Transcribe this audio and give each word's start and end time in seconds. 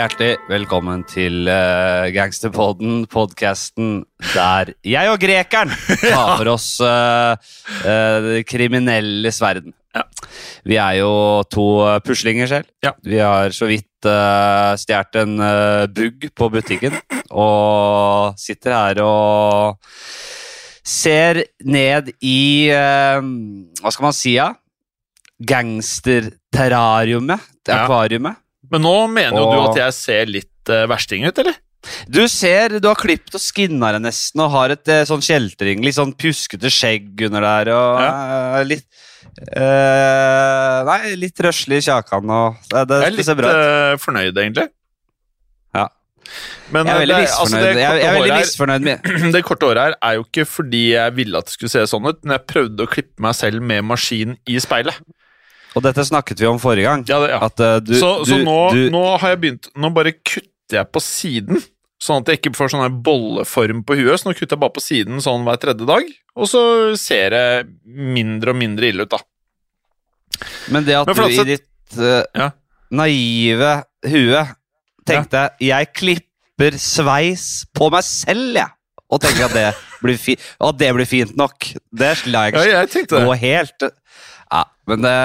Hjertelig 0.00 0.38
velkommen 0.48 1.02
til 1.04 1.44
uh, 1.44 2.08
Gangsterpodden, 2.14 3.02
podkasten 3.12 4.06
der 4.32 4.72
jeg 4.86 5.10
og 5.12 5.20
grekeren 5.20 5.68
tar 6.00 6.38
for 6.38 6.48
oss 6.54 6.80
uh, 6.80 7.36
uh, 7.36 8.16
det 8.24 8.46
kriminelles 8.48 9.36
verden. 9.44 9.74
Vi 10.64 10.76
er 10.80 10.94
jo 11.02 11.44
to 11.52 12.00
puslinger 12.06 12.48
selv. 12.48 12.64
Ja. 12.80 12.96
Vi 13.04 13.20
har 13.20 13.52
så 13.52 13.68
vidt 13.68 14.08
uh, 14.08 14.72
stjålet 14.80 15.20
en 15.20 15.36
bugg 15.92 16.32
på 16.32 16.48
butikken 16.48 16.96
og 17.28 18.32
sitter 18.40 18.72
her 18.78 19.04
og 19.04 19.76
ser 20.80 21.44
ned 21.60 22.08
i 22.24 22.72
Hva 22.72 23.90
skal 23.92 24.04
man 24.08 24.16
si, 24.16 24.40
ja? 24.40 24.48
Gangsterterrariumet. 25.44 27.40
Ja. 27.68 27.84
akvariumet. 27.84 28.40
Men 28.70 28.84
nå 28.86 28.94
mener 29.10 29.36
jo 29.38 29.48
Og- 29.48 29.52
du 29.56 29.70
at 29.70 29.80
jeg 29.84 29.96
ser 29.98 30.30
litt 30.30 30.70
uh, 30.72 30.86
versting 30.90 31.26
ut, 31.26 31.38
eller? 31.42 31.58
Du 32.12 32.20
ser, 32.28 32.74
du 32.78 32.86
har 32.90 32.98
klippet 33.00 33.34
og 33.34 33.40
skinna 33.40 33.88
deg 33.96 34.02
nesten, 34.04 34.42
og 34.44 34.50
har 34.52 34.74
et 34.74 34.90
uh, 34.92 35.00
sånn 35.08 35.22
kjeltring, 35.24 35.80
litt 35.82 35.96
sånn 35.96 36.12
pjuskete 36.12 36.68
skjegg 36.70 37.22
under 37.30 37.40
der, 37.46 37.70
og 37.72 38.02
eh, 38.04 38.58
litt 38.68 38.84
eh, 39.60 40.82
Nei, 40.90 41.14
litt 41.20 41.40
røslig 41.44 41.80
i 41.80 41.86
kjakan, 41.88 42.30
og 42.36 42.60
det, 42.70 42.84
det, 42.90 42.98
Jeg 43.04 43.12
er 43.12 43.16
litt 43.16 43.28
ser 43.30 43.38
bra 43.38 43.50
ut. 43.54 43.62
uh, 43.64 43.94
fornøyd, 44.02 44.40
egentlig. 44.44 44.66
Ja. 45.76 45.86
Men 46.70 46.86
Jeg 46.86 46.92
er 46.92 46.96
uh, 46.98 47.00
veldig 47.04 47.16
altså, 47.16 47.44
misfornøyd. 47.46 47.64
det, 47.64 47.82
jeg, 47.82 48.00
jeg 48.02 48.10
er 48.10 48.18
veldig 48.18 48.40
misfornøyd 48.42 48.84
med 48.90 49.32
det 49.34 49.42
korte 49.48 49.70
året 49.70 49.82
her 49.88 49.96
er 50.10 50.18
jo 50.18 50.26
ikke 50.28 50.46
fordi 50.46 50.82
jeg 50.92 51.16
ville 51.16 51.40
at 51.40 51.48
det 51.48 51.56
skulle 51.56 51.72
se 51.72 51.86
sånn 51.90 52.06
ut, 52.10 52.20
men 52.24 52.36
jeg 52.36 52.46
prøvde 52.52 52.84
å 52.86 52.92
klippe 52.92 53.24
meg 53.24 53.34
selv 53.40 53.64
med 53.72 53.88
maskin 53.88 54.36
i 54.46 54.60
speilet. 54.62 55.00
Og 55.76 55.84
dette 55.84 56.04
snakket 56.06 56.40
vi 56.42 56.48
om 56.50 56.58
forrige 56.62 56.88
gang. 56.88 57.04
Ja, 57.08 57.20
det, 57.22 57.32
ja. 57.32 57.40
At 57.46 57.62
uh, 57.62 57.76
du, 57.82 57.92
så 57.98 58.14
så 58.24 58.38
du, 58.38 58.46
nå, 58.46 58.56
du, 58.74 58.86
nå 58.92 59.02
har 59.22 59.34
jeg 59.34 59.42
begynt 59.44 59.70
Nå 59.78 59.92
bare 59.94 60.14
kutter 60.18 60.80
jeg 60.80 60.90
på 60.90 61.02
siden, 61.02 61.62
sånn 62.00 62.22
at 62.22 62.30
jeg 62.30 62.40
ikke 62.40 62.54
får 62.58 62.72
sånn 62.72 62.84
her 62.84 62.94
bolleform 63.06 63.84
på 63.86 63.98
huet. 63.98 64.20
Så 64.20 64.30
nå 64.30 64.34
kutter 64.38 64.56
jeg 64.56 64.62
bare 64.62 64.76
på 64.76 64.84
siden 64.84 65.22
sånn 65.22 65.46
hver 65.46 65.60
tredje 65.62 65.88
dag, 65.88 66.08
og 66.38 66.50
så 66.50 66.62
ser 66.98 67.34
det 67.34 67.44
mindre 67.84 68.54
og 68.54 68.60
mindre 68.60 68.90
ille 68.90 69.06
ut, 69.06 69.14
da. 69.14 69.22
Men 70.72 70.86
det 70.86 70.96
at 70.96 71.10
Men 71.10 71.18
du 71.20 71.36
i 71.36 71.46
ditt 71.54 71.98
uh, 71.98 72.22
Ja. 72.38 72.50
naive 72.94 73.72
hue 74.08 74.42
tenkte 75.06 75.48
jeg 75.62 75.90
klipper 75.96 76.76
sveis 76.80 77.66
på 77.76 77.90
meg 77.92 78.06
selv, 78.06 78.54
jeg. 78.62 78.70
Og 79.10 79.18
tenker 79.22 79.48
at 79.48 79.54
det 79.56 79.68
blir, 80.04 80.18
fi 80.22 80.36
at 80.38 80.78
det 80.78 80.90
blir 80.94 81.08
fint 81.08 81.32
nok. 81.38 81.66
Det 81.90 82.12
lar 82.30 82.50
jeg 82.50 82.70
Ja, 82.70 82.84
ikke 82.86 83.18
jeg 83.18 83.26
gå 83.26 83.38
helt 83.42 83.90
Ja, 84.50 84.64
men 84.90 85.04
det, 85.04 85.18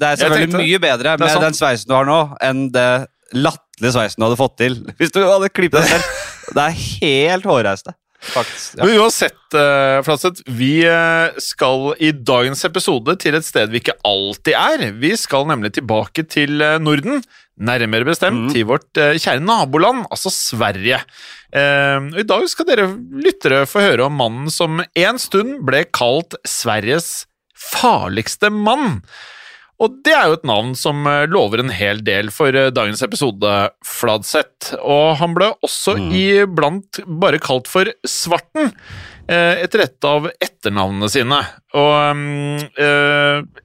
det 0.00 0.08
er 0.08 0.20
selvfølgelig 0.20 0.52
tenkte 0.52 0.62
mye 0.62 0.80
bedre 0.80 1.18
med 1.20 1.42
den 1.44 1.58
sveisen 1.58 1.90
du 1.90 1.98
har 1.98 2.08
nå, 2.08 2.20
enn 2.44 2.70
det 2.72 2.88
latterlige 3.34 3.92
sveisen 3.96 4.22
du 4.22 4.28
hadde 4.28 4.40
fått 4.40 4.56
til 4.60 4.78
hvis 5.00 5.12
du 5.14 5.20
hadde 5.24 5.52
klippet 5.52 5.82
deg 5.82 5.92
selv. 5.92 6.24
Det 6.54 6.64
er 6.64 6.80
helt 7.04 7.46
hårreiste, 7.48 7.94
faktisk. 8.30 8.78
Ja. 8.78 8.86
Men 8.86 9.00
uansett, 9.02 9.40
uh, 9.56 10.00
Flatseth, 10.06 10.44
vi 10.60 10.72
eh, 10.88 11.38
skal 11.42 11.94
i 12.04 12.12
dagens 12.16 12.64
episode 12.68 13.16
til 13.20 13.36
et 13.38 13.46
sted 13.46 13.72
vi 13.72 13.80
ikke 13.82 13.96
alltid 14.06 14.56
er. 14.58 14.84
Vi 15.00 15.14
skal 15.20 15.48
nemlig 15.48 15.74
tilbake 15.78 16.26
til 16.28 16.60
eh, 16.64 16.76
Norden, 16.82 17.24
nærmere 17.54 18.08
bestemt 18.08 18.48
mm. 18.48 18.52
til 18.52 18.68
vårt 18.68 19.00
eh, 19.00 19.16
kjære 19.16 19.44
naboland, 19.44 20.04
altså 20.12 20.32
Sverige. 20.32 21.00
Uh, 21.54 22.10
I 22.18 22.26
dag 22.26 22.48
skal 22.50 22.66
dere 22.66 22.88
lyttere 23.24 23.62
få 23.70 23.84
høre 23.84 24.08
om 24.08 24.16
mannen 24.18 24.50
som 24.52 24.80
en 24.82 25.20
stund 25.22 25.60
ble 25.68 25.84
kalt 25.94 26.34
Sveriges 26.48 27.28
farligste 27.72 28.52
mann. 28.52 29.00
Og 29.82 29.96
det 30.06 30.12
er 30.14 30.28
jo 30.30 30.36
et 30.36 30.46
navn 30.46 30.74
som 30.78 31.02
eh, 31.10 31.24
lover 31.30 31.64
en 31.64 31.72
hel 31.74 31.98
del 32.06 32.30
for 32.34 32.54
eh, 32.54 32.70
dagens 32.74 33.02
episode, 33.02 33.54
Fladseth. 33.84 34.76
Og 34.78 35.16
han 35.18 35.34
ble 35.34 35.50
også 35.66 35.96
iblant 36.14 37.02
bare 37.20 37.40
kalt 37.42 37.70
for 37.70 37.90
Svarten, 38.06 38.70
eh, 39.26 39.64
etter 39.64 39.84
et 39.88 40.08
av 40.08 40.30
etternavnene 40.32 41.10
sine. 41.10 41.40
Og 41.74 42.20
mm, 42.20 42.68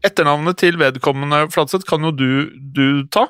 etternavnet 0.01 0.57
til 0.59 0.79
vedkommende 0.81 1.45
Fladseth 1.53 1.85
kan 1.89 2.09
jo 2.09 2.15
du, 2.15 2.31
du 2.57 3.05
ta. 3.13 3.29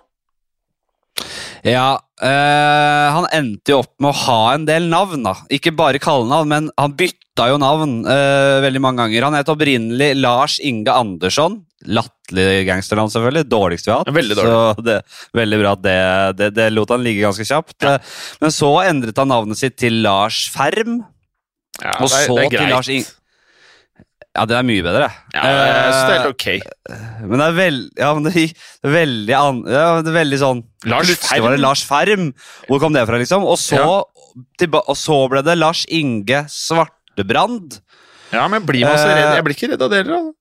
Ja, 1.67 1.99
øh, 2.23 3.07
han 3.15 3.25
endte 3.35 3.73
jo 3.73 3.81
opp 3.83 3.93
med 3.99 4.11
å 4.13 4.19
ha 4.25 4.53
en 4.55 4.67
del 4.69 4.87
navn, 4.91 5.23
da. 5.27 5.33
Ikke 5.51 5.73
bare 5.75 5.99
kallenavn, 6.01 6.47
men 6.51 6.69
han 6.79 6.93
bytta 6.99 7.49
jo 7.51 7.57
navn 7.61 7.97
øh, 8.07 8.59
veldig 8.65 8.81
mange 8.83 9.03
ganger. 9.03 9.27
Han 9.27 9.37
het 9.39 9.51
opprinnelig 9.51 10.13
Lars 10.19 10.59
Inge 10.63 10.93
Andersson. 10.93 11.59
Latterlig 11.87 12.65
gangsternavn, 12.67 13.11
selvfølgelig. 13.13 13.45
Dårligst 13.51 13.87
vi 13.87 13.93
har 13.93 14.01
hatt. 14.03 14.15
Veldig 14.15 14.35
dårlig. 14.39 14.55
Så 14.79 14.87
det, 14.87 14.97
veldig 15.39 15.59
bra 15.61 15.75
at 15.77 15.83
det, 15.85 15.99
det, 16.39 16.49
det 16.57 16.67
lot 16.75 16.91
han 16.95 17.05
ligge 17.05 17.23
ganske 17.23 17.47
kjapt. 17.47 17.77
Ja. 17.87 17.97
Men 18.43 18.55
så 18.55 18.73
endret 18.83 19.19
han 19.21 19.31
navnet 19.31 19.59
sitt 19.61 19.77
til 19.79 20.01
Lars 20.03 20.45
Ferm. 20.51 21.01
Ja, 21.79 21.93
Og 22.03 22.11
så 22.11 22.35
til. 22.51 22.67
Lars 22.67 22.89
Ing- 22.91 23.07
Ja, 24.38 24.45
det 24.45 24.56
er 24.59 24.66
mye 24.67 24.84
bedre. 24.85 25.07
Ja, 25.34 25.41
jeg 25.50 25.94
synes 25.94 26.00
det 26.06 26.13
er 26.13 26.22
helt 26.22 26.28
Eh, 26.29 26.34
ok. 26.35 27.25
Men 27.25 27.41
det 27.41 27.47
er 27.47 27.56
veldig 27.57 28.00
ja, 28.00 28.09
men 28.13 28.28
det, 28.28 28.44
er 28.45 28.94
veldig, 28.94 29.35
an, 29.39 29.62
ja, 29.65 29.86
det 30.06 30.12
er 30.12 30.18
veldig 30.19 30.39
sånn 30.44 30.63
Lars 30.86 31.13
Ferm. 31.18 31.44
var 31.44 31.56
det 31.56 31.62
Lars 31.63 31.83
Ferm. 31.88 32.27
Hvor 32.69 32.81
kom 32.83 32.95
det 32.95 33.06
fra, 33.09 33.19
liksom? 33.21 33.45
Og 33.50 33.57
så, 33.62 33.81
tilba, 34.62 34.83
og 34.86 34.98
så 35.00 35.19
ble 35.33 35.44
det 35.45 35.57
Lars 35.57 35.86
Inge 35.89 36.44
Svartebrand. 36.53 37.81
Ja, 38.30 38.45
men 38.48 38.65
blir 38.68 38.86
man 38.86 39.00
så 39.01 39.09
Eh, 39.09 39.18
redd? 39.18 39.39
Jeg 39.39 39.48
blir 39.48 39.57
ikke 39.57 39.71
redd 39.74 39.81
av 39.81 39.89
det 39.89 40.03
heller. 40.03 40.30
da. 40.30 40.36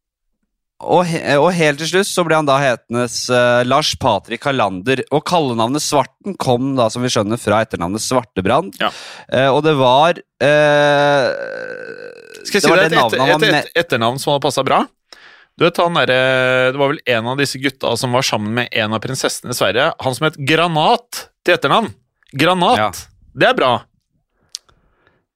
Og, 0.79 1.09
og 1.43 1.49
helt 1.59 1.81
til 1.83 1.89
slutt 1.91 2.07
så 2.07 2.23
ble 2.23 2.37
han 2.39 2.47
da 2.47 2.55
hetende 2.62 3.09
uh, 3.35 3.65
Lars 3.67 3.97
Patrik 3.99 4.45
Hallander. 4.47 5.03
Og 5.11 5.25
kallenavnet 5.27 5.83
Svarten 5.83 6.37
kom 6.39 6.77
da, 6.79 6.87
som 6.93 7.03
vi 7.03 7.11
skjønner, 7.11 7.41
fra 7.41 7.65
etternavnet 7.65 8.05
Svartebrand. 8.05 8.79
Ja. 8.79 8.93
Uh, 9.27 9.49
og 9.57 9.65
det 9.67 9.75
var 9.81 10.21
eh, 10.45 11.25
Skal 12.49 12.61
jeg 12.61 12.67
si 12.67 12.73
deg 12.73 12.87
et, 12.89 12.97
et, 12.99 13.35
et, 13.37 13.59
et 13.61 13.83
etternavn 13.85 14.19
som 14.23 14.35
hadde 14.35 14.45
passa 14.49 14.65
bra? 14.67 14.83
Du 15.59 15.65
vet, 15.67 15.79
han 15.83 15.97
der, 15.99 16.12
Det 16.73 16.79
var 16.79 16.93
vel 16.93 17.00
en 17.17 17.31
av 17.33 17.41
disse 17.41 17.59
gutta 17.59 17.97
som 17.99 18.15
var 18.15 18.27
sammen 18.27 18.53
med 18.61 18.69
en 18.79 18.95
av 18.95 19.03
prinsessene 19.03 19.55
i 19.55 19.59
Sverige. 19.59 19.91
Han 20.05 20.15
som 20.15 20.29
het 20.29 20.39
Granat 20.47 21.25
til 21.43 21.56
etternavn. 21.56 21.91
Granat. 22.39 22.79
Ja. 22.79 22.91
Det 23.39 23.49
er 23.50 23.56
bra. 23.59 23.73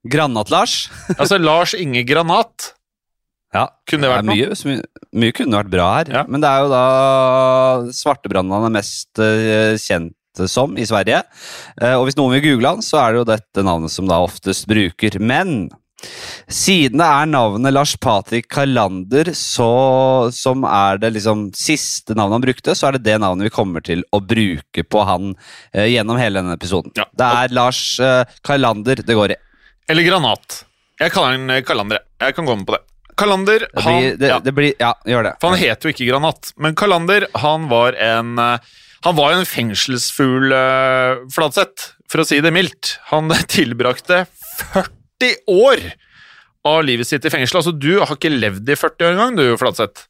Granat-Lars. 0.08 0.86
Altså 1.20 1.38
Lars 1.38 1.74
Inge 1.78 2.04
Granat. 2.06 2.72
Ja, 3.52 3.66
Kunne 3.88 4.08
det 4.08 4.14
vært 4.14 4.28
mye, 4.30 4.54
mye, 4.64 5.04
mye 5.20 5.34
kunne 5.36 5.58
vært 5.60 5.72
bra 5.74 5.88
her. 5.98 6.10
Ja. 6.14 6.22
Men 6.24 6.40
det 6.40 6.48
er 6.48 6.64
jo 6.64 6.70
da 6.72 6.84
Svartebrannen 7.92 8.54
han 8.56 8.70
er 8.70 8.74
mest 8.78 9.20
eh, 9.20 9.74
kjent 9.80 10.16
som 10.48 10.78
i 10.80 10.86
Sverige. 10.88 11.20
Eh, 11.76 11.92
og 11.98 12.06
hvis 12.08 12.16
noen 12.16 12.32
vil 12.38 12.46
google 12.46 12.76
han, 12.76 12.84
så 12.84 13.02
er 13.02 13.12
det 13.12 13.20
jo 13.20 13.28
dette 13.28 13.64
navnet 13.66 13.92
som 13.92 14.08
da 14.08 14.22
oftest 14.24 14.64
bruker. 14.70 15.18
Men 15.20 15.68
siden 16.50 17.00
det 17.00 17.08
er 17.08 17.30
navnet 17.30 17.74
Lars 17.74 17.94
Patrik 18.00 18.48
Kalander 18.52 19.32
så, 19.38 19.70
som 20.34 20.66
er 20.68 21.00
det 21.02 21.12
liksom 21.16 21.48
siste 21.56 22.16
navnet 22.18 22.38
han 22.38 22.46
brukte, 22.46 22.76
så 22.78 22.88
er 22.88 22.98
det 22.98 23.06
det 23.10 23.18
navnet 23.22 23.48
vi 23.48 23.54
kommer 23.54 23.84
til 23.84 24.04
å 24.12 24.20
bruke 24.20 24.84
på 24.84 25.06
han 25.08 25.32
eh, 25.72 25.88
gjennom 25.94 26.20
hele 26.20 26.42
denne 26.42 26.58
episoden. 26.58 26.94
Ja. 26.98 27.08
Det 27.10 27.32
er 27.42 27.56
Lars 27.56 27.82
eh, 28.02 28.22
Kalander 28.44 29.02
det 29.02 29.18
går 29.18 29.36
i. 29.36 29.40
Eller 29.92 30.06
Granat. 30.06 30.62
Jeg 31.02 31.14
kaller 31.14 31.36
den 31.36 31.50
eh, 31.50 31.64
Kalander. 31.66 32.02
jeg. 32.22 32.36
Kan 32.36 32.48
gå 32.48 32.56
med 32.56 32.68
på 32.68 32.76
det. 32.76 32.84
Kalander, 33.18 33.66
Det 33.68 33.82
han, 33.84 33.98
blir, 33.98 34.14
det, 34.16 34.30
ja, 34.30 34.38
det 34.40 34.54
blir, 34.56 34.72
ja, 34.80 34.94
gjør 35.04 35.26
det. 35.28 35.34
for 35.40 35.52
han 35.52 35.60
het 35.60 35.84
jo 35.84 35.92
ikke 35.92 36.06
Granat, 36.08 36.54
men 36.56 36.74
Kalander, 36.78 37.26
han 37.42 37.68
var 37.70 37.98
en 38.00 38.38
eh, 38.40 38.72
han 39.02 39.16
var 39.18 39.34
en 39.34 39.42
fengselsfugl, 39.42 40.52
uh, 40.54 41.24
Fladseth, 41.34 41.88
for 42.06 42.22
å 42.22 42.26
si 42.28 42.38
det 42.38 42.52
mildt. 42.54 43.00
Han 43.10 43.32
tilbrakte 43.50 44.20
40 44.70 45.01
år 45.50 45.84
av 46.68 46.82
livet 46.86 47.08
sitt 47.08 47.26
i 47.26 47.32
fengsel. 47.32 47.60
Altså, 47.60 47.74
du 47.74 47.96
har 48.00 48.14
ikke 48.14 48.32
levd 48.32 48.70
i 48.70 48.78
40 48.78 49.06
år 49.08 49.14
engang, 49.16 49.38
du, 49.38 49.44
Flatseth. 49.60 50.06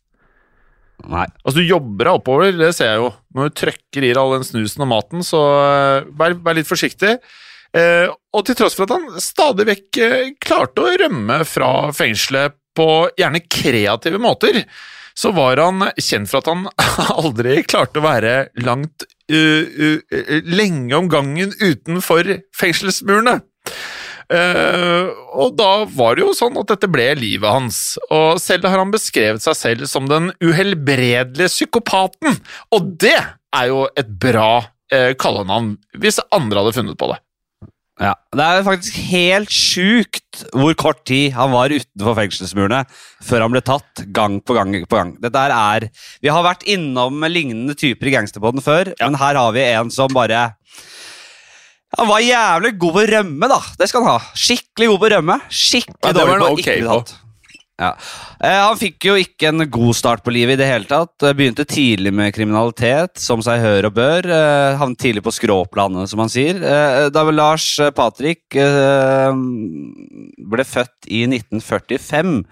Nei. 1.03 1.27
Altså, 1.43 1.59
du 1.59 1.67
jobber 1.67 2.07
deg 2.07 2.19
oppover, 2.21 2.53
det 2.55 2.73
ser 2.77 2.93
jeg 2.93 3.01
jo. 3.03 3.13
Når 3.35 3.49
du 3.49 3.61
trøkker 3.63 4.05
i 4.05 4.13
deg 4.13 4.21
all 4.21 4.37
den 4.37 4.47
snusen 4.47 4.85
og 4.85 4.91
maten, 4.93 5.25
så 5.27 5.41
eh, 5.63 6.11
vær, 6.19 6.37
vær 6.45 6.59
litt 6.59 6.69
forsiktig. 6.69 7.17
Eh, 7.73 8.07
og 8.37 8.45
til 8.47 8.59
tross 8.59 8.77
for 8.77 8.87
at 8.87 8.95
han 8.95 9.23
stadig 9.23 9.67
vekk 9.71 10.01
eh, 10.05 10.33
klarte 10.43 10.85
å 10.85 10.97
rømme 11.03 11.41
fra 11.49 11.73
fengselet 11.97 12.59
på 12.77 12.89
gjerne 13.19 13.43
kreative 13.53 14.21
måter, 14.23 14.63
så 15.15 15.33
var 15.37 15.61
han 15.61 15.89
kjent 16.01 16.31
for 16.31 16.41
at 16.41 16.49
han 16.49 16.69
aldri 17.23 17.59
klarte 17.69 18.01
å 18.01 18.07
være 18.07 18.37
langt 18.65 19.05
uh, 19.29 19.65
uh, 19.69 20.39
lenge 20.49 20.97
om 20.97 21.11
gangen 21.13 21.53
utenfor 21.61 22.31
fengselsmurene. 22.57 23.43
Eh, 24.33 25.11
og 25.37 25.57
da 25.59 25.85
var 25.93 26.17
det 26.17 26.25
jo 26.25 26.33
sånn 26.37 26.57
at 26.61 26.71
dette 26.73 26.89
ble 26.91 27.11
livet 27.19 27.49
hans, 27.49 27.81
og 28.09 28.41
selv 28.41 28.69
har 28.71 28.81
han 28.81 28.93
beskrevet 28.95 29.45
seg 29.45 29.59
selv 29.59 29.91
som 29.91 30.09
den 30.09 30.31
uhelbredelige 30.41 31.51
psykopaten, 31.53 32.39
og 32.73 32.95
det 33.03 33.19
er 33.19 33.69
jo 33.69 33.85
et 33.99 34.09
bra 34.23 34.63
uh, 34.65 35.13
kallenavn 35.21 35.75
hvis 36.01 36.23
andre 36.33 36.63
hadde 36.63 36.77
funnet 36.79 36.99
på 37.01 37.11
det. 37.13 37.19
Ja, 38.01 38.15
Det 38.33 38.45
er 38.45 38.65
faktisk 38.65 38.97
helt 39.13 39.53
sjukt 39.53 40.41
hvor 40.57 40.73
kort 40.81 41.03
tid 41.07 41.35
han 41.37 41.53
var 41.53 41.71
utenfor 41.71 42.17
fengselsmurene 42.17 42.81
før 43.23 43.45
han 43.45 43.53
ble 43.53 43.61
tatt 43.63 44.03
gang 44.17 44.41
på 44.41 44.57
gang 44.57 44.73
på 44.81 44.97
gang. 44.97 45.13
Dette 45.23 45.43
er, 45.45 45.91
Vi 46.25 46.33
har 46.33 46.43
vært 46.43 46.65
innom 46.65 47.21
lignende 47.29 47.77
typer 47.79 48.09
i 48.09 48.15
Gangsterpodden 48.17 48.65
før, 48.65 48.95
men 48.97 49.21
her 49.21 49.39
har 49.39 49.53
vi 49.53 49.69
en 49.69 49.93
som 49.93 50.11
bare 50.17 50.55
Han 51.99 52.09
var 52.09 52.25
jævlig 52.25 52.77
god 52.81 52.95
på 52.97 53.09
rømme, 53.11 53.51
da. 53.53 53.59
Det 53.79 53.91
skal 53.91 54.05
han 54.05 54.15
ha. 54.15 54.31
Skikkelig 54.39 54.89
god 54.95 55.03
på 55.03 55.13
rømme. 55.17 55.41
Skikkelig 55.53 56.15
dårlig 56.17 56.31
på 56.31 56.39
han 56.39 56.47
å 56.47 56.55
ok 56.55 56.63
ikke 56.65 56.79
bli. 56.81 57.19
Ja. 57.83 57.91
Eh, 58.43 58.59
han 58.63 58.79
fikk 58.79 59.07
jo 59.09 59.15
ikke 59.19 59.49
en 59.51 59.65
god 59.73 59.97
start 59.97 60.23
på 60.25 60.33
livet 60.35 60.55
i 60.55 60.61
det 60.61 60.69
hele 60.69 60.89
tatt. 60.89 61.15
Eh, 61.25 61.35
Begynte 61.37 61.65
tidlig 61.69 62.13
med 62.15 62.35
kriminalitet, 62.37 63.17
som 63.21 63.43
seg 63.45 63.63
hør 63.63 63.89
og 63.89 63.97
bør. 63.97 64.29
Eh, 64.29 64.77
havnet 64.79 65.01
tidlig 65.03 65.25
på 65.25 65.35
skråplanet, 65.35 66.11
som 66.11 66.23
han 66.23 66.33
sier. 66.33 66.61
Eh, 66.63 67.09
da 67.15 67.25
Lars 67.33 67.67
Patrik 67.97 68.01
Patrick 68.13 68.59
eh, 68.61 69.35
ble 70.53 70.67
født 70.69 71.09
i 71.09 71.25
1945, 71.27 72.43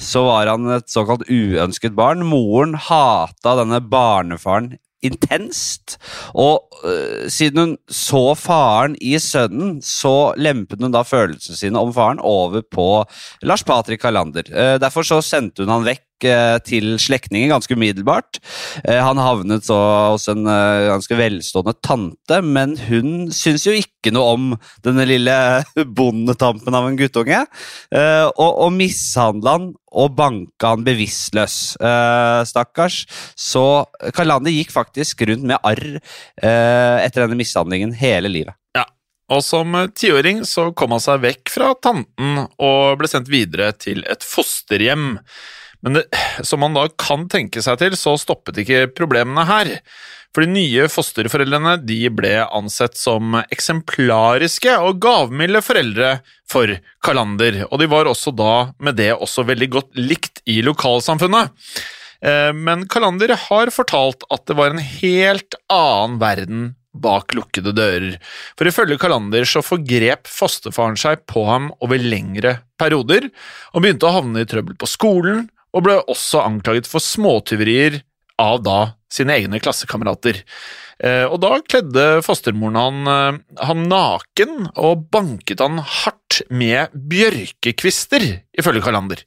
så 0.00 0.24
var 0.26 0.50
han 0.52 0.68
et 0.74 0.90
såkalt 0.90 1.26
uønsket 1.30 1.94
barn. 1.96 2.26
Moren 2.26 2.74
hata 2.88 3.56
denne 3.62 3.80
barnefaren 3.80 4.74
intenst. 5.04 5.98
Og 6.34 6.64
øh, 6.84 7.30
siden 7.30 7.58
hun 7.58 7.76
så 7.90 8.34
faren 8.38 8.96
i 9.00 9.18
sønnen, 9.18 9.82
så 9.82 10.34
lempet 10.36 10.82
hun 10.82 10.94
da 10.94 11.04
følelsene 11.06 11.56
sine 11.56 11.80
om 11.80 11.92
faren 11.94 12.22
over 12.22 12.62
på 12.70 13.04
Lars 13.42 13.64
Patrik 13.64 14.02
Hallander. 14.02 14.48
Uh, 14.50 14.80
derfor 14.80 15.02
så 15.06 15.20
sendte 15.24 15.64
hun 15.64 15.72
han 15.72 15.84
vekk 15.86 16.00
eh, 16.00 16.13
til 16.64 16.94
slektninger 17.02 17.50
ganske 17.50 17.74
umiddelbart. 17.74 18.38
Eh, 18.84 19.00
han 19.00 19.20
havnet 19.20 19.66
så 19.66 19.76
hos 20.14 20.28
en 20.32 20.46
eh, 20.46 20.88
ganske 20.92 21.18
velstående 21.18 21.74
tante, 21.84 22.40
men 22.42 22.76
hun 22.88 23.30
syns 23.34 23.66
jo 23.66 23.74
ikke 23.76 24.12
noe 24.14 24.34
om 24.36 24.50
denne 24.84 25.06
lille 25.08 25.36
bondetampen 25.98 26.76
av 26.76 26.88
en 26.88 26.98
guttunge, 26.98 27.44
eh, 27.94 28.26
og, 28.30 28.50
og 28.66 28.74
mishandla 28.76 29.58
han 29.58 29.72
og 29.94 30.16
banka 30.18 30.72
han 30.72 30.82
bevisstløs. 30.86 31.76
Eh, 31.78 32.40
stakkars. 32.50 33.04
Så 33.38 33.84
Kalander 34.16 34.54
gikk 34.54 34.74
faktisk 34.74 35.22
rundt 35.28 35.46
med 35.46 35.62
arr 35.62 35.86
eh, 35.94 36.98
etter 37.04 37.24
denne 37.24 37.38
mishandlingen 37.38 37.94
hele 38.00 38.32
livet. 38.32 38.58
Og 39.32 39.40
som 39.44 39.74
eh, 39.78 39.90
tiåring 39.96 40.42
så 40.48 40.70
kom 40.76 40.94
han 40.94 41.02
seg 41.02 41.22
vekk 41.24 41.52
fra 41.52 41.72
tanten 41.80 42.44
og 42.44 42.98
ble 43.00 43.10
sendt 43.10 43.30
videre 43.32 43.72
til 43.78 44.04
et 44.10 44.24
fosterhjem. 44.26 45.14
Men 45.84 45.98
det, 46.00 46.04
som 46.42 46.62
man 46.64 46.76
da 46.76 46.86
kan 47.00 47.28
tenke 47.28 47.62
seg 47.64 47.78
til, 47.82 47.96
så 48.00 48.16
stoppet 48.20 48.62
ikke 48.62 48.86
problemene 48.96 49.44
her. 49.48 49.72
For 50.34 50.42
de 50.42 50.50
nye 50.50 50.88
fosterforeldrene 50.90 51.76
de 51.86 52.00
ble 52.10 52.32
ansett 52.42 52.96
som 52.98 53.36
eksemplariske 53.44 54.72
og 54.82 54.98
gavmilde 55.04 55.60
foreldre 55.62 56.16
for 56.50 56.72
Kalander, 57.06 57.62
og 57.68 57.78
de 57.78 57.90
var 57.92 58.10
også 58.10 58.34
da 58.34 58.54
med 58.82 58.98
det 58.98 59.12
også 59.14 59.46
veldig 59.46 59.68
godt 59.76 60.00
likt 60.00 60.42
i 60.50 60.58
lokalsamfunnet. 60.66 61.52
Eh, 62.24 62.50
Men 62.50 62.88
Kalander 62.90 63.36
har 63.46 63.70
fortalt 63.70 64.26
at 64.32 64.48
det 64.50 64.58
var 64.58 64.74
en 64.74 64.82
helt 64.82 65.54
annen 65.70 66.18
verden 66.18 66.72
bak 66.94 67.34
lukkede 67.34 67.74
dører. 67.74 68.18
For 68.58 68.70
ifølge 68.70 68.98
Kalander 69.02 69.46
så 69.48 69.62
forgrep 69.66 70.28
fosterfaren 70.30 70.98
seg 70.98 71.24
på 71.30 71.42
ham 71.48 71.72
over 71.82 71.98
lengre 71.98 72.58
perioder, 72.78 73.30
og 73.74 73.82
begynte 73.82 74.08
å 74.08 74.14
havne 74.18 74.42
i 74.44 74.48
trøbbel 74.50 74.78
på 74.78 74.90
skolen, 74.90 75.48
og 75.74 75.84
ble 75.86 75.98
også 76.06 76.44
anklaget 76.44 76.88
for 76.90 77.02
småtyverier 77.02 78.00
av 78.40 78.62
da 78.66 78.78
sine 79.12 79.36
egne 79.38 79.60
klassekamerater. 79.62 80.40
Eh, 81.02 81.24
Og 81.26 81.40
da 81.42 81.58
kledde 81.62 82.22
fostermoren 82.22 82.78
han, 82.78 82.98
eh, 83.10 83.64
han 83.66 83.84
naken 83.90 84.70
og 84.76 85.08
banket 85.10 85.62
han 85.62 85.78
hardt 85.78 86.42
med 86.50 86.94
bjørkekvister, 86.94 88.42
ifølge 88.58 88.82
Kalander. 88.82 89.22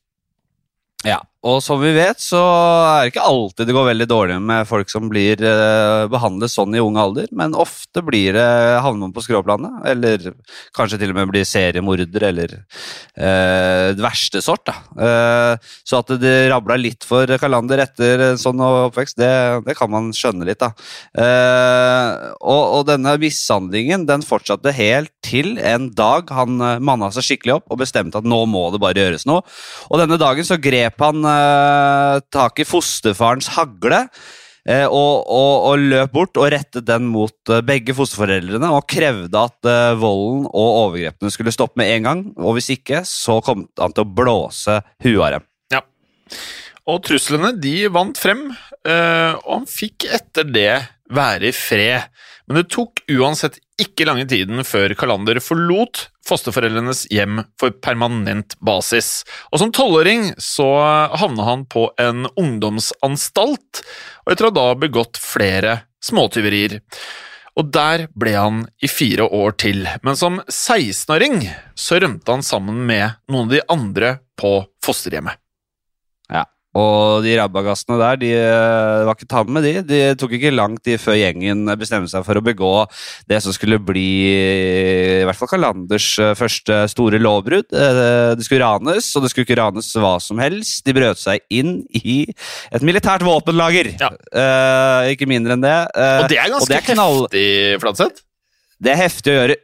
Ja, 1.06 1.22
og 1.46 1.60
som 1.62 1.78
vi 1.78 1.92
vet, 1.94 2.18
så 2.22 2.40
er 2.42 3.06
det 3.06 3.12
ikke 3.12 3.26
alltid 3.30 3.70
det 3.70 3.76
går 3.76 3.88
veldig 3.92 4.08
dårlig 4.10 4.38
med 4.42 4.66
folk 4.66 4.90
som 4.90 5.06
blir 5.12 5.42
eh, 5.46 6.08
behandlet 6.10 6.50
sånn 6.50 6.74
i 6.74 6.82
ung 6.82 6.98
alder, 6.98 7.30
men 7.38 7.54
ofte 7.54 8.02
blir 8.06 8.34
det 8.34 8.48
havner 8.82 9.06
man 9.06 9.14
på 9.14 9.22
skråplanet, 9.22 9.84
eller 9.92 10.32
kanskje 10.76 10.98
til 11.02 11.14
og 11.14 11.20
med 11.20 11.30
blir 11.30 11.46
seriemorder, 11.48 12.26
eller 12.32 12.56
eh, 12.58 13.94
det 13.94 14.02
verste 14.02 14.42
sort. 14.42 14.66
da. 14.66 14.76
Eh, 14.98 15.70
så 15.86 16.02
at 16.02 16.16
det 16.22 16.34
rabla 16.50 16.80
litt 16.82 17.06
for 17.06 17.30
Kalander 17.38 17.84
etter 17.86 18.26
sånn 18.42 18.64
oppvekst, 18.66 19.20
det, 19.22 19.32
det 19.70 19.78
kan 19.78 19.94
man 19.94 20.10
skjønne 20.18 20.48
litt, 20.50 20.64
da. 20.64 20.74
Eh, 21.22 22.34
og, 22.42 22.64
og 22.80 22.88
denne 22.90 23.14
mishandlingen 23.22 24.08
den 24.10 24.26
fortsatte 24.26 24.74
helt 24.74 25.14
til 25.28 25.58
en 25.62 25.92
dag 25.94 26.34
han 26.34 26.58
eh, 26.64 26.82
manna 26.82 27.12
seg 27.14 27.30
skikkelig 27.30 27.60
opp 27.60 27.70
og 27.70 27.82
bestemte 27.86 28.18
at 28.18 28.28
nå 28.28 28.42
må 28.50 28.68
det 28.74 28.82
bare 28.82 29.06
gjøres 29.06 29.28
noe. 29.30 29.46
Og 29.92 30.02
denne 30.02 30.18
dagen 30.18 30.48
så 30.48 30.58
grep 30.62 31.06
han 31.06 31.27
eh, 31.30 32.20
tak 32.34 32.60
i 32.64 32.66
fosterfarens 32.68 33.52
hagle. 33.56 34.08
eh, 34.68 34.86
Og, 34.86 35.24
og, 35.28 35.54
og 35.70 35.80
løp 35.80 36.12
bort 36.12 36.38
og 36.38 36.52
rettet 36.52 36.86
den 36.88 37.08
mot 37.12 37.52
eh, 37.52 37.62
begge 37.62 37.96
fosterforeldrene 37.96 38.72
og 38.74 38.88
krevde 38.90 39.44
at 39.48 39.70
eh, 39.70 40.00
volden 40.00 40.46
og 40.48 40.80
overgrepene 40.88 41.32
skulle 41.32 41.54
stoppe 41.56 41.80
med 41.80 41.94
en 41.96 42.10
gang. 42.10 42.26
Og 42.38 42.58
hvis 42.58 42.72
ikke, 42.76 43.04
så 43.08 43.40
kom 43.46 43.68
han 43.80 43.96
til 43.96 44.04
å 44.04 44.14
blåse 44.20 44.82
huet 45.06 45.24
av 45.24 45.38
dem. 45.38 45.48
Ja. 45.78 45.82
Og 46.88 47.04
truslene 47.08 47.54
de 47.60 47.88
vant 47.92 48.18
frem, 48.20 48.48
og 48.88 49.50
han 49.52 49.66
fikk 49.68 50.06
etter 50.16 50.46
det 50.48 50.72
være 51.12 51.50
i 51.50 51.56
fred. 51.56 52.08
Men 52.48 52.62
det 52.62 52.70
tok 52.72 53.02
uansett 53.12 53.60
ikke 53.82 54.08
lange 54.08 54.26
tiden 54.30 54.64
før 54.66 54.94
Kalander 54.98 55.40
forlot 55.44 56.08
fosterforeldrenes 56.28 57.06
hjem 57.14 57.42
for 57.60 57.76
permanent 57.84 58.56
basis. 58.64 59.22
Og 59.52 59.62
som 59.62 59.72
tolvåring 59.76 60.32
så 60.42 60.68
havna 61.20 61.48
han 61.48 61.66
på 61.70 61.88
en 62.02 62.28
ungdomsanstalt, 62.36 63.84
og 64.26 64.34
etter 64.34 64.48
å 64.48 64.52
ha 64.52 64.58
da 64.58 64.68
begått 64.80 65.20
flere 65.22 65.82
småtyverier. 66.04 66.80
Og 67.58 67.72
der 67.74 68.06
ble 68.14 68.36
han 68.38 68.66
i 68.84 68.90
fire 68.92 69.26
år 69.34 69.56
til, 69.58 69.88
men 70.06 70.20
som 70.20 70.42
16-åring 70.46 71.42
så 71.74 71.98
rømte 72.04 72.36
han 72.36 72.46
sammen 72.46 72.84
med 72.86 73.18
noen 73.32 73.48
av 73.48 73.56
de 73.56 73.64
andre 73.74 74.12
på 74.38 74.60
fosterhjemmet. 74.86 75.40
Ja. 76.30 76.46
Og 76.78 77.24
de 77.26 77.32
rabagassene 77.40 77.98
der, 77.98 78.20
de 78.22 78.30
eh, 78.38 79.06
var 79.08 79.16
ikke 79.18 79.30
tatt 79.32 79.50
med 79.50 79.66
de. 79.66 79.72
De 79.88 80.00
tok 80.20 80.36
ikke 80.38 80.52
lang 80.54 80.76
tid 80.86 81.00
før 81.02 81.18
gjengen 81.18 81.64
bestemte 81.80 82.12
seg 82.12 82.26
for 82.28 82.38
å 82.38 82.44
begå 82.46 82.72
det 83.32 83.40
som 83.42 83.56
skulle 83.56 83.80
bli 83.82 84.04
i 85.22 85.26
hvert 85.26 85.40
fall 85.40 85.50
Kalanders 85.52 86.10
eh, 86.22 86.34
første 86.38 86.84
store 86.92 87.20
lovbrudd. 87.24 87.72
Eh, 87.74 88.36
Det 88.38 88.46
skulle 88.46 88.62
ranes, 88.68 89.10
og 89.18 89.24
det 89.26 89.32
skulle 89.34 89.48
ikke 89.48 89.60
ranes 89.62 89.90
hva 89.98 90.16
som 90.22 90.38
helst. 90.44 90.84
De 90.86 90.94
brøt 90.98 91.18
seg 91.22 91.42
inn 91.50 91.80
i 91.98 92.20
et 92.72 92.86
militært 92.86 93.26
våpenlager. 93.26 93.94
Ja. 94.00 94.12
Eh, 94.32 95.14
ikke 95.16 95.30
mindre 95.30 95.58
enn 95.58 95.66
det. 95.66 95.78
Eh, 95.96 96.20
Og 96.24 96.30
det 96.32 96.42
er 96.44 96.54
ganske 96.54 96.82
knall- 96.92 97.24
heftig, 97.28 97.80
Fladseth. 97.82 98.22
det 98.84 98.94
er 98.94 99.02
heftig 99.08 99.34
å 99.34 99.40
gjøre 99.42 99.58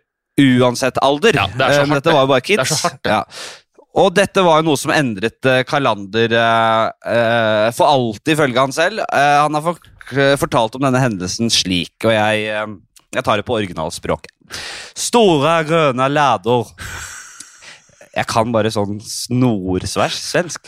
uansett 0.63 0.98
alder. 1.05 1.36
Ja, 1.38 1.46
det 1.53 1.62
er 1.62 1.74
så 1.75 1.79
hardt, 1.84 1.89
men 1.91 2.00
dette 2.01 2.13
var 2.15 2.24
jo 2.25 2.32
bare 2.34 2.41
kids. 2.41 2.58
Det 2.58 2.65
er 2.65 2.74
så 2.74 2.88
hardt, 2.88 3.03
det. 3.03 3.12
ja. 3.13 3.24
Og 4.01 4.09
dette 4.17 4.41
var 4.41 4.62
jo 4.62 4.65
noe 4.71 4.79
som 4.81 4.89
endret 4.95 5.45
eh, 5.45 5.62
Kalander 5.69 6.31
eh, 6.33 6.85
eh, 7.13 7.67
for 7.77 7.85
alltid, 7.91 8.31
ifølge 8.33 8.63
han 8.63 8.73
selv. 8.73 9.03
Eh, 9.05 9.35
han 9.43 9.53
har 9.53 9.62
for, 9.67 9.77
eh, 10.17 10.33
fortalt 10.41 10.77
om 10.79 10.85
denne 10.88 11.01
hendelsen 11.03 11.51
slik, 11.53 11.93
og 12.07 12.13
jeg, 12.15 12.47
eh, 12.50 12.73
jeg 13.13 13.25
tar 13.27 13.38
det 13.38 13.45
på 13.45 13.53
originalspråket. 13.59 14.33
Store 14.97 15.59
grønne 15.69 16.07
læder 16.12 16.67
Jeg 18.13 18.27
kan 18.29 18.51
bare 18.53 18.69
sånn 18.73 19.00
snorsvers 19.01 20.17
svensk, 20.21 20.67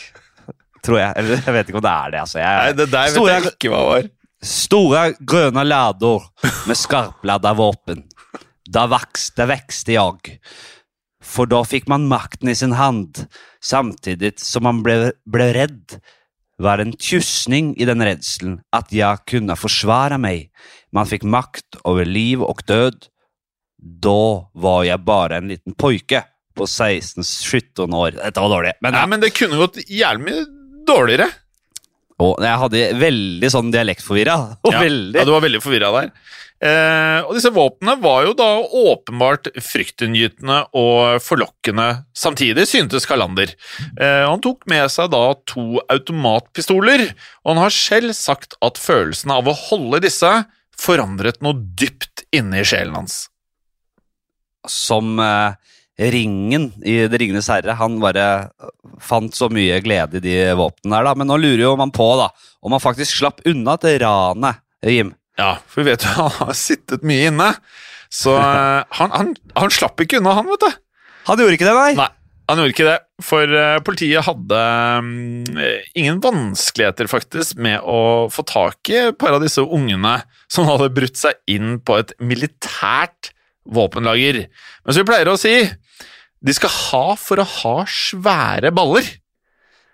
tror 0.85 0.97
jeg. 1.01 1.11
Eller 1.21 1.41
jeg 1.45 1.53
vet 1.57 1.67
ikke 1.69 1.77
om 1.81 1.85
det 1.85 1.91
er 1.93 2.13
det. 2.15 2.21
altså. 2.23 2.39
Jeg, 2.41 2.61
Nei, 2.61 2.71
det 2.79 2.87
der 2.93 3.03
vet 3.09 3.17
Store- 3.17 3.33
jeg 3.35 3.51
ikke 3.51 3.73
hva 3.73 3.81
var. 3.89 4.07
Stora 4.45 5.03
grønne 5.17 5.65
lärdor 5.65 6.25
med 6.69 6.77
skarpladda 6.77 7.53
våpen. 7.57 8.03
Da 8.69 8.87
vokste 8.89 9.45
jeg. 9.45 10.39
För 11.25 11.49
da 11.49 11.63
fikk 11.65 11.87
man 11.89 12.07
makten 12.07 12.51
i 12.51 12.55
sin 12.55 12.75
hand, 12.77 13.25
samtidig 13.63 14.35
som 14.39 14.63
man 14.67 14.83
ble, 14.85 15.11
ble 15.25 15.49
redd. 15.57 15.97
Var 16.61 16.79
en 16.79 16.93
tjusning 16.93 17.73
i 17.81 17.87
den 17.89 18.03
redselen 18.05 18.59
at 18.75 18.93
jeg 18.95 19.25
kunne 19.27 19.57
forsvare 19.59 20.19
meg. 20.21 20.51
Man 20.95 21.09
fikk 21.09 21.25
makt 21.27 21.81
over 21.83 22.07
liv 22.07 22.45
og 22.45 22.61
død. 22.69 23.09
Da 23.75 24.21
var 24.53 24.85
jeg 24.87 25.03
bare 25.03 25.41
en 25.41 25.51
liten 25.51 25.75
pojke 25.75 26.23
på 26.55 26.67
16-17 26.69 27.91
år. 27.91 28.15
Dette 28.21 28.45
var 28.45 28.53
dårlig. 28.53 28.77
Men, 28.85 28.95
Nei, 28.95 29.07
men 29.11 29.25
det 29.25 29.33
kunne 29.35 29.59
gått 29.59 29.81
jævlig 29.89 30.29
mye 30.29 30.45
dårligere. 30.87 31.27
Og 32.23 32.39
jeg 32.43 32.61
hadde 32.61 32.87
veldig 33.01 33.51
sånn 33.51 33.73
dialektforvirra. 33.75 34.39
Ja, 34.71 34.81
veldig 34.81 35.19
ja, 35.19 35.27
du 35.27 35.33
var 35.35 35.43
veldig 35.45 35.61
forvirra 35.63 35.91
der. 35.97 36.11
Eh, 36.65 37.19
og 37.27 37.35
disse 37.35 37.51
våpnene 37.51 37.97
var 37.99 38.23
jo 38.23 38.31
da 38.39 38.47
åpenbart 38.63 39.49
fryktinngytende 39.59 40.61
og 40.79 41.19
forlokkende 41.23 41.89
samtidig, 42.15 42.63
syntes 42.71 43.07
Kalander. 43.09 43.51
Eh, 43.99 44.23
han 44.23 44.41
tok 44.43 44.63
med 44.71 44.87
seg 44.93 45.11
da 45.11 45.23
to 45.51 45.81
automatpistoler, 45.91 47.09
og 47.43 47.51
han 47.51 47.63
har 47.65 47.75
selv 47.75 48.15
sagt 48.15 48.55
at 48.63 48.79
følelsen 48.79 49.35
av 49.35 49.51
å 49.51 49.57
holde 49.67 50.05
disse 50.07 50.31
forandret 50.79 51.43
noe 51.43 51.59
dypt 51.59 52.23
inne 52.35 52.63
i 52.63 52.67
sjelen 52.67 52.95
hans. 53.01 53.25
som 54.65 55.19
eh, 55.21 55.53
Ringen 55.95 56.69
i 56.83 56.97
Det 57.07 57.19
ringenes 57.21 57.47
herre. 57.51 57.77
Han 57.79 58.01
bare 58.03 58.49
fant 59.03 59.35
så 59.35 59.47
mye 59.51 59.79
glede 59.83 60.19
i 60.19 60.23
de 60.25 60.35
våpnene 60.59 60.97
der, 60.97 61.07
da. 61.07 61.13
Men 61.15 61.31
nå 61.31 61.39
lurer 61.39 61.63
jo 61.63 61.75
man 61.79 61.93
på 61.95 62.07
da, 62.19 62.29
om 62.65 62.75
han 62.75 62.83
faktisk 62.83 63.21
slapp 63.21 63.43
unna 63.47 63.77
til 63.81 63.99
ranet, 64.03 64.61
Jim. 64.83 65.13
Ja, 65.39 65.57
for 65.67 65.83
vi 65.83 65.93
vet 65.93 66.05
jo 66.05 66.11
han 66.19 66.35
har 66.41 66.57
sittet 66.57 67.05
mye 67.07 67.31
inne, 67.31 67.53
så 68.11 68.35
eh, 68.41 68.83
han, 68.99 69.15
han, 69.15 69.33
han 69.55 69.73
slapp 69.73 70.03
ikke 70.03 70.21
unna, 70.21 70.35
han, 70.39 70.51
vet 70.51 70.67
du. 70.67 70.83
Han 71.29 71.41
gjorde 71.41 71.57
ikke 71.57 71.67
det, 71.67 71.75
nei? 71.79 71.93
Nei, 71.97 72.09
han 72.51 72.59
gjorde 72.61 72.75
ikke 72.75 72.89
det, 72.89 72.97
for 73.25 73.55
eh, 73.61 73.77
politiet 73.87 74.27
hadde 74.27 74.59
mm, 75.07 75.61
ingen 75.97 76.19
vanskeligheter 76.23 77.09
faktisk 77.09 77.57
med 77.63 77.79
å 77.81 78.27
få 78.33 78.45
tak 78.47 78.91
i 78.91 78.99
et 79.07 79.19
par 79.21 79.35
av 79.37 79.41
disse 79.43 79.63
ungene 79.63 80.19
som 80.51 80.67
hadde 80.69 80.91
brutt 80.93 81.17
seg 81.17 81.39
inn 81.49 81.79
på 81.81 81.97
et 82.03 82.13
militært 82.19 83.31
våpenlager. 83.65 84.43
Men 84.85 84.93
som 84.93 85.01
vi 85.01 85.09
pleier 85.09 85.31
å 85.31 85.39
si, 85.41 85.55
de 86.45 86.53
skal 86.53 86.69
ha 86.69 87.05
for 87.17 87.41
å 87.41 87.47
ha 87.49 87.75
svære 87.89 88.71
baller. 88.75 89.07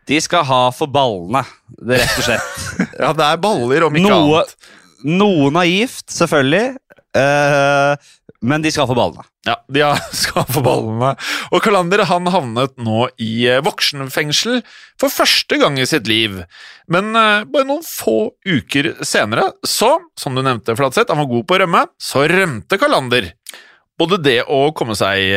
De 0.09 0.17
skal 0.23 0.43
ha 0.49 0.61
for 0.75 0.91
ballene, 0.91 1.43
det 1.79 2.01
rett 2.01 2.17
og 2.19 2.25
slett. 2.27 2.55
Ja, 3.01 3.11
det 3.15 3.27
er 3.27 3.41
baller 3.41 3.85
om 3.87 3.95
ikke 3.97 4.09
Noe, 4.11 4.41
annet. 4.41 4.71
noe 5.07 5.51
naivt, 5.55 6.07
selvfølgelig. 6.11 6.75
Uh, 7.15 7.93
men 8.41 8.63
de 8.63 8.71
skal 8.73 8.87
få 8.89 8.95
ballene. 8.97 9.23
Ja, 9.45 9.55
de 9.69 9.83
skal 10.23 10.45
få 10.49 10.63
ballene. 10.65 11.13
Og 11.53 11.61
Kalander 11.63 12.03
han 12.09 12.29
havnet 12.33 12.73
nå 12.81 13.07
i 13.21 13.47
eh, 13.49 13.61
voksenfengsel 13.65 14.61
for 15.01 15.13
første 15.13 15.57
gang 15.61 15.77
i 15.81 15.87
sitt 15.89 16.09
liv. 16.09 16.39
Men 16.91 17.13
eh, 17.17 17.45
bare 17.49 17.69
noen 17.69 17.85
få 17.85 18.31
uker 18.47 18.95
senere, 19.05 19.51
så, 19.65 19.93
som 20.19 20.37
du 20.37 20.43
nevnte, 20.45 20.75
Flatseth, 20.77 21.13
han 21.13 21.21
var 21.23 21.29
god 21.31 21.47
på 21.49 21.57
å 21.57 21.61
rømme, 21.63 21.83
så 22.01 22.25
rømte 22.29 22.81
Kalander. 22.81 23.31
Både 24.01 24.17
det 24.21 24.39
å 24.49 24.63
komme 24.77 24.97
seg 24.97 25.29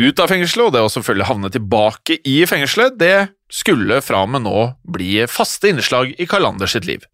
ut 0.00 0.20
av 0.20 0.30
fengselet 0.30 0.68
og 0.68 0.74
det 0.74 0.82
å 0.82 0.90
selvfølgelig 0.90 1.28
havne 1.28 1.50
tilbake 1.54 2.18
i 2.26 2.36
fengselet, 2.50 2.96
det 2.98 3.28
skulle 3.52 4.00
fra 4.02 4.24
og 4.24 4.32
med 4.34 4.46
nå 4.46 4.60
bli 4.96 5.22
faste 5.30 5.70
innslag 5.70 6.14
i 6.18 6.26
Kalander 6.30 6.70
sitt 6.70 6.88
liv. 6.88 7.04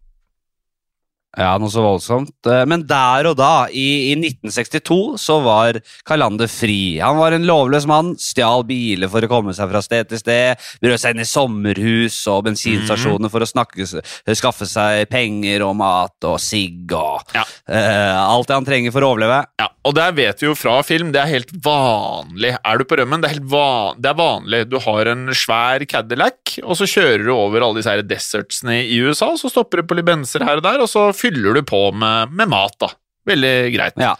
Ja, 1.39 1.53
noe 1.61 1.71
så 1.71 1.79
voldsomt. 1.79 2.33
Eh, 2.43 2.65
Men 2.67 2.81
der 2.89 3.29
og 3.29 3.37
da, 3.39 3.67
i, 3.71 4.11
i 4.11 4.15
1962, 4.19 5.15
så 5.21 5.37
var 5.45 5.77
Kalander 6.07 6.49
fri. 6.51 6.97
Han 6.99 7.15
var 7.21 7.31
en 7.37 7.45
lovløs 7.47 7.85
mann, 7.87 8.13
stjal 8.19 8.65
biler 8.67 9.07
for 9.11 9.23
å 9.23 9.29
komme 9.31 9.53
seg 9.55 9.69
fra 9.71 9.79
sted 9.85 10.09
til 10.11 10.19
sted, 10.19 10.59
brød 10.83 10.99
seg 10.99 11.15
inn 11.15 11.23
i 11.23 11.27
sommerhus 11.29 12.17
og 12.31 12.43
bensinstasjoner 12.49 13.31
for 13.31 13.45
å 13.45 13.47
snakke, 13.47 13.87
skaffe 14.35 14.67
seg 14.67 15.05
penger 15.11 15.63
og 15.69 15.77
mat 15.79 16.27
og 16.27 16.35
sigg 16.43 16.91
og 16.97 17.23
Ja. 17.37 17.45
uh, 17.71 18.35
alt 18.35 18.49
det 18.51 18.57
han 18.57 18.67
trenger 18.67 18.91
for 18.91 19.05
å 19.07 19.13
overleve. 19.13 19.39
Ja, 19.61 19.69
og 19.87 19.95
der 19.95 20.11
vet 20.17 20.43
vi 20.43 20.49
jo 20.49 20.55
fra 20.59 20.81
film, 20.83 21.13
det 21.15 21.21
er 21.23 21.31
helt 21.31 21.55
vanlig. 21.63 22.53
Er 22.59 22.77
du 22.81 22.83
på 22.87 22.99
rømmen, 22.99 23.23
det 23.23 23.29
er, 23.31 23.37
helt 23.37 23.49
van 23.51 24.01
det 24.03 24.11
er 24.11 24.19
vanlig. 24.19 24.61
Du 24.71 24.77
har 24.83 25.11
en 25.13 25.29
svær 25.37 25.85
Cadillac, 25.87 26.57
og 26.65 26.75
så 26.79 26.87
kjører 26.91 27.23
du 27.23 27.31
over 27.37 27.63
alle 27.63 27.79
disse 27.79 27.95
her 27.95 28.03
desertsene 28.03 28.81
i 28.83 28.99
USA, 29.05 29.31
og 29.31 29.39
så 29.41 29.51
stopper 29.51 29.81
du 29.81 29.87
på 29.91 29.97
libenser 30.01 30.43
her 30.43 30.59
og 30.59 30.65
der, 30.67 30.83
og 30.83 30.91
så 30.91 31.07
fyller 31.21 31.59
du 31.59 31.65
på 31.67 31.83
med, 31.93 32.33
med 32.33 32.49
mat, 32.51 32.77
da. 32.81 32.91
Veldig 33.29 33.53
greit. 33.75 34.01
Ja. 34.01 34.15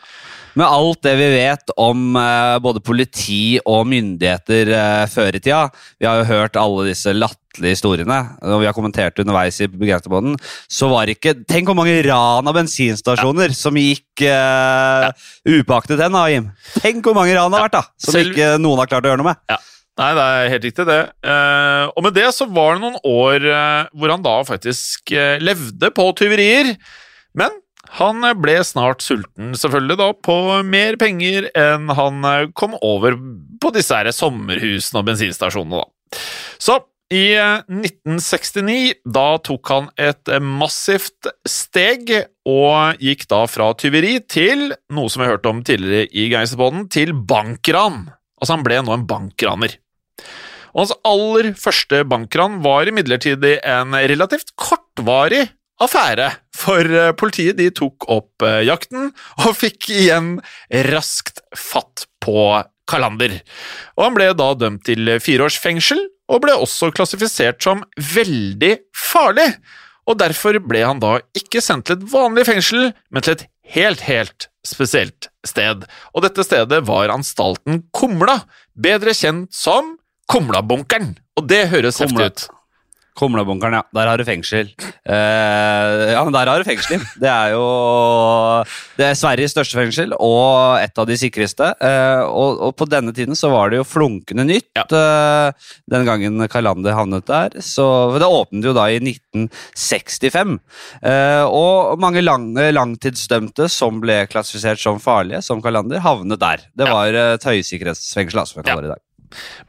Med 0.59 0.67
alt 0.67 0.99
det 1.05 1.13
vi 1.15 1.27
vet 1.31 1.71
om 1.79 2.15
eh, 2.19 2.57
både 2.59 2.81
politi 2.83 3.55
og 3.63 3.85
myndigheter 3.87 4.71
eh, 4.75 5.03
før 5.07 5.37
i 5.37 5.39
tida, 5.39 5.61
vi 5.95 6.09
har 6.09 6.19
jo 6.19 6.27
hørt 6.27 6.59
alle 6.59 6.89
disse 6.89 7.13
latterlige 7.15 7.77
historiene, 7.77 8.17
og 8.43 8.59
vi 8.59 8.67
har 8.67 8.75
kommentert 8.75 9.21
underveis 9.23 9.61
i 9.63 9.69
Begrensningsbåten, 9.71 10.35
så 10.67 10.91
var 10.91 11.07
det 11.07 11.15
ikke 11.17 11.37
Tenk 11.47 11.71
hvor 11.71 11.79
mange 11.79 11.95
ran 12.03 12.51
av 12.51 12.57
bensinstasjoner 12.57 13.55
som 13.55 13.79
gikk 13.79 14.25
uh, 14.27 15.07
upaktet 15.55 16.03
hen, 16.03 16.19
da, 16.19 16.25
Jim. 16.31 16.51
Tenk 16.83 17.07
hvor 17.07 17.15
mange 17.15 17.35
ran 17.37 17.51
det 17.51 17.61
har 17.61 17.69
vært, 17.69 17.79
da, 17.79 17.85
som 18.03 18.17
Selv- 18.19 18.35
ikke 18.35 18.53
noen 18.59 18.83
har 18.83 18.91
klart 18.91 19.07
å 19.07 19.13
gjøre 19.13 19.23
noe 19.23 19.31
med. 19.31 19.43
Ja. 19.51 19.59
Nei, 19.99 20.11
det 20.15 20.23
er 20.23 20.51
helt 20.53 20.67
riktig, 20.69 20.85
det. 20.87 21.01
Eh, 21.27 21.85
og 21.91 22.05
med 22.05 22.15
det 22.15 22.29
så 22.35 22.47
var 22.49 22.77
det 22.77 22.83
noen 22.85 23.01
år 23.07 23.47
eh, 23.51 23.89
hvor 23.91 24.13
han 24.13 24.23
da 24.23 24.37
faktisk 24.47 25.11
eh, 25.11 25.35
levde 25.43 25.91
på 25.93 26.05
tyverier. 26.17 26.71
Men 27.37 27.57
han 27.97 28.23
ble 28.39 28.55
snart 28.63 29.03
sulten, 29.03 29.51
selvfølgelig, 29.57 29.97
da, 29.99 30.07
på 30.15 30.37
mer 30.63 30.95
penger 31.01 31.49
enn 31.57 31.91
han 31.97 32.23
kom 32.55 32.77
over 32.79 33.17
på 33.61 33.73
disse 33.75 33.97
her 33.97 34.07
sommerhusene 34.15 35.01
og 35.01 35.09
bensinstasjonene, 35.09 35.81
da. 35.81 36.21
Så 36.61 36.79
i 37.11 37.33
eh, 37.35 37.59
1969, 37.67 39.03
da 39.03 39.25
tok 39.43 39.73
han 39.73 39.89
et 39.99 40.31
massivt 40.39 41.27
steg 41.47 42.13
og 42.47 43.03
gikk 43.03 43.27
da 43.31 43.43
fra 43.51 43.73
tyveri 43.75 44.15
til 44.31 44.71
noe 44.95 45.11
som 45.11 45.21
vi 45.21 45.27
har 45.27 45.35
hørt 45.35 45.51
om 45.51 45.59
tidligere 45.67 46.07
i 46.15 46.29
Geiselboden, 46.31 46.87
til 46.91 47.11
bankran. 47.13 48.05
Altså, 48.41 48.57
han 48.57 48.65
ble 48.65 48.81
nå 48.81 48.95
en 48.97 49.07
bankraner. 49.07 49.77
Og 50.71 50.83
hans 50.83 50.93
aller 51.07 51.51
første 51.59 52.03
bankran 52.07 52.59
var 52.65 52.89
imidlertid 52.89 53.43
en 53.61 53.95
relativt 53.95 54.53
kortvarig 54.59 55.45
affære, 55.81 56.29
for 56.55 56.85
eh, 56.85 57.13
politiet 57.17 57.57
de 57.57 57.69
tok 57.73 58.05
opp 58.11 58.45
eh, 58.45 58.61
jakten 58.67 59.09
og 59.41 59.55
fikk 59.57 59.89
igjen 59.95 60.35
raskt 60.91 61.41
fatt 61.57 62.05
på 62.21 62.35
Kalander. 62.89 63.39
Og 63.97 64.05
han 64.05 64.17
ble 64.17 64.31
da 64.37 64.51
dømt 64.57 64.85
til 64.87 65.15
fire 65.23 65.47
års 65.47 65.57
fengsel, 65.61 66.01
og 66.31 66.43
ble 66.45 66.55
også 66.55 66.91
klassifisert 66.95 67.63
som 67.63 67.83
veldig 67.97 68.75
farlig. 68.95 69.49
Og 70.09 70.17
derfor 70.19 70.57
ble 70.63 70.83
han 70.85 71.01
da 71.01 71.17
ikke 71.37 71.61
sendt 71.63 71.89
til 71.89 71.99
et 71.99 72.07
vanlig 72.13 72.47
fengsel, 72.47 72.91
men 73.11 73.25
til 73.25 73.37
et 73.37 73.45
helt, 73.67 74.01
helt 74.01 74.47
spesielt 74.65 75.29
sted. 75.47 75.85
Og 76.13 76.23
dette 76.25 76.43
stedet 76.45 76.81
var 76.87 77.13
anstalten 77.13 77.83
Kumla, 77.93 78.41
bedre 78.75 79.13
kjent 79.17 79.53
som 79.55 79.95
Kumlabunkeren. 80.31 81.17
Og 81.37 81.47
det 81.49 81.67
høres 81.73 81.97
Kumla. 81.97 82.29
heftig 82.29 82.47
ut. 82.47 82.57
Kumlabunkeren, 83.19 83.73
ja. 83.81 83.83
Der 83.93 84.07
har 84.07 84.17
du 84.17 84.23
fengsel. 84.25 84.71
Eh, 85.01 86.11
ja, 86.13 86.21
men 86.21 86.33
der 86.35 86.49
har 86.51 86.61
du 86.61 86.67
fengsel. 86.67 87.01
Det 87.17 87.29
er 87.29 87.55
jo 87.55 87.63
Det 88.99 89.07
er 89.07 89.17
Sveriges 89.17 89.55
største 89.55 89.79
fengsel 89.79 90.13
og 90.13 90.77
et 90.77 91.01
av 91.01 91.07
de 91.09 91.17
sikreste. 91.17 91.71
Uh, 91.81 92.21
og, 92.29 92.61
og 92.67 92.75
på 92.77 92.85
denne 92.89 93.13
tiden 93.15 93.37
så 93.37 93.49
var 93.53 93.71
det 93.71 93.79
jo 93.79 93.87
flunkende 93.87 94.45
nytt 94.45 94.93
eh, 94.93 95.71
den 95.91 96.05
gangen 96.07 96.45
Kalander 96.51 96.95
havnet 96.97 97.25
der. 97.29 97.57
Så 97.65 97.85
Det 98.21 98.29
åpnet 98.29 98.69
jo 98.69 98.75
da 98.77 98.87
i 98.91 98.99
1965. 99.01 100.57
Eh, 101.01 101.43
og 101.49 101.97
mange 102.01 102.21
lang, 102.21 102.51
langtidsdømte 102.53 103.69
som 103.71 104.01
ble 104.03 104.23
klassifisert 104.31 104.81
som 104.81 105.01
farlige, 105.01 105.41
som 105.45 105.63
Kalander, 105.65 106.03
havnet 106.05 106.41
der. 106.41 106.67
Det 106.77 106.89
var 106.89 107.17
et 107.17 107.47
høysikkerhetsfengsel, 107.47 108.43
altså, 108.43 108.59
vi 108.59 108.67
kaller 108.69 108.85
det 108.85 108.91
i 108.91 108.95
dag. 108.95 109.05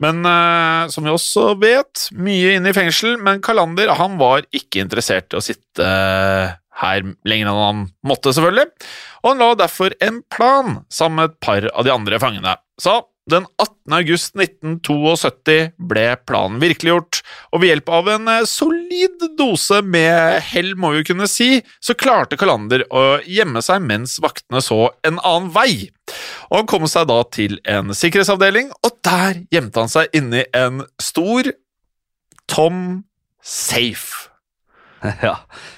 Men 0.02 0.22
uh, 0.26 0.88
som 0.92 1.06
vi 1.06 1.12
også 1.12 1.52
vet, 1.62 2.08
mye 2.16 2.56
inne 2.56 2.72
i 2.72 2.76
fengsel, 2.76 3.16
men 3.22 3.42
Kalander 3.44 3.92
han 3.98 4.18
var 4.20 4.46
ikke 4.54 4.82
interessert 4.84 5.32
i 5.32 5.38
å 5.38 5.44
sitte 5.44 5.86
eh, 5.86 6.52
her 6.82 7.04
lenger 7.28 7.50
enn 7.50 7.60
han 7.60 7.82
måtte, 8.08 8.32
selvfølgelig, 8.34 8.68
og 9.22 9.30
han 9.30 9.42
la 9.42 9.50
derfor 9.60 9.94
en 10.02 10.20
plan 10.32 10.82
sammen 10.92 11.20
med 11.20 11.30
et 11.30 11.40
par 11.44 11.68
av 11.72 11.86
de 11.86 11.92
andre 11.94 12.20
fangene. 12.22 12.56
Så 12.80 12.96
den 13.30 13.44
18. 13.62 13.92
august 13.94 14.34
1972 14.34 15.72
ble 15.78 16.06
planen 16.26 16.58
virkeliggjort, 16.62 17.20
og 17.54 17.62
ved 17.62 17.70
hjelp 17.70 17.92
av 17.94 18.08
en 18.16 18.30
eh, 18.32 18.40
solid 18.50 19.22
dose 19.38 19.78
med 19.86 20.40
hell, 20.48 20.72
må 20.74 20.90
vi 20.96 21.04
kunne 21.06 21.28
si, 21.30 21.60
så 21.82 21.94
klarte 21.98 22.38
Kalander 22.40 22.82
å 22.90 23.20
gjemme 23.22 23.62
seg 23.62 23.84
mens 23.86 24.16
vaktene 24.22 24.62
så 24.64 24.88
en 25.06 25.20
annen 25.22 25.52
vei. 25.54 25.90
Og 26.50 26.58
Han 26.62 26.70
kom 26.72 26.88
seg 26.90 27.06
da 27.12 27.20
til 27.30 27.60
en 27.68 27.94
sikkerhetsavdeling, 27.94 28.72
og 28.82 28.98
der 29.06 29.44
gjemte 29.54 29.84
han 29.84 29.92
seg 29.92 30.10
inni 30.18 30.42
en 30.58 30.82
stor, 31.02 31.52
tom 32.50 33.04
safe. 33.42 34.28
Ja. 35.22 35.32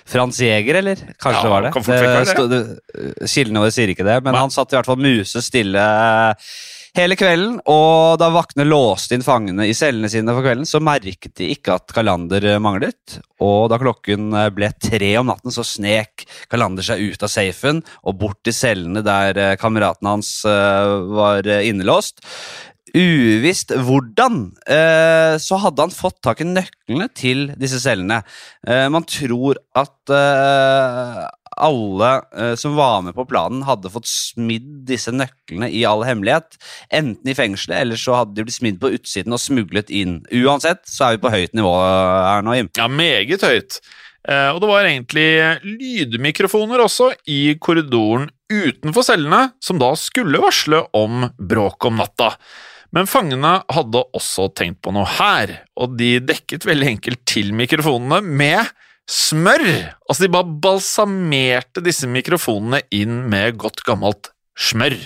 Frans 0.05 0.37
Jæger, 0.37 0.77
eller? 0.83 1.01
Kanskje 1.17 1.39
Ja, 1.39 1.43
det 1.47 1.51
var 1.51 1.63
det. 1.65 1.71
kan 1.73 1.85
det. 1.89 2.49
det- 2.53 3.29
Kildene 3.33 3.63
våre 3.63 3.73
sier 3.73 3.89
ikke 3.89 4.05
det, 4.05 4.19
men 4.25 4.35
Nei. 4.37 4.41
han 4.43 4.53
satt 4.53 4.73
i 4.73 4.77
hvert 4.77 4.89
fall 4.91 5.01
musestille 5.01 5.85
hele 6.99 7.17
kvelden. 7.19 7.59
Og 7.71 8.19
da 8.21 8.31
vaktene 8.35 8.67
låste 8.67 9.17
inn 9.17 9.25
fangene 9.27 9.67
i 9.69 9.77
cellene 9.77 10.11
sine 10.11 10.35
for 10.35 10.47
kvelden, 10.47 10.69
så 10.69 10.83
merket 10.85 11.37
de 11.41 11.51
ikke 11.55 11.79
at 11.79 11.95
Kalander 11.95 12.47
eh, 12.55 12.61
manglet. 12.63 13.19
Og 13.45 13.69
da 13.73 13.81
klokken 13.83 14.31
eh, 14.35 14.51
ble 14.55 14.71
tre 14.79 15.15
om 15.21 15.31
natten, 15.31 15.55
så 15.55 15.67
snek 15.67 16.27
Kalander 16.53 16.87
seg 16.87 17.03
ut 17.03 17.27
av 17.27 17.33
safen 17.33 17.83
og 18.05 18.21
bort 18.21 18.43
til 18.47 18.57
cellene 18.57 19.05
der 19.07 19.41
eh, 19.41 19.57
kameraten 19.61 20.11
hans 20.11 20.37
var 20.45 21.47
innelåst. 21.47 22.23
Uvisst 22.95 23.73
hvordan, 23.75 24.37
så 25.43 25.57
hadde 25.59 25.83
han 25.83 25.95
fått 25.95 26.21
tak 26.23 26.43
i 26.45 26.47
nøklene 26.47 27.09
til 27.17 27.49
disse 27.59 27.81
cellene. 27.83 28.21
Man 28.93 29.07
tror 29.11 29.59
at 29.75 30.13
alle 31.57 32.11
eh, 32.37 32.55
som 32.61 32.77
var 32.79 33.03
med 33.07 33.17
på 33.17 33.27
planen, 33.31 33.65
hadde 33.67 33.93
fått 33.93 34.09
smidd 34.11 34.85
disse 34.89 35.13
nøklene 35.15 35.71
i 35.71 35.85
all 35.89 36.05
hemmelighet. 36.07 36.59
Enten 36.95 37.31
i 37.31 37.37
fengselet, 37.37 37.81
eller 37.83 38.01
så 38.01 38.21
hadde 38.21 38.37
de 38.39 38.47
blitt 38.47 38.59
smidd 38.59 38.81
på 38.83 38.93
utsiden 38.97 39.37
og 39.37 39.43
smuglet 39.43 39.93
inn. 39.95 40.21
Uansett 40.35 40.85
så 40.91 41.09
er 41.09 41.17
vi 41.17 41.25
på 41.25 41.35
høyt 41.35 41.57
nivå 41.57 41.75
her 41.79 42.45
nå, 42.47 42.57
Jim. 42.59 42.73
Ja, 42.79 42.89
meget 42.91 43.47
høyt. 43.47 43.81
Eh, 44.29 44.51
og 44.55 44.63
det 44.63 44.71
var 44.71 44.87
egentlig 44.89 45.29
lydmikrofoner 45.65 46.85
også 46.85 47.11
i 47.29 47.57
korridoren 47.61 48.31
utenfor 48.53 49.05
cellene, 49.05 49.51
som 49.61 49.81
da 49.81 49.93
skulle 49.99 50.41
varsle 50.43 50.85
om 50.97 51.27
bråk 51.39 51.91
om 51.91 52.01
natta. 52.01 52.33
Men 52.95 53.09
fangene 53.11 53.57
hadde 53.75 54.05
også 54.15 54.49
tenkt 54.55 54.81
på 54.85 54.93
noe 54.95 55.09
her, 55.17 55.51
og 55.75 55.97
de 55.99 56.17
dekket 56.23 56.67
veldig 56.69 56.93
enkelt 56.95 57.25
til 57.27 57.51
mikrofonene 57.57 58.21
med 58.23 58.71
smør. 59.11 59.65
Altså, 60.09 60.25
de 60.25 60.33
bare 60.33 60.57
balsamerte 60.65 61.83
disse 61.85 62.09
mikrofonene 62.11 62.83
inn 62.95 63.25
med 63.33 63.59
godt 63.61 63.85
gammelt 63.87 64.31
smør. 64.57 64.97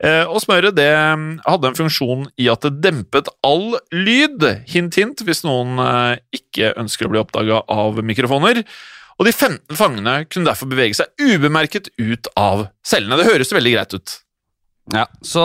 Eh, 0.00 0.24
Og 0.24 0.40
smøret 0.40 0.76
det 0.78 0.88
hadde 0.94 1.68
en 1.68 1.76
funksjon 1.76 2.28
i 2.40 2.48
at 2.48 2.64
det 2.64 2.80
dempet 2.86 3.28
all 3.44 3.76
lyd, 3.92 4.46
hint 4.70 4.96
hint, 4.96 5.20
hvis 5.26 5.44
noen 5.44 5.76
eh, 5.84 6.22
ikke 6.40 6.72
ønsker 6.80 7.06
å 7.08 7.12
bli 7.12 7.20
oppdaga 7.20 7.60
av 7.68 8.00
mikrofoner. 8.04 8.62
Og 9.20 9.28
de 9.28 9.34
15 9.36 9.76
fangene 9.76 10.22
kunne 10.30 10.48
derfor 10.48 10.70
bevege 10.70 10.96
seg 10.96 11.12
ubemerket 11.20 11.90
ut 12.00 12.30
av 12.40 12.70
cellene. 12.86 13.18
Det 13.20 13.28
høres 13.28 13.52
veldig 13.52 13.74
greit 13.76 13.96
ut. 13.98 14.14
Ja, 14.90 15.04
Så 15.22 15.42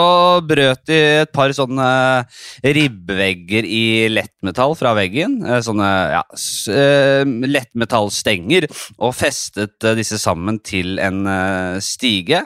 brøt 0.48 0.88
de 0.90 0.98
et 1.22 1.32
par 1.36 1.52
sånne 1.54 1.86
ribbevegger 2.66 3.68
i 3.70 4.08
lettmetall 4.10 4.74
fra 4.78 4.96
veggen. 4.98 5.38
eh, 5.46 5.62
Sånne 5.62 5.90
ja, 6.16 6.24
eh, 6.74 7.22
lettmetallstenger, 7.26 8.66
og 8.98 9.14
festet 9.14 9.86
eh, 9.86 9.94
disse 10.00 10.18
sammen 10.22 10.58
til 10.66 10.98
en 11.00 11.28
eh, 11.30 11.78
stige. 11.80 12.46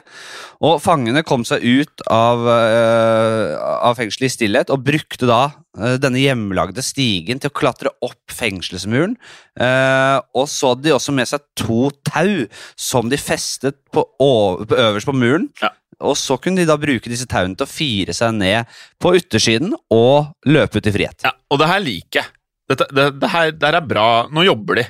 Og 0.60 0.76
fangene 0.84 1.24
kom 1.24 1.46
seg 1.48 1.64
ut 1.64 2.04
av, 2.10 2.44
eh, 2.52 3.56
av 3.56 3.96
fengselet 3.96 4.28
i 4.28 4.34
stillhet 4.36 4.70
og 4.70 4.84
brukte 4.84 5.24
da 5.30 5.40
eh, 5.80 5.96
denne 5.96 6.20
hjemmelagde 6.20 6.84
stigen 6.84 7.40
til 7.40 7.48
å 7.48 7.58
klatre 7.62 7.94
opp 8.04 8.28
fengselsmuren. 8.28 9.16
Eh, 9.56 10.18
og 10.36 10.48
så 10.52 10.74
hadde 10.74 10.90
de 10.90 10.96
også 10.98 11.16
med 11.16 11.32
seg 11.32 11.48
to 11.56 11.88
tau 12.04 12.44
som 12.76 13.08
de 13.08 13.16
festet 13.16 13.80
på, 13.88 14.04
over, 14.20 14.66
på 14.68 14.76
øverst 14.84 15.08
på 15.08 15.16
muren. 15.16 15.48
Ja. 15.64 15.72
Og 16.06 16.16
så 16.18 16.36
kunne 16.40 16.62
de 16.62 16.68
da 16.68 16.78
bruke 16.80 17.10
disse 17.12 17.28
tauene 17.28 17.58
til 17.58 17.66
å 17.66 17.70
fire 17.70 18.14
seg 18.16 18.36
ned 18.38 18.70
på 19.02 19.12
yttersiden 19.18 19.74
og 19.92 20.32
løpe 20.48 20.80
ut 20.80 20.88
i 20.88 20.94
frihet. 20.94 21.26
Ja, 21.26 21.34
Og 21.52 21.60
det 21.60 21.68
her 21.70 21.84
liker 21.84 22.22
jeg. 22.22 22.32
Dette, 22.70 22.86
det, 22.94 23.06
det, 23.18 23.28
her, 23.32 23.50
det 23.50 23.66
her 23.66 23.78
er 23.80 23.86
bra. 23.86 24.08
Nå 24.30 24.44
jobber 24.46 24.80
de. 24.80 24.86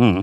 Mm. 0.00 0.22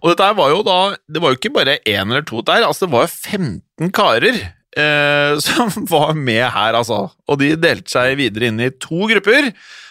Og 0.00 0.12
dette 0.12 0.24
her 0.24 0.36
var 0.38 0.52
jo 0.52 0.60
da 0.64 0.76
Det 1.10 1.20
var 1.20 1.32
jo 1.32 1.36
ikke 1.40 1.50
bare 1.52 1.80
én 1.82 2.06
eller 2.06 2.22
to 2.24 2.40
der, 2.46 2.62
altså 2.64 2.86
det 2.86 2.94
var 2.94 3.02
jo 3.04 3.10
15 3.10 3.90
karer 3.92 4.38
eh, 4.38 5.34
som 5.44 5.74
var 5.90 6.14
med 6.16 6.46
her, 6.54 6.78
altså. 6.78 7.08
Og 7.28 7.40
de 7.42 7.52
delte 7.60 7.92
seg 7.92 8.16
videre 8.20 8.50
inn 8.50 8.62
i 8.62 8.70
to 8.72 9.10
grupper. 9.10 9.50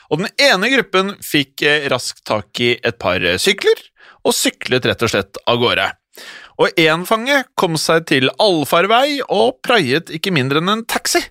Og 0.09 0.23
den 0.23 0.31
ene 0.41 0.71
gruppen 0.73 1.13
fikk 1.21 1.65
eh, 1.67 1.85
raskt 1.91 2.23
tak 2.29 2.63
i 2.63 2.73
et 2.81 2.97
par 3.01 3.21
sykler, 3.41 3.83
og 4.25 4.35
syklet 4.35 4.87
rett 4.89 5.05
og 5.05 5.11
slett 5.11 5.39
av 5.45 5.59
gårde. 5.61 5.85
Og 6.59 6.75
én 6.75 7.05
fange 7.07 7.43
kom 7.55 7.77
seg 7.79 8.09
til 8.11 8.27
allfarvei 8.35 9.21
og 9.31 9.61
praiet 9.63 10.11
ikke 10.11 10.33
mindre 10.35 10.59
enn 10.59 10.73
en 10.73 10.81
taxi. 10.83 11.21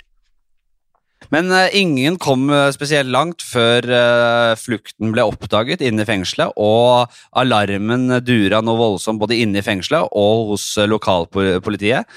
Men 1.35 1.51
eh, 1.53 1.75
ingen 1.81 2.17
kom 2.21 2.49
eh, 2.51 2.69
spesielt 2.75 3.11
langt 3.13 3.45
før 3.45 3.85
eh, 3.85 4.53
flukten 4.61 5.13
ble 5.13 5.27
oppdaget 5.29 5.83
inne 5.85 6.05
i 6.05 6.09
fengselet, 6.09 6.55
og 6.57 7.13
alarmen 7.37 8.09
dura 8.25 8.63
noe 8.65 8.81
voldsomt 8.81 9.21
både 9.21 9.37
inne 9.43 9.61
i 9.61 9.67
fengselet 9.67 10.09
og 10.17 10.55
hos 10.55 10.71
lokalpolitiet. 10.89 12.09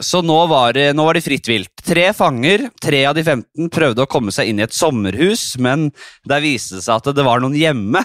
Så 0.00 0.20
nå 0.22 0.36
var, 0.50 0.72
det, 0.76 0.90
nå 0.96 1.04
var 1.04 1.16
det 1.16 1.22
fritt 1.24 1.48
vilt. 1.50 1.70
Tre 1.84 2.10
fanger, 2.16 2.68
tre 2.82 3.02
av 3.08 3.16
de 3.16 3.24
15, 3.26 3.68
prøvde 3.72 4.04
å 4.04 4.10
komme 4.10 4.32
seg 4.34 4.50
inn 4.50 4.60
i 4.60 4.64
et 4.64 4.76
sommerhus, 4.76 5.56
men 5.60 5.88
der 6.28 6.42
viste 6.44 6.78
det 6.78 6.84
seg 6.86 7.00
at 7.00 7.10
det 7.16 7.24
var 7.26 7.42
noen 7.42 7.56
hjemme. 7.58 8.02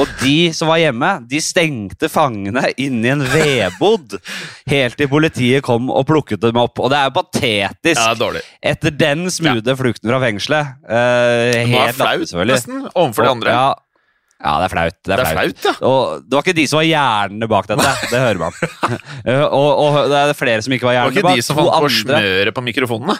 Og 0.00 0.10
de 0.20 0.52
som 0.54 0.70
var 0.70 0.82
hjemme, 0.82 1.12
de 1.30 1.40
stengte 1.42 2.10
fangene 2.12 2.68
inn 2.80 3.00
i 3.04 3.12
en 3.14 3.24
vedbod 3.32 4.18
helt 4.70 4.98
til 5.00 5.10
politiet 5.10 5.64
kom 5.64 5.88
og 5.92 6.04
plukket 6.10 6.42
dem 6.44 6.60
opp. 6.60 6.82
Og 6.82 6.92
det 6.92 7.00
er 7.00 7.08
jo 7.08 7.16
patetisk 7.16 8.02
Ja, 8.02 8.12
dårlig. 8.18 8.44
etter 8.60 8.91
den 8.98 9.26
smoothe 9.32 9.74
flukten 9.78 10.10
fra 10.12 10.20
fengselet. 10.22 10.74
Det 10.88 11.64
var 11.72 11.88
helt 11.88 11.96
flaut, 11.96 12.36
nesten, 12.52 12.84
overfor 12.94 13.26
de 13.26 13.32
andre. 13.36 13.54
Ja, 13.56 13.70
ja, 14.42 14.52
det 14.58 14.64
er 14.66 14.72
flaut. 14.72 14.96
Det 15.06 15.12
er, 15.12 15.16
Det 15.16 15.26
er 15.26 15.32
flaut. 15.36 15.58
flaut, 15.62 15.66
ja. 15.68 15.74
Og 15.86 16.24
det 16.26 16.34
var 16.38 16.42
ikke 16.42 16.56
de 16.58 16.64
som 16.66 16.80
var 16.80 16.86
hjernene 16.88 17.48
bak 17.52 17.68
dette. 17.70 17.92
Det 18.10 18.22
hører 18.24 18.40
man. 18.42 18.56
Eh, 19.22 19.38
og, 19.46 19.68
og 19.78 19.96
det 20.10 20.18
er 20.18 20.32
flere 20.34 20.62
som 20.66 20.72
ikke 20.74 20.88
var 20.88 20.96
Det 20.96 21.02
var 21.04 21.12
ikke 21.14 21.22
bak. 21.28 21.36
de 21.38 21.42
som 21.46 21.54
fant 21.60 21.70
på 21.84 21.90
smøret 21.94 22.54
på 22.56 22.64
mikrofonene. 22.66 23.14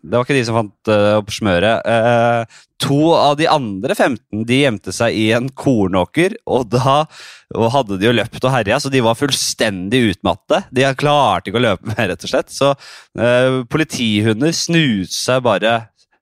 Det 0.00 0.16
var 0.16 0.24
ikke 0.24 0.36
de 0.38 0.44
som 0.48 0.56
fant 0.56 0.90
uh, 0.90 1.18
opp 1.18 1.32
smøret. 1.34 1.84
Uh, 1.84 2.60
to 2.80 3.12
av 3.12 3.36
de 3.36 3.48
andre 3.50 3.92
15 3.92 4.46
de 4.48 4.62
gjemte 4.62 4.94
seg 4.96 5.16
i 5.16 5.26
en 5.36 5.50
kornåker, 5.52 6.38
og 6.48 6.70
da 6.72 7.02
og 7.50 7.66
hadde 7.74 7.98
de 7.98 8.06
jo 8.06 8.14
løpt 8.14 8.44
og 8.46 8.52
herja, 8.54 8.78
så 8.80 8.92
de 8.92 9.02
var 9.04 9.18
fullstendig 9.18 10.04
utmatte. 10.12 10.62
De 10.72 10.86
klarte 10.96 11.50
ikke 11.50 11.60
å 11.60 11.66
løpe 11.66 11.90
mer, 11.90 12.12
rett 12.12 12.26
og 12.26 12.32
slett. 12.32 12.52
Så 12.54 12.72
uh, 12.72 13.62
politihunder 13.70 14.54
snuste 14.56 15.40
bare 15.44 15.78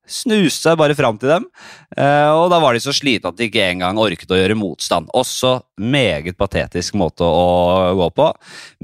Snuste 0.09 0.73
bare 0.81 0.95
fram 0.97 1.19
til 1.21 1.29
dem, 1.29 1.43
og 1.93 2.47
da 2.49 2.57
var 2.63 2.73
de 2.73 2.81
så 2.81 2.95
slitne 2.97 3.29
at 3.29 3.37
de 3.37 3.45
ikke 3.45 3.67
engang 3.75 3.99
orket 4.01 4.31
å 4.33 4.39
gjøre 4.39 4.57
motstand. 4.57 5.11
Også 5.13 5.51
meget 5.85 6.39
patetisk 6.41 6.97
måte 6.97 7.29
å 7.29 7.93
gå 7.99 8.07
på. 8.17 8.31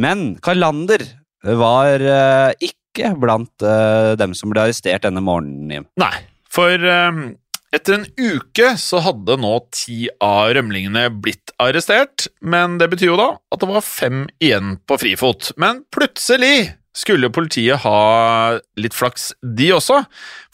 Men 0.04 0.34
Kalander 0.44 1.06
var 1.44 2.00
eh, 2.00 2.68
ikke 2.94 3.14
blant 3.20 3.66
uh, 3.66 4.14
dem 4.18 4.36
som 4.38 4.52
ble 4.52 4.62
arrestert 4.68 5.04
denne 5.04 5.22
morgenen. 5.24 5.88
Nei, 6.00 6.14
for 6.54 6.78
um, 6.78 7.34
etter 7.74 7.96
en 7.96 8.06
uke 8.14 8.74
så 8.78 9.00
hadde 9.02 9.36
nå 9.42 9.56
ti 9.74 10.06
av 10.22 10.52
rømlingene 10.54 11.08
blitt 11.24 11.50
arrestert, 11.62 12.28
men 12.38 12.78
det 12.78 12.88
betyr 12.92 13.10
jo 13.10 13.18
da 13.18 13.28
at 13.50 13.62
det 13.62 13.70
var 13.72 13.86
fem 13.86 14.24
igjen 14.38 14.76
på 14.86 14.98
frifot. 15.02 15.50
Men 15.58 15.82
plutselig 15.94 16.70
skulle 16.94 17.32
politiet 17.34 17.82
ha 17.82 18.60
litt 18.78 18.94
flaks, 18.94 19.32
de 19.42 19.72
også, 19.74 20.04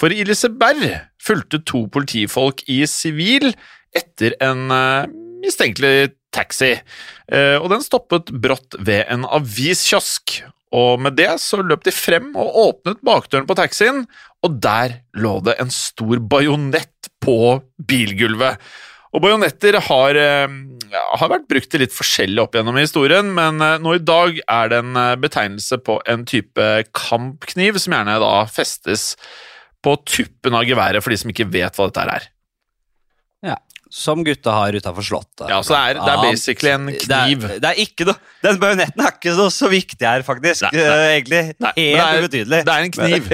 for 0.00 0.12
i 0.14 0.24
Liseberg 0.24 0.86
fulgte 1.20 1.60
to 1.68 1.84
politifolk 1.92 2.64
i 2.72 2.80
sivil 2.88 3.50
etter 3.92 4.38
en 4.40 4.70
uh, 4.72 5.04
mistenkelig 5.44 6.14
taxi, 6.34 6.76
Eh, 7.30 7.56
og 7.60 7.70
den 7.70 7.84
stoppet 7.84 8.32
brått 8.42 8.76
ved 8.82 9.06
en 9.10 9.26
aviskiosk. 9.28 10.40
Og 10.74 11.00
med 11.02 11.16
det 11.18 11.30
så 11.42 11.62
løp 11.62 11.82
de 11.86 11.94
frem 11.94 12.30
og 12.38 12.58
åpnet 12.64 13.02
bakdøren 13.06 13.48
på 13.48 13.56
taxien, 13.58 14.04
og 14.46 14.60
der 14.62 15.00
lå 15.18 15.38
det 15.46 15.56
en 15.62 15.72
stor 15.74 16.22
bajonett 16.30 17.10
på 17.22 17.58
bilgulvet. 17.90 18.58
Og 19.10 19.24
bajonetter 19.24 19.80
har, 19.82 20.14
eh, 20.14 20.48
ja, 20.90 21.04
har 21.18 21.28
vært 21.32 21.48
brukt 21.50 21.70
til 21.70 21.82
litt 21.82 21.94
forskjellig 21.94 22.42
opp 22.42 22.54
gjennom 22.54 22.78
historien, 22.78 23.34
men 23.34 23.60
eh, 23.60 23.78
nå 23.82 23.96
i 23.98 24.02
dag 24.02 24.38
er 24.46 24.70
det 24.70 24.82
en 24.82 25.20
betegnelse 25.20 25.78
på 25.82 26.00
en 26.06 26.24
type 26.24 26.68
kampkniv 26.94 27.78
som 27.78 27.94
gjerne 27.94 28.20
da 28.22 28.34
festes 28.46 29.16
på 29.82 29.96
tuppen 30.06 30.54
av 30.54 30.66
geværet 30.68 31.02
for 31.02 31.10
de 31.10 31.18
som 31.18 31.30
ikke 31.30 31.50
vet 31.50 31.74
hva 31.74 31.90
dette 31.90 32.06
er. 32.18 32.30
Som 33.90 34.22
gutta 34.24 34.52
har 34.54 34.72
utafor 34.78 35.02
Slottet. 35.02 35.48
Ja, 35.50 35.56
så 35.66 35.74
det 35.74 35.80
er, 35.82 36.00
det 36.06 36.12
er 36.12 36.20
basically 36.22 36.70
en 36.70 36.86
Det 36.92 37.00
kniv. 37.08 37.44
er, 37.48 37.56
det 37.58 37.70
er 37.72 37.80
ikke 37.82 38.06
noe 38.06 38.14
Den 38.46 38.60
bajonetten 38.62 39.02
er 39.04 39.16
ikke 39.16 39.34
så, 39.36 39.48
så 39.52 39.68
viktig 39.72 40.06
her, 40.06 40.22
faktisk. 40.24 40.62
Nei, 40.70 40.78
nei. 40.78 40.84
Eh, 40.86 41.16
Egentlig 41.18 41.40
helt 41.74 42.04
er- 42.06 42.22
ubetydelig. 42.22 42.60
det 42.64 42.76
er 42.76 42.86
en 42.86 42.94
kniv. 42.94 43.32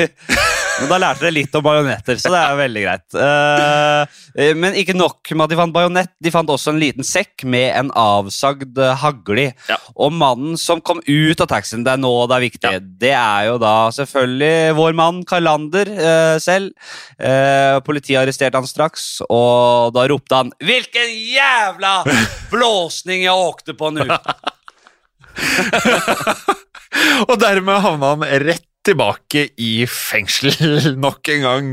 Men, 0.77 0.89
da 0.91 0.99
lærte 1.01 1.25
dere 1.25 1.33
litt 1.39 1.55
om 1.57 1.65
bajonetter, 1.65 2.19
så 2.21 2.31
det 2.33 2.41
er 2.41 2.59
veldig 2.59 2.83
greit. 2.85 3.17
Eh, 3.17 4.03
eh, 4.37 4.53
men 4.59 4.77
ikke 4.77 4.97
nok 4.97 5.31
med 5.33 5.45
at 5.47 5.53
de 5.53 5.59
fant 5.61 5.75
bajonett, 5.75 6.13
de 6.21 6.33
fant 6.35 6.53
også 6.53 6.75
en 6.75 6.81
liten 6.83 7.07
sekk 7.07 7.47
med 7.49 7.71
en 7.79 7.91
avsagd 7.97 8.77
eh, 8.83 8.93
hagle. 9.01 9.47
Ja. 9.71 9.79
Og 9.97 10.13
mannen 10.13 10.59
som 10.61 10.83
kom 10.85 11.01
ut 11.07 11.41
av 11.41 11.49
taxien, 11.55 11.85
det 11.87 11.95
er 11.95 12.03
nå 12.03 12.13
det 12.29 12.37
er 12.37 12.45
viktig, 12.45 12.75
Ja. 12.77 12.83
det 13.07 13.15
er 13.17 13.49
jo 13.49 13.57
da 13.63 13.75
selvfølgelig 13.97 14.77
vår 14.77 14.93
mann 15.01 15.23
Karlander 15.29 15.89
eh, 15.97 16.37
selv. 16.45 16.73
Eh, 17.17 17.81
politiet 17.87 18.21
arresterte 18.21 18.61
han 18.61 18.69
straks, 18.69 19.09
og 19.31 19.95
da 19.97 20.07
ropte 20.11 20.35
han 20.43 20.53
'Hvilken 20.61 21.11
jævla 21.33 22.05
blåsning 22.53 23.25
jeg 23.25 23.33
åkte 23.33 23.73
på 23.79 23.91
nå!' 23.97 24.07
Og 27.29 27.37
dermed 27.41 27.83
havna 27.85 28.15
han 28.15 28.25
rett 28.45 28.65
tilbake 28.87 29.49
i 29.63 29.73
fengsel 29.91 30.53
nok 31.05 31.33
en 31.35 31.47
gang. 31.47 31.73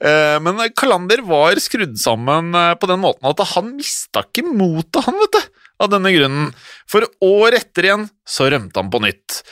Eh, 0.00 0.36
Men 0.44 0.62
Kalander 0.78 1.24
var 1.26 1.58
skrudd 1.62 1.98
sammen 2.00 2.54
eh, 2.58 2.74
på 2.78 2.90
den 2.90 3.02
måten 3.02 3.28
at 3.30 3.42
han 3.54 3.74
mista 3.76 4.24
ikke 4.26 4.46
motet, 4.48 5.02
han, 5.06 5.18
vet 5.20 5.38
du, 5.38 5.64
av 5.82 5.90
denne 5.92 6.12
grunnen. 6.14 6.52
For 6.90 7.06
år 7.26 7.58
etter 7.58 7.88
igjen 7.88 8.06
så 8.28 8.48
rømte 8.52 8.78
han 8.80 8.92
på 8.92 9.02
nytt. 9.02 9.42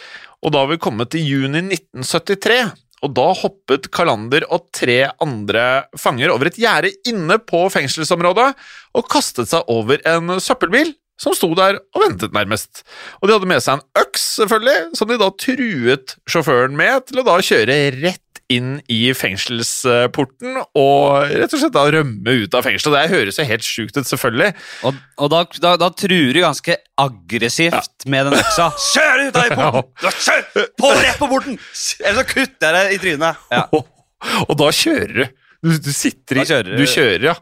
Og 0.40 0.54
da 0.54 0.62
har 0.62 0.70
vi 0.70 0.80
kommet 0.80 1.10
til 1.12 1.26
juni 1.26 1.64
1973. 1.66 2.62
Og 3.00 3.12
da 3.16 3.30
hoppet 3.32 3.88
Kalander 3.94 4.44
og 4.52 4.66
tre 4.76 5.02
andre 5.24 5.86
fanger 5.98 6.32
over 6.34 6.50
et 6.50 6.58
gjerde 6.60 6.92
inne 7.08 7.38
på 7.40 7.62
fengselsområdet 7.72 8.50
og 8.98 9.08
kastet 9.08 9.48
seg 9.48 9.68
over 9.72 10.02
en 10.08 10.36
søppelbil 10.42 10.92
som 11.20 11.36
sto 11.36 11.52
der 11.58 11.78
og 11.94 12.04
ventet, 12.06 12.32
nærmest. 12.36 12.82
Og 13.20 13.28
de 13.28 13.36
hadde 13.36 13.50
med 13.50 13.62
seg 13.64 13.78
en 13.78 14.02
øks, 14.02 14.24
selvfølgelig, 14.40 14.96
som 14.98 15.10
de 15.10 15.20
da 15.20 15.30
truet 15.44 16.16
sjåføren 16.30 16.76
med 16.78 17.08
til 17.10 17.20
å 17.20 17.26
da 17.26 17.38
kjøre 17.44 17.78
rett 18.00 18.24
inn 18.50 18.80
i 18.90 19.12
fengselsporten 19.14 20.56
og 20.58 21.30
rett 21.30 21.52
og 21.54 21.60
slett 21.60 21.74
da 21.76 21.84
rømme 21.94 22.34
ut 22.42 22.56
av 22.56 22.66
fengselet. 22.66 22.96
Det 22.96 23.12
høres 23.12 23.38
jo 23.38 23.46
helt 23.46 23.66
sjukt 23.66 24.00
ut, 24.00 24.08
selvfølgelig. 24.08 24.50
Og, 24.88 24.98
og 25.22 25.30
da, 25.30 25.42
da, 25.62 25.74
da 25.78 25.90
truer 25.94 26.34
du 26.34 26.40
ganske 26.42 26.76
aggressivt 27.00 28.08
med 28.10 28.26
den 28.26 28.40
øksa. 28.40 28.70
Kjør 28.94 29.26
ut 29.28 29.38
av 29.38 29.52
porten! 29.54 29.92
Da 30.02 30.14
Kjør! 30.16 30.66
På 30.80 30.94
rett 30.96 31.20
på 31.20 31.30
porten! 31.30 31.60
Eller 32.02 32.18
så 32.18 32.26
kutter 32.32 32.80
jeg 32.80 32.80
deg 32.80 32.96
i 32.96 33.00
trynet. 33.04 33.46
Ja. 33.54 33.62
Og 34.48 34.56
da 34.58 34.72
kjører 34.74 35.14
du. 35.20 35.38
Du, 35.60 35.72
du 35.76 35.92
sitter 35.92 36.40
i 36.40 36.44
du. 36.48 36.74
Du 36.80 36.86
kjører, 36.88 37.30
ja. 37.30 37.36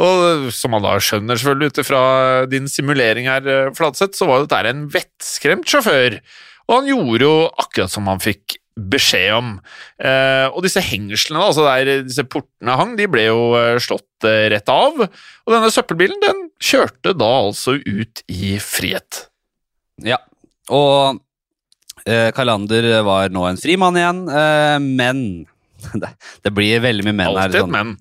Og 0.00 0.48
som 0.56 0.72
man 0.72 0.84
da 0.84 0.94
skjønner 1.02 1.36
selvfølgelig 1.36 1.72
ut 1.72 1.82
ifra 1.82 2.02
din 2.48 2.70
simulering 2.70 3.28
her, 3.28 3.44
eh, 3.44 3.70
Fladseth, 3.76 4.16
så 4.16 4.28
var 4.28 4.40
jo 4.40 4.48
dette 4.48 4.72
en 4.72 4.86
vettskremt 4.92 5.68
sjåfør. 5.68 6.18
Og 6.68 6.76
han 6.78 6.88
gjorde 6.88 7.26
jo 7.26 7.36
akkurat 7.60 7.92
som 7.92 8.08
han 8.08 8.22
fikk 8.22 8.56
beskjed 8.72 9.34
om. 9.36 9.50
Eh, 10.00 10.46
og 10.48 10.62
disse 10.64 10.80
hengslene, 10.84 11.42
altså 11.44 11.66
der 11.66 12.06
disse 12.06 12.24
portene 12.24 12.76
hang, 12.78 12.94
de 12.96 13.08
ble 13.10 13.26
jo 13.26 13.52
eh, 13.58 13.76
slått 13.82 14.28
eh, 14.28 14.48
rett 14.54 14.72
av. 14.72 15.02
Og 15.04 15.52
denne 15.52 15.72
søppelbilen, 15.72 16.20
den 16.22 16.46
kjørte 16.62 17.12
da 17.18 17.28
altså 17.42 17.76
ut 17.76 18.24
i 18.32 18.56
frihet. 18.62 19.26
Ja, 20.02 20.18
og 20.72 21.20
eh, 22.06 22.30
Kalander 22.34 22.88
var 23.04 23.32
nå 23.34 23.44
en 23.50 23.60
fri 23.60 23.76
mann 23.80 23.98
igjen, 24.00 24.24
eh, 24.32 24.78
men 24.80 25.26
det, 26.02 26.10
det 26.44 26.52
blir 26.54 26.82
veldig 26.84 27.06
mye 27.08 27.16
menn 27.18 27.38
her. 27.38 27.54
Sånn. 27.54 27.72
menn. 27.72 27.92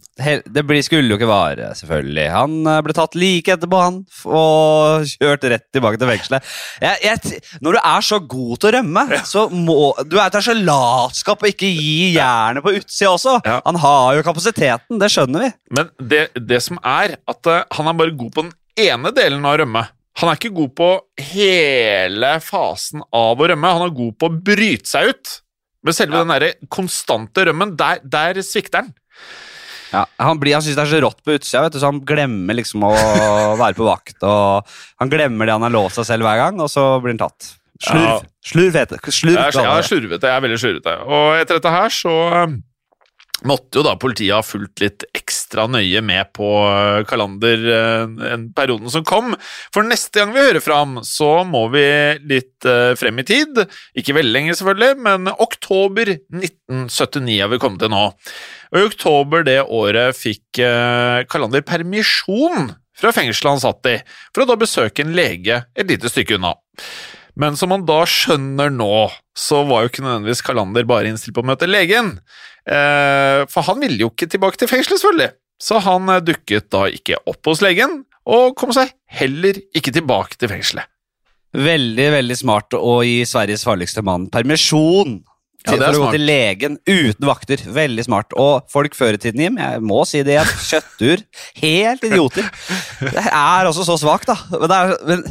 Det 0.46 0.64
blir, 0.68 0.82
skulle 0.86 1.12
jo 1.12 1.18
ikke 1.20 1.30
vare, 1.30 1.72
selvfølgelig. 1.78 2.26
Han 2.34 2.58
eh, 2.70 2.82
ble 2.86 2.96
tatt 2.98 3.18
like 3.20 3.56
etterpå, 3.56 3.82
han, 3.82 4.00
og 4.30 5.08
kjørt 5.14 5.48
rett 5.54 5.68
tilbake 5.74 6.02
til 6.02 6.12
fengselet. 6.12 6.52
Jeg, 6.84 7.02
jeg, 7.06 7.42
når 7.64 7.78
du 7.78 7.82
er 7.82 8.08
så 8.08 8.22
god 8.36 8.54
til 8.58 8.72
å 8.72 8.74
rømme, 8.78 9.06
så 9.28 9.46
må 9.52 9.80
Du 10.08 10.18
er, 10.20 10.30
til 10.34 10.46
så 10.46 10.56
latskap 10.58 11.44
å 11.44 11.50
ikke 11.50 11.70
gi 11.70 12.12
jernet 12.16 12.66
på 12.66 12.76
utsida 12.78 13.14
også. 13.14 13.38
Ja. 13.48 13.60
Han 13.66 13.80
har 13.82 14.18
jo 14.18 14.26
kapasiteten, 14.28 15.00
det 15.02 15.12
skjønner 15.14 15.48
vi. 15.48 15.54
Men 15.78 15.92
det, 15.98 16.28
det 16.36 16.62
som 16.64 16.80
er, 16.82 17.18
at 17.30 17.50
uh, 17.50 17.64
han 17.78 17.90
er 17.90 17.98
bare 17.98 18.16
god 18.18 18.36
på 18.36 18.46
den 18.46 18.54
ene 18.90 19.12
delen 19.16 19.44
av 19.46 19.56
å 19.56 19.62
rømme. 19.64 19.88
Han 20.20 20.30
er 20.30 20.38
ikke 20.38 20.54
god 20.54 20.74
på 20.76 20.90
hele 21.32 22.34
fasen 22.44 23.04
av 23.16 23.40
å 23.40 23.48
rømme. 23.48 23.76
Han 23.78 23.88
er 23.88 23.96
god 23.96 24.18
på 24.20 24.28
å 24.28 24.42
bryte 24.52 24.90
seg 24.90 25.14
ut. 25.14 25.38
Men 25.84 25.96
selve 25.98 26.20
den 26.22 26.30
derre 26.34 26.52
konstante 26.70 27.46
rømmen, 27.48 27.76
der, 27.80 28.02
der 28.06 28.42
svikter 28.46 28.84
han. 28.84 28.92
Ja, 29.92 30.06
han, 30.24 30.38
blir- 30.40 30.54
han 30.56 30.64
syns 30.64 30.78
det 30.78 30.84
er 30.86 30.92
så 30.94 31.00
rått 31.04 31.18
på 31.26 31.34
utsida, 31.36 31.64
vet 31.66 31.74
du, 31.76 31.80
så 31.82 31.90
han 31.90 32.00
glemmer 32.08 32.56
liksom 32.56 32.86
å 32.88 32.92
være 33.64 33.76
på 33.76 33.88
vakt. 33.90 34.22
Og 34.24 34.70
han 35.02 35.12
glemmer 35.12 35.50
det 35.50 35.56
han 35.58 35.66
har 35.68 35.74
lovt 35.74 35.98
seg 36.00 36.08
selv 36.14 36.28
hver 36.30 36.40
gang, 36.40 36.62
og 36.64 36.70
så 36.72 36.86
blir 37.04 37.18
han 37.18 37.24
tatt. 37.26 37.50
Slurv. 37.82 38.06
Ja. 38.06 38.20
Slurv 38.46 38.78
heter 38.78 39.00
det. 39.02 39.14
Slurv, 39.18 39.40
Jeg 39.40 39.50
er, 39.50 39.58
jeg 39.66 39.82
er 39.82 39.88
slurvete. 39.90 40.30
Jeg 40.30 40.38
er 40.38 40.46
veldig 40.46 40.60
slurvete. 40.62 40.94
Og 41.10 41.28
etter 41.42 41.58
dette 41.60 41.74
her 41.74 41.94
så 41.98 42.14
måtte 43.48 43.80
jo 43.80 43.86
da 43.86 43.96
politiet 44.00 44.34
ha 44.36 44.42
fulgt 44.46 44.82
litt 44.84 45.06
ekstra 45.18 45.66
nøye 45.72 46.02
med 46.06 46.32
på 46.36 46.48
eh, 46.68 47.02
Kalander 47.10 47.64
eh, 47.76 48.34
en 48.34 48.48
perioden 48.56 48.92
som 48.94 49.06
kom. 49.08 49.34
For 49.74 49.88
neste 49.88 50.22
gang 50.22 50.34
vi 50.36 50.44
hører 50.44 50.64
fra 50.64 50.82
ham, 50.84 51.00
så 51.08 51.42
må 51.48 51.66
vi 51.74 51.86
litt 52.30 52.68
eh, 52.70 52.94
frem 53.00 53.22
i 53.22 53.28
tid. 53.28 53.64
Ikke 53.98 54.16
veldig 54.18 54.36
lenge, 54.36 54.58
selvfølgelig, 54.60 55.00
men 55.08 55.32
oktober 55.34 56.14
1979 56.14 57.40
har 57.42 57.52
vi 57.54 57.62
kommet 57.62 57.84
til 57.84 57.94
nå. 57.94 58.04
Og 58.72 58.80
i 58.80 58.88
oktober 58.88 59.48
det 59.48 59.60
året 59.66 60.16
fikk 60.16 60.62
Kalander 61.32 61.64
permisjon 61.68 62.72
fra 63.02 63.12
fengselet 63.16 63.56
han 63.56 63.64
satt 63.64 63.90
i, 63.90 63.98
for 64.32 64.44
å 64.44 64.52
da 64.52 64.60
besøke 64.60 65.04
en 65.04 65.16
lege 65.18 65.64
et 65.76 65.90
lite 65.90 66.12
stykke 66.12 66.38
unna. 66.38 66.54
Men 67.42 67.58
som 67.58 67.72
man 67.74 67.86
da 67.88 68.04
skjønner 68.06 68.70
nå, 68.74 69.10
så 69.38 69.64
var 69.66 69.84
jo 69.84 69.92
ikke 69.92 70.04
nødvendigvis 70.06 70.44
Kalander 70.46 70.86
bare 70.90 71.10
innstilt 71.10 71.34
på 71.38 71.42
å 71.42 71.50
møte 71.50 71.70
legen. 71.70 72.16
Eh, 72.70 73.42
for 73.50 73.66
han 73.66 73.82
ville 73.82 74.04
jo 74.04 74.12
ikke 74.12 74.30
tilbake 74.30 74.62
til 74.62 74.70
fengselet, 74.70 75.02
selvfølgelig. 75.02 75.32
Så 75.62 75.82
han 75.82 76.10
eh, 76.12 76.24
dukket 76.26 76.70
da 76.74 76.86
ikke 76.92 77.22
opp 77.32 77.50
hos 77.50 77.64
legen, 77.66 78.04
og 78.30 78.54
kom 78.60 78.74
seg 78.76 78.94
heller 79.10 79.58
ikke 79.78 79.94
tilbake 79.96 80.38
til 80.38 80.52
fengselet. 80.52 80.90
Veldig, 81.52 82.08
veldig 82.14 82.38
smart 82.40 82.78
å 82.78 83.02
gi 83.04 83.24
Sveriges 83.28 83.66
farligste 83.68 84.04
mann 84.08 84.30
permisjon. 84.32 85.18
Ja, 85.68 85.76
det 85.78 85.86
er 85.86 85.98
smart. 85.98 86.16
til 86.16 86.24
legen 86.26 86.78
uten 86.90 87.28
vakter. 87.28 87.64
Veldig 87.76 88.06
smart. 88.08 88.34
Og 88.40 88.66
folk 88.72 88.96
før 88.98 89.18
i 89.18 89.22
tiden, 89.22 89.44
Jim, 89.46 89.60
jeg 89.62 89.84
må 89.86 90.02
si 90.10 90.24
det, 90.26 90.40
er 90.42 90.54
kjøttur. 90.70 91.22
Helt 91.62 92.06
idioter. 92.08 92.50
Det 93.02 93.26
er 93.30 93.70
også 93.70 93.86
så 93.86 93.98
svakt, 94.02 94.32
da. 94.32 94.38
Men 94.56 94.72
det 94.72 94.80
er, 94.80 94.94
men, 95.10 95.24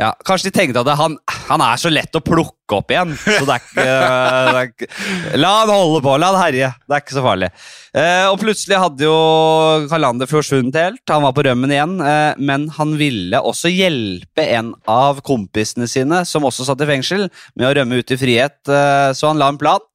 ja, 0.00 0.12
kanskje 0.26 0.50
de 0.50 0.56
tenkte 0.58 0.82
at 0.82 0.90
det, 0.90 0.98
han, 0.98 1.18
han 1.48 1.64
er 1.68 1.80
så 1.80 1.92
lett 1.92 2.18
å 2.18 2.24
plukke 2.24 2.57
opp 2.76 2.92
igjen. 2.92 3.14
Så 3.16 3.44
det 3.48 3.54
er 3.54 3.62
ikke, 3.62 3.84
det 3.84 4.60
er 4.60 4.68
ikke 4.68 5.38
La 5.40 5.52
han 5.62 5.72
holde 5.72 6.02
på, 6.04 6.16
la 6.20 6.32
han 6.32 6.40
herje. 6.42 6.70
Det 6.84 6.96
er 6.96 7.04
ikke 7.04 7.16
så 7.16 7.24
farlig. 7.24 7.50
Eh, 7.96 8.26
og 8.28 8.36
plutselig 8.42 8.78
hadde 8.82 9.06
jo 9.06 9.16
Kalander 9.90 10.28
forsvunnet 10.30 10.76
helt. 10.78 11.02
Han 11.10 11.24
var 11.24 11.34
på 11.36 11.44
rømmen 11.46 11.72
igjen. 11.74 11.96
Eh, 12.04 12.40
men 12.50 12.68
han 12.76 12.96
ville 13.00 13.40
også 13.40 13.72
hjelpe 13.72 14.44
en 14.58 14.74
av 14.90 15.22
kompisene 15.26 15.88
sine, 15.90 16.24
som 16.28 16.46
også 16.48 16.68
satt 16.68 16.84
i 16.84 16.90
fengsel, 16.90 17.28
med 17.56 17.70
å 17.70 17.74
rømme 17.80 18.00
ut 18.00 18.14
i 18.14 18.20
frihet. 18.20 18.60
Eh, 18.68 19.10
så 19.16 19.32
han 19.32 19.40
la 19.40 19.50
en 19.52 19.60
plan. 19.60 19.87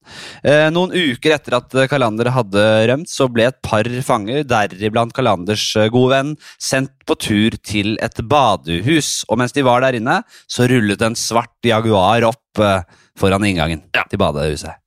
Eh, 0.44 0.68
noen 0.74 0.92
uker 0.94 1.34
etter 1.36 1.56
at 1.58 1.74
eh, 1.78 1.88
Kalander 1.90 2.30
hadde 2.34 2.64
rømt, 2.90 3.10
så 3.10 3.28
ble 3.32 3.48
et 3.50 3.58
par 3.64 3.88
fanger, 4.06 4.44
deriblant 4.48 5.14
Kalanders 5.16 5.64
eh, 5.80 5.88
gode 5.92 6.12
venn, 6.14 6.34
sendt 6.60 6.92
på 7.08 7.16
tur 7.20 7.56
til 7.64 7.96
et 8.04 8.20
badehus. 8.30 9.24
Og 9.28 9.40
mens 9.40 9.52
de 9.56 9.64
var 9.66 9.84
der 9.84 9.98
inne, 10.00 10.20
så 10.50 10.68
rullet 10.70 11.02
en 11.04 11.16
svart 11.18 11.54
Jaguar 11.64 12.28
opp 12.30 12.62
foran 13.18 13.44
inngangen 13.46 13.82
Ja. 13.94 14.04
til 14.10 14.18
badehuset. 14.22 14.78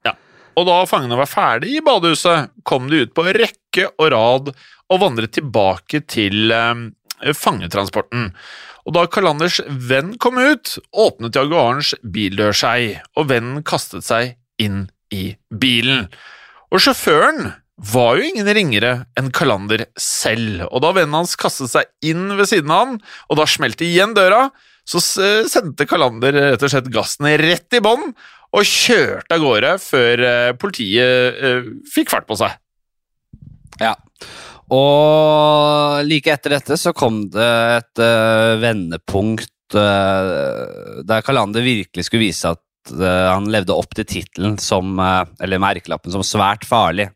Og 0.58 0.66
da 0.66 0.78
fangene 0.90 1.18
var 1.20 1.30
ferdig 1.30 1.76
i 1.78 1.84
badehuset, 1.86 2.50
kom 2.66 2.88
de 2.90 3.04
ut 3.06 3.14
på 3.14 3.26
rekke 3.28 3.90
og 4.00 4.08
rad 4.14 4.48
og 4.90 5.02
vandret 5.04 5.36
tilbake 5.36 6.02
til 6.10 6.52
eh, 6.56 6.88
fangetransporten. 7.38 8.32
Og 8.88 8.96
da 8.96 9.04
Kalanders 9.12 9.60
venn 9.68 10.14
kom 10.22 10.40
ut, 10.40 10.78
åpnet 10.96 11.36
Jaguarens 11.36 11.92
bildør 12.02 12.56
seg, 12.56 13.02
og 13.20 13.28
vennen 13.34 13.66
kastet 13.68 14.08
seg 14.08 14.38
inn 14.64 14.86
i 15.14 15.32
bilen. 15.50 16.08
Og 16.72 16.84
sjåføren 16.84 17.52
var 17.78 18.18
jo 18.18 18.26
ingen 18.26 18.50
ringere 18.58 18.94
enn 19.20 19.30
Kalander 19.36 19.86
selv, 20.02 20.66
og 20.72 20.82
da 20.84 20.94
vennen 20.98 21.20
hans 21.20 21.38
kastet 21.40 21.72
seg 21.72 21.92
inn 22.06 22.32
ved 22.38 22.50
siden 22.50 22.74
av 22.74 22.84
han, 22.84 22.98
og 23.30 23.40
da 23.40 23.46
smelte 23.50 23.86
igjen 23.86 24.16
døra, 24.18 24.48
så 24.88 25.02
sendte 25.04 25.86
Kalander 25.88 26.34
rett 26.34 26.64
og 26.64 26.72
slett 26.72 26.90
gassen 26.94 27.28
rett 27.40 27.78
i 27.78 27.84
bånn, 27.84 28.10
og 28.56 28.64
kjørte 28.64 29.36
av 29.36 29.44
gårde 29.44 29.74
før 29.84 30.24
eh, 30.24 30.52
politiet 30.58 31.42
eh, 31.44 31.66
fikk 31.92 32.14
fart 32.14 32.28
på 32.30 32.38
seg. 32.40 32.56
Ja. 33.82 33.92
Og 34.74 36.04
like 36.08 36.32
etter 36.34 36.58
dette 36.58 36.78
så 36.80 36.94
kom 36.96 37.26
det 37.32 37.50
et 37.78 38.02
eh, 38.04 38.54
vendepunkt 38.64 39.78
eh, 39.80 40.32
der 41.08 41.28
Kalander 41.28 41.64
virkelig 41.64 42.08
skulle 42.08 42.26
vise 42.26 42.56
at 42.56 42.64
eh, 42.92 43.28
han 43.30 43.50
levde 43.52 43.76
opp 43.76 43.94
til 43.98 44.08
tittelen 44.08 44.58
som 44.62 44.98
eh, 45.02 45.24
Eller 45.44 45.62
merkelappen 45.62 46.14
som 46.14 46.24
svært 46.26 46.66
farlig. 46.68 47.10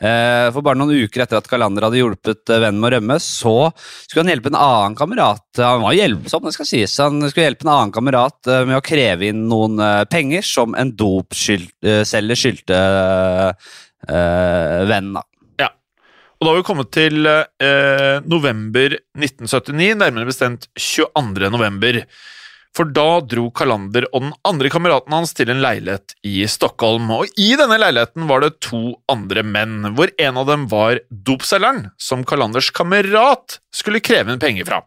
Eh, 0.00 0.48
for 0.54 0.64
bare 0.64 0.78
noen 0.80 1.04
uker 1.04 1.24
etter 1.24 1.40
at 1.40 1.48
Kalander 1.50 1.88
hadde 1.88 2.00
hjulpet 2.00 2.44
vennen 2.48 2.80
med 2.80 2.90
å 2.90 2.94
rømme, 2.96 3.18
så 3.22 3.56
skulle 4.04 4.24
han 4.24 4.32
hjelpe 4.34 4.52
en 4.52 4.60
annen 4.60 4.98
kamerat. 4.98 5.46
Han 5.60 5.84
var 5.86 5.96
hjelpsom, 5.98 6.46
det 6.46 6.54
skal 6.56 6.70
sies. 6.70 6.98
Han 7.02 7.22
skulle 7.28 7.48
hjelpe 7.48 7.66
en 7.66 7.74
annen 7.74 7.94
kamerat 7.94 8.52
med 8.68 8.78
å 8.78 8.84
kreve 8.84 9.30
inn 9.30 9.46
noen 9.50 9.80
penger 10.10 10.44
som 10.46 10.76
en 10.78 10.92
dopselger 10.98 12.38
skyldte 12.38 12.78
vennen. 14.08 15.18
da. 15.18 15.24
Og 16.38 16.46
da 16.46 16.52
har 16.52 16.60
vi 16.60 16.66
kommet 16.68 16.90
til 16.94 17.26
eh, 17.26 18.18
november 18.30 18.94
1979, 19.18 19.96
nærmere 19.98 20.28
bestemt 20.28 20.68
22. 20.78 21.48
november. 21.50 22.04
For 22.78 22.86
da 22.94 23.18
dro 23.26 23.48
Kalander 23.50 24.04
og 24.12 24.22
den 24.22 24.34
andre 24.46 24.70
kameraten 24.70 25.10
hans 25.10 25.32
til 25.34 25.50
en 25.50 25.58
leilighet 25.64 26.12
i 26.22 26.44
Stockholm. 26.46 27.08
Og 27.10 27.26
i 27.34 27.48
denne 27.58 27.74
leiligheten 27.80 28.28
var 28.28 28.44
det 28.44 28.60
to 28.62 29.00
andre 29.10 29.42
menn, 29.42 29.96
hvor 29.98 30.12
en 30.14 30.38
av 30.38 30.46
dem 30.46 30.68
var 30.70 31.00
dopselgeren, 31.10 31.88
som 31.98 32.22
Kalanders 32.22 32.70
kamerat 32.70 33.58
skulle 33.74 34.02
kreve 34.04 34.30
inn 34.30 34.38
penger 34.38 34.68
fra. 34.68 34.78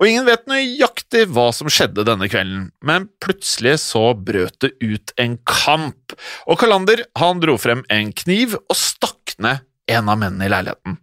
Og 0.00 0.08
ingen 0.08 0.26
vet 0.26 0.48
nøyaktig 0.50 1.28
hva 1.30 1.46
som 1.54 1.70
skjedde 1.70 2.02
denne 2.08 2.26
kvelden, 2.32 2.70
men 2.82 3.06
plutselig 3.22 3.76
så 3.84 4.08
brøt 4.16 4.58
det 4.64 4.72
ut 4.82 5.14
en 5.20 5.38
kamp, 5.46 6.16
og 6.50 6.58
Kalander 6.58 7.04
han 7.20 7.44
dro 7.44 7.54
frem 7.62 7.84
en 7.94 8.10
kniv 8.10 8.58
og 8.58 8.74
stakk 8.74 9.36
ned 9.38 9.62
en 9.92 10.10
av 10.10 10.18
mennene 10.18 10.48
i 10.48 10.50
leiligheten. 10.50 10.98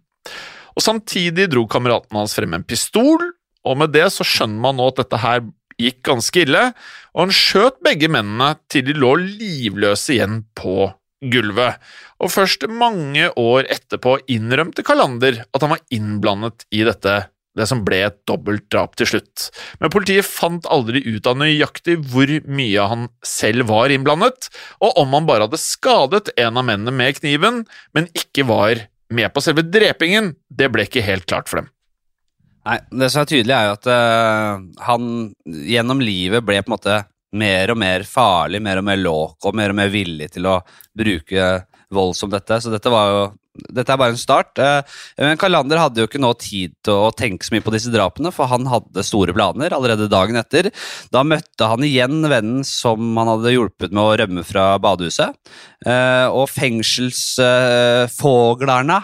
Og 0.76 0.84
Samtidig 0.84 1.48
dro 1.54 1.64
kameraten 1.70 2.20
hans 2.20 2.36
frem 2.36 2.52
en 2.52 2.68
pistol, 2.68 3.30
og 3.64 3.80
med 3.80 3.96
det 3.96 4.10
så 4.12 4.26
skjønner 4.26 4.60
man 4.68 4.76
nå 4.78 4.92
at 4.92 5.00
dette 5.00 5.18
her 5.22 5.40
gikk 5.78 6.02
ganske 6.08 6.44
ille, 6.44 6.64
og 7.14 7.26
han 7.26 7.34
skjøt 7.34 7.80
begge 7.86 8.10
mennene 8.12 8.54
til 8.70 8.86
de 8.88 8.96
lå 8.98 9.14
livløse 9.22 10.16
igjen 10.16 10.42
på 10.58 10.90
gulvet. 11.32 11.78
Og 12.22 12.30
først 12.32 12.66
mange 12.70 13.30
år 13.38 13.66
etterpå 13.70 14.18
innrømte 14.30 14.84
Kalander 14.86 15.42
at 15.44 15.64
han 15.64 15.74
var 15.74 15.82
innblandet 15.94 16.66
i 16.74 16.84
dette, 16.86 17.16
det 17.58 17.66
som 17.66 17.82
ble 17.86 18.00
et 18.06 18.18
dobbelt 18.28 18.68
drap 18.70 18.94
til 18.98 19.10
slutt. 19.10 19.48
Men 19.82 19.92
politiet 19.94 20.26
fant 20.26 20.66
aldri 20.70 21.02
ut 21.06 21.26
av 21.26 21.40
nøyaktig 21.40 21.98
hvor 22.12 22.30
mye 22.46 22.90
han 22.92 23.08
selv 23.26 23.66
var 23.70 23.94
innblandet, 23.94 24.50
og 24.82 25.00
om 25.02 25.16
han 25.16 25.26
bare 25.28 25.48
hadde 25.48 25.62
skadet 25.62 26.34
en 26.36 26.60
av 26.60 26.68
mennene 26.68 26.94
med 26.94 27.18
kniven, 27.18 27.64
men 27.96 28.10
ikke 28.14 28.46
var 28.48 28.86
med 29.14 29.32
på 29.32 29.42
selve 29.42 29.64
drepingen, 29.64 30.34
det 30.52 30.70
ble 30.70 30.86
ikke 30.86 31.06
helt 31.06 31.26
klart 31.26 31.50
for 31.50 31.62
dem. 31.62 31.72
Nei, 32.68 32.80
det 33.00 33.08
som 33.08 33.22
er 33.22 33.30
tydelig 33.30 33.54
er 33.56 33.68
jo 33.68 33.76
at 33.78 33.86
uh, 33.88 34.64
han 34.84 35.04
gjennom 35.46 36.02
livet 36.04 36.44
ble 36.44 36.58
på 36.60 36.68
en 36.68 36.74
måte 36.74 36.98
mer 37.38 37.72
og 37.72 37.78
mer 37.80 38.04
farlig, 38.08 38.60
mer 38.64 38.80
og 38.80 38.84
mer 38.84 39.04
og 39.08 39.56
mer 39.56 39.72
og 39.72 39.78
mer 39.78 39.92
villig 39.92 40.28
til 40.34 40.48
å 40.48 40.58
bruke 40.96 41.48
vold 41.94 42.16
som 42.16 42.32
dette. 42.32 42.60
Så 42.60 42.72
dette 42.72 42.92
var 42.92 43.12
jo 43.12 43.22
dette 43.72 43.92
er 43.94 43.98
bare 44.00 44.14
en 44.14 44.20
start. 44.20 44.58
eh, 44.58 44.82
Men 45.18 45.36
Kalander 45.40 45.78
hadde 45.82 46.00
jo 46.02 46.06
ikke 46.08 46.20
nå 46.22 46.32
tid 46.38 46.72
til 46.84 46.94
å 46.94 47.10
tenke 47.14 47.44
så 47.46 47.54
mye 47.54 47.64
på 47.66 47.72
disse 47.74 47.90
drapene, 47.92 48.32
for 48.34 48.46
han 48.50 48.66
hadde 48.70 49.04
store 49.06 49.32
planer 49.36 49.74
allerede 49.76 50.08
dagen 50.12 50.36
etter. 50.40 50.70
Da 51.14 51.22
møtte 51.26 51.68
han 51.68 51.82
igjen 51.86 52.22
vennen 52.30 52.64
som 52.66 53.16
han 53.18 53.28
hadde 53.34 53.52
hjulpet 53.54 53.90
med 53.92 54.02
å 54.04 54.16
rømme 54.22 54.44
fra 54.46 54.78
badehuset. 54.82 55.34
Eh, 55.86 56.26
Og 56.28 56.48
fengselsfoglarna 57.48 58.98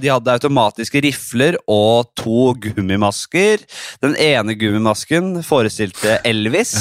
de 0.00 0.08
hadde 0.10 0.32
automatiske 0.36 1.00
rifler 1.04 1.56
og 1.70 2.08
to 2.18 2.52
gummimasker. 2.62 3.62
Den 4.02 4.14
ene 4.20 4.54
gummimasken 4.58 5.42
forestilte 5.46 6.18
Elvis, 6.26 6.74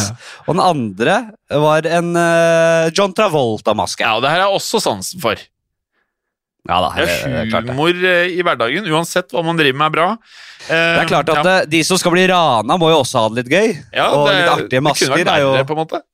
og 0.47 0.55
den 0.55 0.63
andre 0.63 1.17
var 1.51 1.85
en 1.87 2.15
eh, 2.19 2.89
John 2.95 3.13
Travolta-maske. 3.15 4.01
Ja, 4.05 4.15
og 4.17 4.23
det 4.25 4.31
her 4.33 4.45
er 4.47 4.53
også 4.55 4.79
sansen 4.83 5.21
for. 5.23 5.35
Ja 6.65 6.79
da, 6.81 6.89
Det 6.97 7.53
er 7.53 7.67
humor 7.69 7.93
eh, 7.93 8.31
i 8.33 8.41
hverdagen, 8.45 8.87
uansett 8.89 9.29
hva 9.35 9.43
man 9.45 9.57
driver 9.59 9.77
med 9.77 9.85
er 9.91 9.95
bra. 9.99 10.07
Eh, 10.65 10.73
Det 10.73 11.03
er 11.03 11.11
klart 11.11 11.29
at 11.29 11.43
ja, 11.45 11.59
eh, 11.61 11.69
de 11.69 11.83
som 11.85 11.99
skal 12.01 12.15
bli 12.15 12.25
rana, 12.31 12.77
må 12.81 12.89
jo 12.89 13.03
også 13.03 13.21
ha 13.21 13.29
det 13.29 13.43
litt 13.43 13.53
gøy. 13.53 13.71
ja, 13.93 14.09
og 14.09 14.27
det, 14.27 14.35
litt 14.39 14.49
artige 14.49 14.69
det 14.73 14.79
kunne 14.79 14.89
masker 14.89 15.13
vært 15.13 15.33
er 15.35 15.41
jo 15.45 15.55
på 15.69 15.77
en 15.77 15.83
måte. 15.85 16.01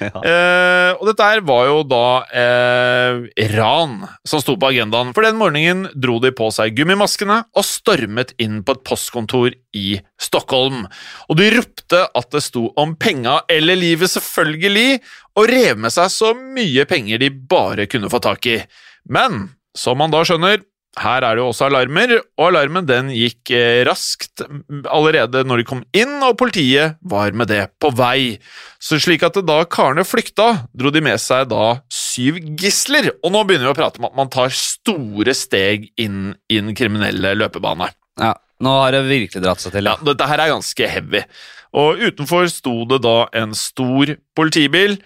Ja. 0.00 0.16
Eh, 0.24 0.90
og 0.96 1.02
dette 1.10 1.24
her 1.28 1.42
var 1.44 1.66
jo 1.68 1.80
da 1.84 2.04
eh, 2.32 3.18
ran 3.52 3.98
som 4.24 4.40
sto 4.40 4.54
på 4.56 4.70
agendaen, 4.70 5.10
for 5.12 5.26
den 5.26 5.36
morgenen 5.36 5.82
dro 5.92 6.14
de 6.24 6.30
på 6.32 6.46
seg 6.56 6.72
gummimaskene 6.78 7.42
og 7.52 7.66
stormet 7.68 8.32
inn 8.40 8.62
på 8.64 8.78
et 8.78 8.82
postkontor 8.88 9.52
i 9.76 9.98
Stockholm. 10.16 10.86
Og 11.28 11.36
de 11.36 11.50
ropte 11.52 12.00
at 12.16 12.30
det 12.32 12.40
sto 12.46 12.70
om 12.80 12.94
penga 12.96 13.42
eller 13.52 13.76
livet, 13.76 14.08
selvfølgelig, 14.14 15.02
og 15.36 15.52
rev 15.52 15.76
med 15.84 15.92
seg 15.92 16.08
så 16.16 16.32
mye 16.38 16.88
penger 16.88 17.20
de 17.20 17.28
bare 17.52 17.84
kunne 17.90 18.08
få 18.08 18.22
tak 18.24 18.48
i. 18.48 18.56
Men 19.12 19.50
som 19.76 19.98
man 20.00 20.12
da 20.12 20.24
skjønner, 20.26 20.62
her 20.98 21.22
er 21.22 21.36
det 21.38 21.42
jo 21.44 21.50
også 21.52 21.68
alarmer, 21.68 22.16
og 22.34 22.48
alarmen 22.48 22.86
den 22.88 23.12
gikk 23.14 23.52
eh, 23.54 23.84
raskt 23.86 24.42
allerede 24.90 25.44
når 25.46 25.62
de 25.62 25.66
kom 25.68 25.84
inn, 25.94 26.16
og 26.26 26.34
politiet 26.40 26.96
var 27.06 27.30
med 27.36 27.46
det 27.52 27.62
på 27.78 27.92
vei. 27.94 28.40
Så 28.82 28.98
slik 28.98 29.22
at 29.26 29.38
da 29.46 29.60
karene 29.70 30.02
flykta, 30.06 30.48
dro 30.74 30.90
de 30.90 31.02
med 31.04 31.22
seg 31.22 31.46
da 31.52 31.76
syv 31.94 32.40
gisler, 32.58 33.12
og 33.22 33.34
nå 33.36 33.44
begynner 33.46 33.70
vi 33.70 33.74
å 33.76 33.78
prate 33.78 34.02
om 34.02 34.10
at 34.10 34.18
man 34.18 34.32
tar 34.34 34.50
store 34.54 35.36
steg 35.38 35.86
inn 36.00 36.34
i 36.50 36.58
den 36.58 36.74
kriminelle 36.74 37.36
løpebane. 37.38 37.92
Ja, 38.20 38.34
nå 38.60 38.74
har 38.82 38.96
det 38.96 39.06
virkelig 39.06 39.46
dratt 39.46 39.62
seg 39.62 39.76
til. 39.76 39.86
Ja, 39.86 39.94
dette 40.10 40.26
her 40.26 40.42
er 40.42 40.54
ganske 40.56 40.90
heavy. 40.90 41.22
Og 41.80 42.02
utenfor 42.02 42.50
sto 42.50 42.80
det 42.90 42.98
da 43.06 43.18
en 43.38 43.54
stor 43.54 44.16
politibil, 44.34 44.98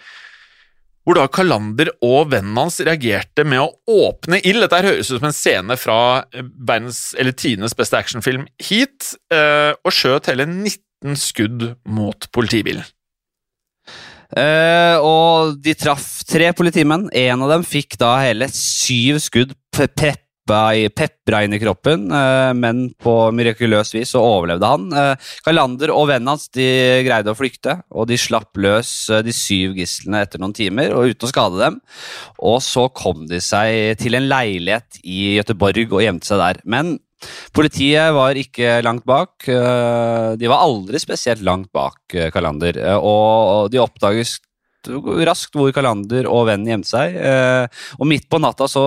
hvor 1.05 1.19
da 1.19 1.27
Kalander 1.29 1.91
og 2.05 2.33
vennen 2.33 2.57
hans 2.59 2.81
reagerte 2.85 3.45
med 3.47 3.61
å 3.61 4.01
åpne 4.09 4.41
ild. 4.41 4.63
Dette 4.65 4.81
her 4.81 4.91
høres 4.95 5.13
ut 5.13 5.19
som 5.19 5.29
en 5.29 5.37
scene 5.37 5.77
fra 5.81 5.99
eh, 6.33 6.47
verdens, 6.57 7.13
eller 7.21 7.37
tidenes 7.37 7.77
beste 7.77 8.01
actionfilm 8.01 8.49
Heat, 8.65 9.15
eh, 9.35 9.73
og 9.85 9.95
skjøt 9.95 10.33
hele 10.33 10.49
19 10.49 11.21
skudd 11.21 11.71
mot 11.85 12.29
politibilen. 12.33 12.87
Uh, 14.35 14.99
og 15.05 15.61
de 15.63 15.77
traff 15.79 16.25
tre 16.27 16.49
politimenn. 16.57 17.05
En 17.15 17.45
av 17.45 17.53
dem 17.53 17.67
fikk 17.69 17.95
da 18.01 18.17
hele 18.25 18.49
syv 18.51 19.21
skudd 19.23 19.53
preppa 19.71 20.24
pepra 20.47 21.43
inn 21.45 21.55
i 21.55 21.61
kroppen, 21.61 22.11
eh, 22.13 22.53
men 22.55 22.91
på 23.01 23.31
mirakuløst 23.33 23.95
vis 23.95 24.13
så 24.13 24.21
overlevde 24.21 24.69
han. 24.69 24.93
Eh, 24.93 25.17
Kalander 25.45 25.91
og 25.91 26.09
vennen 26.09 26.29
hans 26.29 26.49
de 26.49 27.03
greide 27.07 27.33
å 27.33 27.39
flykte, 27.39 27.83
og 27.91 28.09
de 28.09 28.17
slapp 28.17 28.57
løs 28.57 29.11
eh, 29.11 29.23
de 29.23 29.33
syv 29.33 29.75
gislene 29.79 30.23
etter 30.23 30.39
noen 30.39 30.55
timer 30.55 30.93
og 30.95 31.15
uten 31.15 31.29
å 31.29 31.33
skade 31.33 31.61
dem. 31.63 31.81
Og 32.39 32.61
så 32.63 32.89
kom 32.93 33.27
de 33.27 33.41
seg 33.41 33.97
til 33.99 34.15
en 34.15 34.29
leilighet 34.29 35.01
i 35.05 35.37
Gøteborg 35.39 35.93
og 35.93 36.05
gjemte 36.05 36.29
seg 36.29 36.43
der. 36.43 36.63
Men 36.65 36.99
Politiet 37.57 38.11
var 38.13 38.37
ikke 38.37 38.83
langt 38.85 39.07
bak. 39.09 39.47
De 39.47 40.49
var 40.51 40.61
aldri 40.61 40.99
spesielt 41.01 41.41
langt 41.41 41.71
bak 41.73 42.13
Kalander. 42.35 42.77
Og 42.99 43.71
de 43.73 43.81
oppdages 43.81 44.35
raskt 45.25 45.57
hvor 45.57 45.73
Kalander 45.73 46.29
og 46.29 46.51
vennen 46.51 46.69
gjemte 46.69 46.91
seg. 46.91 47.17
Og 47.97 48.11
midt 48.11 48.29
på 48.29 48.43
natta 48.45 48.69
så 48.69 48.85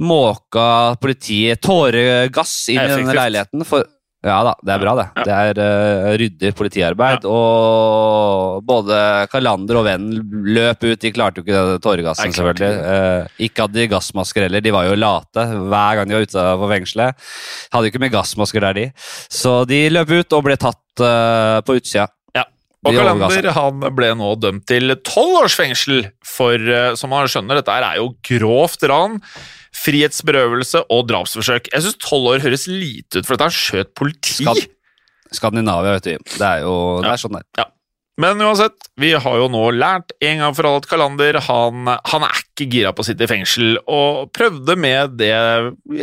måka 0.00 0.66
politiet 1.00 1.60
tåregass 1.64 2.54
inn 2.72 2.80
i 2.80 2.90
denne 2.90 3.16
leiligheten. 3.16 3.64
For, 3.68 3.84
ja 4.20 4.36
da, 4.44 4.52
det 4.60 4.72
er 4.74 4.82
bra, 4.82 4.92
det. 4.98 5.06
Det 5.24 5.32
er 5.32 5.58
uh, 5.60 6.10
ryddig 6.20 6.50
politiarbeid. 6.56 7.24
Og 7.24 8.60
både 8.68 8.98
Kalander 9.32 9.78
og 9.80 9.86
vennen 9.86 10.44
løp 10.52 10.84
ut. 10.84 11.00
De 11.00 11.12
klarte 11.16 11.40
jo 11.40 11.46
ikke 11.46 11.78
tåregassen, 11.84 12.34
selvfølgelig. 12.36 12.70
Uh, 12.84 13.40
ikke 13.48 13.64
hadde 13.64 13.80
de 13.80 13.88
gassmasker 13.94 14.44
heller. 14.44 14.64
De 14.64 14.74
var 14.76 14.90
jo 14.90 14.98
late 15.00 15.46
hver 15.48 16.00
gang 16.00 16.12
de 16.12 16.20
var 16.36 16.60
på 16.60 16.70
fengselet. 16.74 17.28
Hadde 17.72 17.88
jo 17.88 17.94
ikke 17.94 18.02
med 18.04 18.12
gassmasker 18.12 18.66
der, 18.66 18.76
de. 18.76 18.88
Så 19.32 19.62
de 19.70 19.86
løp 19.92 20.12
ut 20.12 20.36
og 20.36 20.44
ble 20.48 20.58
tatt 20.60 21.04
uh, 21.04 21.60
på 21.64 21.80
utsida. 21.80 22.10
Og 22.80 22.94
De 22.94 22.96
Kalander 22.96 23.48
han 23.52 23.82
ble 23.92 24.06
nå 24.16 24.28
dømt 24.40 24.64
til 24.68 24.94
tolv 25.04 25.42
års 25.42 25.56
fengsel 25.58 26.06
for, 26.24 26.56
som 26.96 27.12
man 27.12 27.28
skjønner, 27.28 27.58
dette 27.60 27.74
er 27.76 27.98
jo 27.98 28.06
grovt 28.24 28.86
ran, 28.88 29.18
frihetsberøvelse 29.76 30.84
og 30.90 31.06
drapsforsøk. 31.10 31.68
Jeg 31.72 31.82
syns 31.84 31.98
tolv 32.02 32.32
år 32.34 32.44
høres 32.44 32.66
lite 32.70 33.20
ut, 33.20 33.26
for 33.26 33.36
dette 33.36 33.48
han 33.48 33.56
skjøt 33.56 33.94
politi. 33.94 34.42
Skal- 34.44 34.66
Skandinavia, 35.32 35.92
vet 35.98 36.08
du. 36.08 36.16
Det 36.38 36.42
er 36.42 36.60
jo 36.64 37.00
det 37.02 37.06
Ja. 37.06 37.12
er 37.12 37.16
sånn 37.22 37.36
det 37.38 37.44
er. 37.58 37.70
Men 38.18 38.36
uansett, 38.38 38.74
vi 38.98 39.12
har 39.12 39.36
jo 39.38 39.48
nå 39.48 39.70
lært 39.72 40.10
en 40.20 40.38
gang 40.38 40.52
for 40.54 40.66
alle 40.66 40.76
at 40.82 40.86
Kalander 40.90 41.40
han, 41.40 41.86
han 41.86 42.22
er 42.26 42.34
ikke 42.42 42.68
gira 42.70 42.92
på 42.92 43.00
å 43.00 43.04
sitte 43.06 43.22
i 43.22 43.26
fengsel, 43.30 43.78
og 43.88 44.30
prøvde 44.34 44.76
med 44.76 45.16
det 45.16 45.32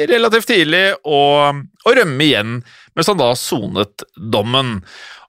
relativt 0.10 0.48
tidlig 0.48 0.96
å, 1.06 1.52
å 1.86 1.94
rømme 1.94 2.24
igjen, 2.26 2.64
mens 2.96 3.06
han 3.08 3.18
da 3.18 3.34
sonet 3.36 4.02
dommen. 4.18 4.84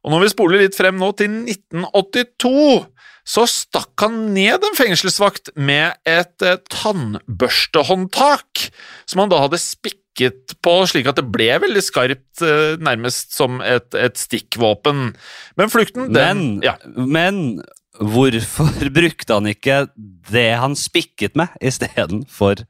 Og 0.05 0.13
når 0.15 0.21
vi 0.23 0.29
spoler 0.33 0.59
litt 0.63 0.79
frem 0.79 0.97
nå 0.97 1.11
til 1.19 1.29
1982, 1.29 2.87
så 3.29 3.45
stakk 3.51 3.93
han 4.01 4.31
ned 4.33 4.65
en 4.65 4.77
fengselsvakt 4.79 5.53
med 5.55 5.99
et 6.09 6.45
eh, 6.45 6.61
tannbørstehåndtak, 6.73 8.69
som 9.09 9.23
han 9.23 9.33
da 9.33 9.43
hadde 9.45 9.61
spikket 9.61 10.57
på 10.65 10.75
slik 10.89 11.11
at 11.11 11.21
det 11.21 11.27
ble 11.29 11.51
veldig 11.67 11.83
skarpt, 11.85 12.43
eh, 12.45 12.79
nærmest 12.81 13.37
som 13.37 13.61
et, 13.61 13.93
et 13.93 14.17
stikkvåpen. 14.19 15.13
Men 15.61 15.73
flukten, 15.73 16.09
den 16.17 16.41
Men, 16.41 16.63
ja. 16.65 16.79
men 16.97 17.61
hvorfor 17.99 18.89
brukte 18.99 19.37
han 19.37 19.51
ikke 19.51 19.87
det 20.33 20.51
han 20.63 20.79
spikket 20.79 21.37
med, 21.37 21.53
istedenfor 21.61 22.65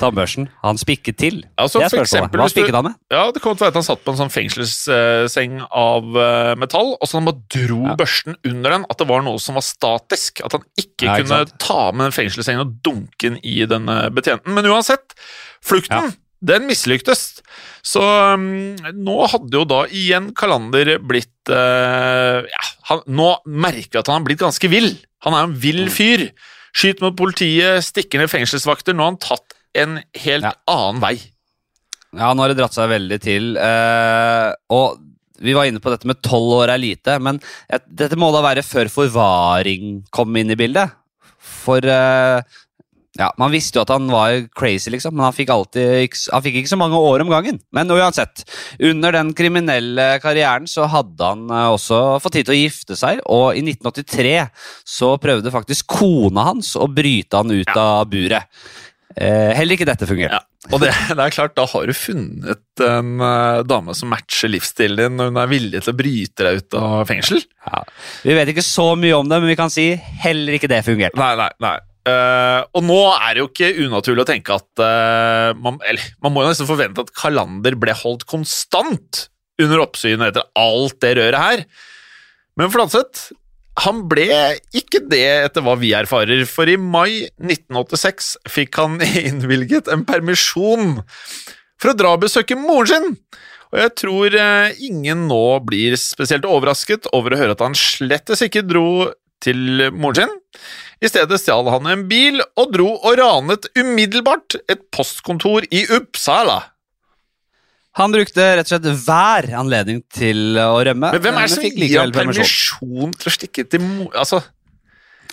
tannbørsten 0.00 0.48
han 0.64 0.78
spikket 0.80 1.16
til? 1.20 1.36
Altså, 1.60 1.78
det 1.80 1.86
er 1.86 1.92
spørsmålet. 1.94 2.34
Hva 2.40 2.48
spikket 2.50 2.74
han 2.78 2.84
med? 2.88 2.96
Ja, 3.14 3.24
det 3.34 3.42
kan 3.44 3.54
være 3.60 3.72
at 3.72 3.78
han 3.78 3.86
satt 3.86 4.02
på 4.04 4.14
en 4.14 4.18
sånn 4.22 4.32
fengselsseng 4.34 5.60
av 5.70 6.16
eh, 6.18 6.54
metall, 6.60 6.94
og 6.98 7.06
så 7.08 7.18
han 7.20 7.28
bare 7.30 7.42
dro 7.54 7.80
Ja. 7.90 7.94
børsten 8.00 8.36
under 8.48 8.70
den, 8.78 8.86
at 8.90 8.98
det 8.98 9.08
var 9.08 9.22
noe 9.26 9.38
som 9.42 9.54
var 9.58 9.64
statisk. 9.66 10.42
At 10.44 10.52
han 10.58 10.64
ikke 10.80 11.06
Ja, 11.08 11.16
kunne 11.20 11.40
ikke 11.46 11.58
ta 11.62 11.80
med 11.92 12.06
den 12.08 12.16
fengselssengen 12.18 12.64
og 12.66 12.76
dunke 12.86 13.30
den 13.30 13.38
i 13.42 13.60
denne 13.70 14.10
betjenten. 14.14 14.54
Men 14.54 14.66
uansett, 14.70 15.14
flukten, 15.64 16.14
den 16.44 16.66
mislyktes. 16.68 17.40
Så 17.84 18.02
um, 18.34 18.74
nå 18.76 19.14
hadde 19.32 19.56
jo 19.56 19.64
da 19.68 19.84
igjen 19.88 20.30
Kalander 20.36 20.98
blitt 21.00 21.48
uh, 21.52 22.42
Ja, 22.44 22.64
han, 22.90 23.00
nå 23.08 23.30
merker 23.46 23.96
vi 23.96 24.02
at 24.02 24.10
han 24.12 24.20
har 24.20 24.26
blitt 24.28 24.42
ganske 24.44 24.68
vill. 24.72 24.90
Han 25.24 25.32
er 25.36 25.46
en 25.46 25.54
Mm. 25.54 25.60
vill 25.62 25.86
fyr. 25.88 26.26
Skyter 26.74 27.06
mot 27.06 27.16
politiet, 27.16 27.84
stikker 27.86 28.18
ned 28.18 28.28
fengselsvakter. 28.32 28.92
Nå 28.96 29.04
har 29.06 29.12
han 29.14 29.20
tatt 29.22 29.53
en 29.74 29.98
helt 30.24 30.44
Ja. 30.48 30.52
annen 30.70 31.00
vei. 31.02 31.14
Ja, 32.14 32.32
nå 32.32 32.44
har 32.44 32.52
det 32.52 32.58
dratt 32.60 32.74
seg 32.76 32.88
veldig 32.92 33.20
til. 33.20 33.56
eh, 33.58 34.52
og 34.70 34.98
vi 35.42 35.52
var 35.52 35.66
inne 35.66 35.80
på 35.82 35.90
dette 35.90 36.06
med 36.06 36.22
tolv 36.22 36.60
år 36.62 36.70
er 36.70 36.78
lite, 36.78 37.18
men 37.20 37.40
et, 37.68 37.82
dette 37.90 38.16
må 38.16 38.30
da 38.32 38.40
være 38.40 38.62
før 38.62 38.86
forvaring 38.88 40.04
kom 40.14 40.36
inn 40.36 40.50
i 40.54 40.56
bildet. 40.56 40.92
For 41.42 41.82
eh, 41.84 42.40
ja, 43.18 43.28
Man 43.38 43.52
visste 43.52 43.78
jo 43.78 43.82
at 43.84 43.90
han 43.94 44.08
var 44.10 44.48
crazy, 44.58 44.90
liksom, 44.90 45.14
men 45.14 45.26
han 45.28 45.34
fikk, 45.36 45.50
alltid, 45.54 46.08
han 46.32 46.42
fikk 46.42 46.56
ikke 46.58 46.70
så 46.72 46.78
mange 46.80 46.98
år 46.98 47.22
om 47.22 47.28
gangen. 47.30 47.60
Men 47.72 47.90
uansett, 47.94 48.42
under 48.82 49.12
den 49.14 49.32
kriminelle 49.38 50.18
karrieren 50.22 50.66
så 50.70 50.88
hadde 50.90 51.22
han 51.22 51.44
eh, 51.50 51.68
også 51.74 52.20
fått 52.22 52.32
tid 52.38 52.48
til 52.48 52.54
å 52.56 52.58
gifte 52.62 52.96
seg, 52.98 53.20
og 53.30 53.54
i 53.58 53.62
1983 53.62 54.34
så 54.96 55.12
prøvde 55.22 55.52
faktisk 55.54 55.86
kona 55.94 56.48
hans 56.50 56.74
å 56.78 56.88
bryte 56.90 57.38
han 57.42 57.50
ut 57.54 57.74
av 57.76 58.06
buret. 58.10 58.46
Eh, 59.14 59.52
heller 59.54 59.76
ikke 59.76 59.86
dette 59.86 60.08
fungerer. 60.10 60.34
Ja, 60.34 60.70
og 60.72 60.82
det, 60.82 60.90
det 61.14 61.22
er 61.22 61.34
klart, 61.34 61.54
da 61.58 61.66
har 61.70 61.86
du 61.86 61.94
funnet 61.94 62.82
en 62.82 63.22
eh, 63.22 63.62
dame 63.68 63.94
som 63.94 64.10
matcher 64.10 64.50
livsstilen 64.50 64.98
din, 64.98 65.22
og 65.22 65.30
hun 65.30 65.40
er 65.42 65.50
villig 65.50 65.84
til 65.84 65.94
å 65.94 65.98
bryte 65.98 66.46
deg 66.46 66.62
ut 66.62 66.78
av 66.80 66.96
fengsel. 67.10 67.44
Ja. 67.68 67.84
Vi 68.26 68.38
vet 68.38 68.54
ikke 68.54 68.66
så 68.66 68.90
mye 68.98 69.18
om 69.20 69.30
det, 69.30 69.38
men 69.38 69.52
vi 69.52 69.58
kan 69.60 69.72
si 69.72 69.92
heller 70.24 70.58
ikke 70.58 70.70
det 70.72 70.82
fungerte. 70.86 71.20
Nei, 71.20 71.34
nei, 71.40 71.50
nei. 71.62 71.76
Uh, 72.04 72.60
og 72.76 72.82
nå 72.84 72.98
er 73.14 73.30
det 73.32 73.40
jo 73.40 73.46
ikke 73.48 73.70
unaturlig 73.86 74.26
å 74.26 74.28
tenke 74.28 74.52
at 74.58 74.82
uh, 74.82 75.54
man, 75.56 75.78
eller, 75.88 76.10
man 76.20 76.34
må 76.34 76.42
jo 76.44 76.50
nesten 76.50 76.68
forvente 76.68 77.00
at 77.00 77.12
Kalander 77.16 77.78
ble 77.80 77.94
holdt 77.96 78.26
konstant 78.28 79.22
under 79.62 79.80
oppsyn 79.86 80.20
etter 80.26 80.44
alt 80.60 80.98
det 81.00 81.14
røret 81.16 81.40
her. 81.40 81.64
Men 82.60 82.68
Fladseth, 82.74 83.30
han 83.82 84.04
ble 84.10 84.28
ikke 84.76 85.02
det 85.10 85.24
etter 85.48 85.64
hva 85.66 85.74
vi 85.80 85.90
erfarer, 85.96 86.44
for 86.46 86.70
i 86.70 86.76
mai 86.78 87.26
1986 87.42 88.34
fikk 88.50 88.78
han 88.78 89.00
innvilget 89.28 89.90
en 89.90 90.06
permisjon 90.06 91.00
for 91.80 91.92
å 91.92 91.98
dra 91.98 92.14
og 92.14 92.22
besøke 92.26 92.58
moren 92.58 92.90
sin. 92.90 93.10
Og 93.74 93.80
jeg 93.82 93.94
tror 93.98 94.36
eh, 94.38 94.84
ingen 94.86 95.26
nå 95.26 95.44
blir 95.66 95.96
spesielt 95.98 96.46
overrasket 96.46 97.08
over 97.16 97.34
å 97.34 97.40
høre 97.40 97.56
at 97.56 97.64
han 97.64 97.74
slettes 97.74 98.44
ikke 98.46 98.62
dro 98.62 99.10
til 99.42 99.88
moren 99.90 100.22
sin. 100.22 100.36
I 101.02 101.10
stedet 101.10 101.40
stjal 101.42 101.66
han 101.68 101.88
en 101.90 102.04
bil 102.08 102.38
og 102.54 102.70
dro 102.72 102.92
og 102.94 103.18
ranet 103.18 103.66
umiddelbart 103.76 104.56
et 104.70 104.86
postkontor 104.94 105.66
i 105.74 105.82
Uppsala. 105.92 106.60
Han 107.94 108.10
brukte 108.10 108.42
rett 108.58 108.66
og 108.66 108.72
slett 108.72 109.04
hver 109.06 109.46
anledning 109.60 110.00
til 110.10 110.58
å 110.58 110.80
rømme. 110.82 111.12
Men 111.14 111.22
hvem 111.22 111.36
er 111.38 111.46
det 111.46 111.54
som 111.54 111.66
gir 111.68 112.00
ham 112.00 112.14
permisjon 112.14 113.14
til 113.14 113.30
å 113.30 113.34
stikke 113.36 113.66
til 113.70 113.84
mor... 113.84 114.08
Altså, 114.18 114.40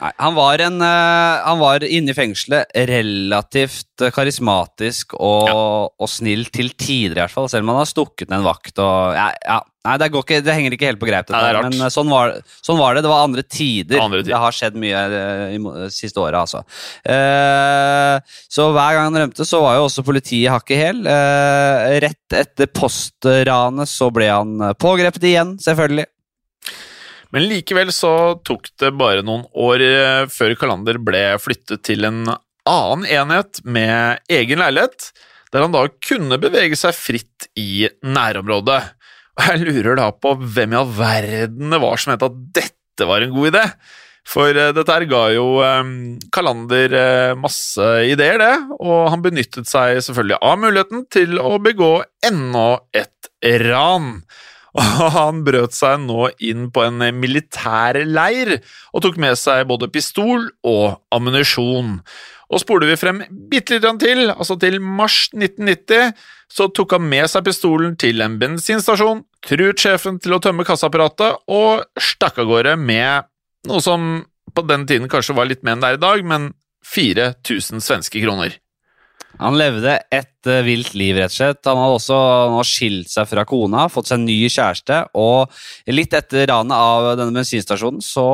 Nei, 0.02 0.10
han 0.18 0.34
var, 0.34 0.62
en, 0.66 0.80
eh, 0.82 1.42
han 1.46 1.60
var 1.62 1.84
inne 1.86 2.10
i 2.10 2.18
fengselet 2.18 2.72
relativt 2.90 4.02
eh, 4.02 4.10
karismatisk 4.16 5.14
og, 5.14 5.52
og 6.02 6.10
snill 6.10 6.48
til 6.50 6.72
tider, 6.74 7.20
i 7.20 7.22
hvert 7.22 7.34
fall. 7.36 7.50
Selv 7.52 7.68
om 7.68 7.76
han 7.76 7.84
har 7.84 7.90
stukket 7.92 8.32
ned 8.32 8.40
en 8.42 8.48
vakt. 8.48 8.74
Og, 8.82 9.14
ja, 9.18 9.28
ja. 9.46 9.60
Nei, 9.82 9.96
det, 9.98 10.12
går 10.14 10.22
ikke, 10.22 10.40
det 10.46 10.54
henger 10.54 10.74
ikke 10.76 10.90
helt 10.92 11.00
på 11.02 11.08
greip, 11.10 11.26
dette, 11.26 11.38
Nei, 11.42 11.62
men 11.66 11.86
eh, 11.86 11.90
sånn 11.94 12.10
var, 12.10 12.34
sånn 12.66 12.78
var 12.78 12.98
det. 12.98 13.02
Det 13.06 13.12
var 13.14 13.24
andre 13.28 13.44
tider. 13.46 14.02
Andre 14.02 14.20
tider. 14.22 14.32
Det 14.34 14.42
har 14.44 14.58
skjedd 14.58 14.78
mye 14.82 15.00
i 15.56 15.60
mo- 15.62 15.74
siste 15.94 16.22
året, 16.22 16.38
altså. 16.42 16.62
Eh, 17.06 18.38
så 18.50 18.68
hver 18.74 18.98
gang 18.98 19.08
han 19.10 19.20
rømte, 19.24 19.46
så 19.48 19.62
var 19.64 19.78
jo 19.80 19.86
også 19.88 20.06
politiet 20.06 20.54
hakket 20.54 20.82
hæl. 20.82 21.04
Eh, 21.10 22.00
rett 22.06 22.38
etter 22.42 22.70
postranet 22.74 23.90
så 23.90 24.10
ble 24.14 24.30
han 24.34 24.58
pågrepet 24.82 25.30
igjen, 25.30 25.56
selvfølgelig. 25.62 26.06
Men 27.32 27.48
likevel 27.48 27.92
så 27.96 28.14
tok 28.44 28.70
det 28.82 28.92
bare 29.00 29.24
noen 29.24 29.46
år 29.56 29.84
eh, 29.86 30.24
før 30.32 30.56
Kalander 30.60 31.00
ble 31.02 31.24
flyttet 31.40 31.84
til 31.88 32.08
en 32.08 32.26
annen 32.28 33.08
enhet 33.08 33.62
med 33.64 34.20
egen 34.32 34.60
leilighet, 34.62 35.12
der 35.52 35.66
han 35.66 35.74
da 35.74 35.86
kunne 36.04 36.40
bevege 36.42 36.78
seg 36.80 36.96
fritt 36.96 37.48
i 37.60 37.88
nærområdet. 38.04 38.82
Og 39.40 39.48
jeg 39.48 39.64
lurer 39.64 39.98
da 40.00 40.12
på 40.12 40.36
hvem 40.44 40.76
i 40.76 40.80
all 40.82 40.94
verden 40.96 41.72
det 41.72 41.82
var 41.82 42.00
som 42.00 42.14
mente 42.14 42.28
at 42.28 42.40
dette 42.60 43.08
var 43.08 43.24
en 43.24 43.34
god 43.34 43.54
idé. 43.54 43.66
For 44.28 44.52
eh, 44.52 44.76
dette 44.76 45.00
her 45.00 45.08
ga 45.10 45.24
jo 45.32 45.48
eh, 45.64 45.96
Kalander 46.36 47.00
masse 47.40 47.90
ideer, 48.12 48.44
det, 48.44 48.54
og 48.84 49.08
han 49.16 49.24
benyttet 49.24 49.72
seg 49.72 50.04
selvfølgelig 50.04 50.44
av 50.52 50.60
muligheten 50.68 51.08
til 51.16 51.40
å 51.40 51.56
begå 51.64 51.94
enda 52.28 52.70
et 52.92 53.32
ran. 53.64 54.18
Og 54.80 55.08
han 55.16 55.42
brøt 55.44 55.76
seg 55.76 56.00
nå 56.06 56.30
inn 56.40 56.70
på 56.72 56.86
en 56.86 57.04
militær 57.20 58.00
leir 58.08 58.58
og 58.94 59.04
tok 59.04 59.18
med 59.20 59.36
seg 59.40 59.66
både 59.68 59.90
pistol 59.92 60.48
og 60.68 61.02
ammunisjon. 61.12 61.98
Og 62.52 62.60
spoler 62.60 62.92
vi 62.92 63.00
frem 63.00 63.22
bitte 63.52 63.78
litt 63.78 64.00
til, 64.04 64.26
altså 64.32 64.58
til 64.60 64.80
mars 64.84 65.30
1990, 65.32 66.16
så 66.52 66.68
tok 66.76 66.98
han 66.98 67.06
med 67.08 67.30
seg 67.32 67.46
pistolen 67.48 67.96
til 68.00 68.24
en 68.24 68.36
bensinstasjon, 68.42 69.24
truet 69.48 69.80
sjefen 69.80 70.20
til 70.24 70.36
å 70.36 70.42
tømme 70.44 70.68
kassaapparatet 70.68 71.46
og 71.52 71.86
stakk 71.96 72.42
av 72.44 72.52
gårde 72.52 72.76
med 72.80 73.30
noe 73.70 73.84
som 73.84 74.26
på 74.52 74.66
den 74.68 74.84
tiden 74.90 75.08
kanskje 75.12 75.38
var 75.38 75.48
litt 75.48 75.64
mer 75.64 75.78
enn 75.78 75.84
det 75.84 75.94
er 75.94 76.00
i 76.00 76.04
dag, 76.04 76.26
men 76.28 76.52
4000 76.92 77.84
svenske 77.84 78.20
kroner. 78.24 78.58
Han 79.40 79.56
levde 79.58 79.96
et 80.14 80.50
uh, 80.50 80.60
vilt 80.66 80.94
liv, 80.98 81.16
rett 81.18 81.32
og 81.32 81.38
slett. 81.38 81.62
Han 81.70 81.80
hadde 81.80 81.98
også 81.98 82.20
nå 82.52 82.62
skilt 82.68 83.12
seg 83.12 83.30
fra 83.30 83.46
kona, 83.48 83.88
fått 83.92 84.12
seg 84.12 84.20
en 84.20 84.28
ny 84.28 84.38
kjæreste, 84.52 85.00
og 85.18 85.52
litt 85.90 86.16
etter 86.18 86.50
ranet 86.52 86.76
av 86.76 87.12
denne 87.20 87.36
bensinstasjonen 87.40 88.04
så 88.06 88.28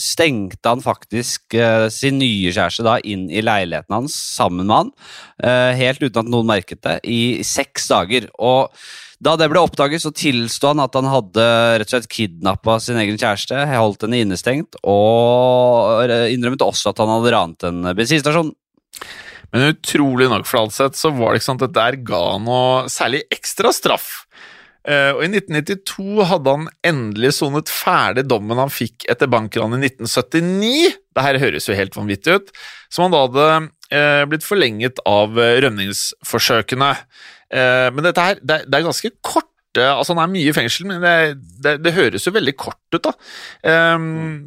stengte 0.00 0.70
han 0.70 0.84
faktisk 0.84 1.58
uh, 1.58 1.88
sin 1.92 2.20
nye 2.22 2.52
kjæreste 2.54 2.86
da 2.86 2.98
inn 3.02 3.26
i 3.28 3.44
leiligheten 3.44 3.98
hans 3.98 4.16
sammen 4.36 4.68
med 4.68 4.76
han, 4.78 4.92
uh, 5.44 5.72
helt 5.76 6.04
uten 6.04 6.22
at 6.22 6.30
noen 6.30 6.52
merket 6.54 6.84
det, 6.86 7.00
i 7.04 7.42
seks 7.44 7.90
dager. 7.90 8.30
Og 8.38 8.72
da 9.24 9.36
det 9.40 9.48
ble 9.48 9.62
oppdaget, 9.62 10.02
så 10.02 10.12
tilsto 10.14 10.72
han 10.72 10.82
at 10.84 10.96
han 10.98 11.08
hadde 11.08 11.44
rett 11.80 11.88
og 11.88 11.94
slett 11.94 12.10
kidnappa 12.12 12.76
sin 12.82 12.98
egen 13.00 13.16
kjæreste, 13.20 13.56
holdt 13.72 14.04
henne 14.04 14.20
innestengt, 14.24 14.76
og 14.84 16.04
innrømmet 16.32 16.64
også 16.64 16.92
at 16.92 17.00
han 17.00 17.12
hadde 17.16 17.32
ranet 17.32 17.66
en 17.70 17.94
bensinstasjon. 17.96 18.52
Men 19.54 19.70
utrolig 19.70 20.26
nok 20.32 20.48
for 20.50 20.64
alt 20.64 20.74
sett, 20.74 20.98
så 20.98 21.12
var 21.14 21.30
det 21.30 21.40
ikke 21.40 21.52
sant 21.52 21.62
at 21.62 21.76
der 21.76 21.96
ga 22.02 22.24
noe 22.42 22.90
særlig 22.90 23.22
ekstra 23.34 23.70
straff. 23.74 24.24
Eh, 24.84 25.14
og 25.14 25.22
i 25.24 25.30
1992 25.30 26.26
hadde 26.28 26.52
han 26.58 26.66
endelig 26.84 27.30
sonet 27.38 27.70
ferdig 27.72 28.26
dommen 28.28 28.58
han 28.60 28.72
fikk 28.72 29.06
etter 29.08 29.30
bankranet 29.32 29.80
i 29.80 29.92
1979. 29.94 30.98
Det 31.14 31.24
her 31.24 31.40
høres 31.40 31.70
jo 31.70 31.78
helt 31.78 31.96
vanvittig 31.96 32.36
ut. 32.36 32.52
Som 32.92 33.06
han 33.06 33.14
da 33.14 33.22
hadde 33.24 33.46
eh, 33.94 34.26
blitt 34.28 34.44
forlenget 34.44 35.00
av 35.08 35.38
eh, 35.40 35.56
rømningsforsøkene. 35.64 36.92
Men 37.54 38.02
dette 38.02 38.22
her, 38.24 38.38
det, 38.42 38.56
det 38.66 38.78
er 38.80 38.86
ganske 38.88 39.12
kort 39.22 39.46
Altså, 39.74 40.14
han 40.14 40.20
er 40.22 40.30
mye 40.30 40.50
i 40.50 40.54
fengsel, 40.54 40.86
men 40.86 41.02
det, 41.02 41.12
det, 41.62 41.72
det 41.82 41.92
høres 41.96 42.26
jo 42.26 42.32
veldig 42.34 42.52
kort 42.58 42.94
ut, 42.94 43.08
da. 43.08 43.10
Um, 43.96 44.04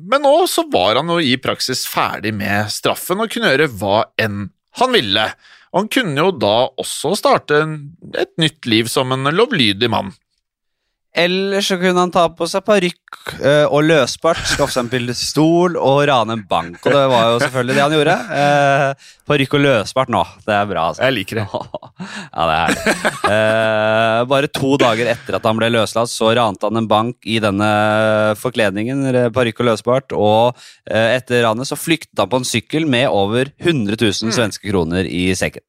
men 0.07 0.23
nå 0.23 0.31
så 0.47 0.63
var 0.71 0.95
han 1.01 1.11
jo 1.11 1.17
i 1.19 1.33
praksis 1.43 1.81
ferdig 1.87 2.31
med 2.35 2.71
straffen 2.71 3.19
og 3.19 3.31
kunne 3.31 3.51
gjøre 3.51 3.67
hva 3.75 3.97
enn 4.23 4.45
han 4.81 4.93
ville. 4.95 5.25
Og 5.73 5.83
han 5.83 5.89
kunne 5.91 6.23
jo 6.23 6.31
da 6.39 6.55
også 6.79 7.13
starte 7.19 7.59
et 8.17 8.33
nytt 8.41 8.69
liv 8.69 8.89
som 8.91 9.11
en 9.13 9.29
lovlydig 9.33 9.89
mann. 9.91 10.13
Eller 11.17 11.63
så 11.65 11.79
kunne 11.81 11.97
han 12.03 12.11
ta 12.13 12.27
på 12.29 12.45
seg 12.49 12.61
parykk 12.67 13.31
eh, 13.41 13.65
og 13.65 13.87
løsbart, 13.87 14.43
skaffe 14.45 14.73
seg 14.75 14.85
en 14.85 15.07
pistol 15.09 15.77
og 15.81 16.03
rane 16.09 16.35
en 16.37 16.43
bank. 16.45 16.77
Og 16.83 16.93
det 16.93 17.05
var 17.09 17.31
jo 17.31 17.39
selvfølgelig 17.41 17.77
det 17.77 17.81
han 17.83 17.95
gjorde. 17.95 18.15
Eh, 18.37 19.07
parykk 19.31 19.55
og 19.57 19.63
løsbart 19.63 20.11
nå, 20.13 20.21
det 20.45 20.53
er 20.53 20.67
bra. 20.69 20.83
altså. 20.91 21.07
Jeg 21.07 21.15
liker 21.15 21.39
det. 21.41 21.45
ja, 22.37 22.45
det 22.51 22.57
er 22.57 22.75
det. 22.75 23.13
Eh, 23.33 24.19
bare 24.29 24.51
to 24.53 24.75
dager 24.81 25.09
etter 25.15 25.39
at 25.39 25.47
han 25.49 25.57
ble 25.57 25.71
løslatt, 25.73 26.11
så 26.13 26.29
rante 26.37 26.69
han 26.69 26.83
en 26.83 26.89
bank 26.91 27.25
i 27.25 27.39
denne 27.41 27.71
forkledningen, 28.37 29.07
parykk 29.33 29.63
og 29.63 29.71
løsbart, 29.71 30.13
og 30.13 30.67
etter 30.85 31.41
ranet 31.47 31.69
så 31.69 31.79
flyktet 31.79 32.21
han 32.21 32.29
på 32.29 32.43
en 32.43 32.47
sykkel 32.47 32.85
med 32.89 33.09
over 33.09 33.49
100 33.57 33.97
000 33.97 34.37
svenske 34.37 34.69
kroner 34.69 35.09
i 35.09 35.31
sekken. 35.37 35.65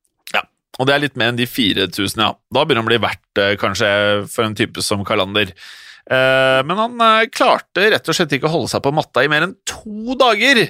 Og 0.79 0.87
det 0.87 0.95
er 0.95 1.03
litt 1.03 1.16
mer 1.18 1.33
enn 1.33 1.39
de 1.41 1.47
4000, 1.51 2.22
ja. 2.22 2.33
Da 2.55 2.62
begynner 2.64 2.85
han 2.85 2.89
å 2.89 2.93
bli 2.93 3.03
verdt, 3.03 3.43
eh, 3.43 3.57
kanskje, 3.61 3.91
for 4.31 4.47
en 4.47 4.55
type 4.59 4.83
som 4.85 5.05
Kalander. 5.05 5.51
Eh, 6.11 6.61
Men 6.64 6.79
han 6.79 7.01
eh, 7.01 7.26
klarte 7.35 7.91
rett 7.91 8.09
og 8.09 8.14
slett 8.16 8.33
ikke 8.33 8.49
å 8.49 8.55
holde 8.55 8.70
seg 8.72 8.85
på 8.85 8.95
matta 8.95 9.24
i 9.24 9.29
mer 9.29 9.49
enn 9.49 9.57
to 9.68 10.14
dager. 10.18 10.68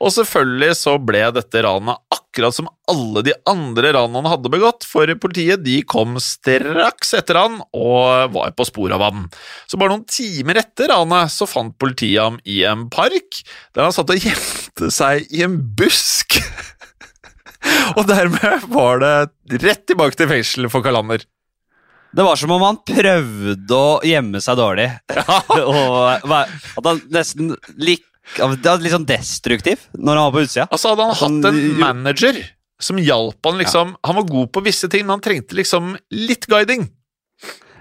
Og 0.00 0.08
selvfølgelig 0.14 0.72
så 0.78 0.94
ble 0.96 1.26
dette 1.36 1.60
ranet 1.60 1.98
akkurat 2.14 2.54
som 2.56 2.70
alle 2.88 3.20
de 3.26 3.34
andre 3.50 3.90
ranene 3.92 4.22
han 4.22 4.30
hadde 4.32 4.48
begått, 4.48 4.86
for 4.88 5.10
politiet 5.20 5.60
de 5.60 5.82
kom 5.84 6.14
straks 6.24 7.12
etter 7.18 7.36
han 7.36 7.58
og 7.76 8.32
var 8.32 8.54
på 8.56 8.64
sporet 8.64 8.96
av 8.96 9.04
han. 9.10 9.26
Så 9.68 9.76
bare 9.76 9.92
noen 9.92 10.06
timer 10.08 10.62
etter 10.62 10.88
ranet 10.94 11.34
så 11.34 11.44
fant 11.50 11.76
politiet 11.76 12.22
ham 12.22 12.38
i 12.48 12.62
en 12.70 12.86
park, 12.88 13.42
der 13.76 13.84
han 13.84 13.92
satt 13.92 14.08
og 14.14 14.24
gjemte 14.24 14.88
seg 14.94 15.28
i 15.36 15.44
en 15.44 15.58
busk. 15.76 16.38
Og 17.98 18.06
dermed 18.08 18.66
var 18.72 19.02
det 19.02 19.60
rett 19.62 19.84
tilbake 19.88 20.18
til 20.18 20.30
fengsel 20.30 20.70
for 20.72 20.84
Kalander. 20.84 21.24
Det 22.10 22.26
var 22.26 22.38
som 22.38 22.50
om 22.50 22.62
han 22.66 22.78
prøvde 22.82 23.76
å 23.76 23.98
gjemme 24.06 24.40
seg 24.42 24.58
dårlig. 24.58 24.88
og 25.70 26.32
at 26.34 26.86
han 26.86 27.02
nesten 27.14 27.52
lik, 27.78 28.02
det 28.34 28.66
var 28.66 28.82
litt 28.82 28.94
sånn 28.94 29.06
destruktiv 29.08 29.84
når 29.94 30.18
han 30.18 30.26
var 30.26 30.34
på 30.34 30.46
utsida. 30.46 30.66
Altså 30.70 30.92
Hadde 30.92 31.06
han 31.06 31.20
hatt 31.20 31.50
en 31.52 31.60
manager 31.78 32.40
som 32.80 32.96
hjalp 33.02 33.44
han 33.44 33.58
liksom 33.60 33.90
Han 34.06 34.16
var 34.16 34.24
god 34.30 34.50
på 34.54 34.62
visse 34.64 34.88
ting, 34.88 35.04
men 35.04 35.18
han 35.18 35.24
trengte 35.24 35.58
liksom 35.58 35.94
litt 36.14 36.48
guiding. 36.50 36.88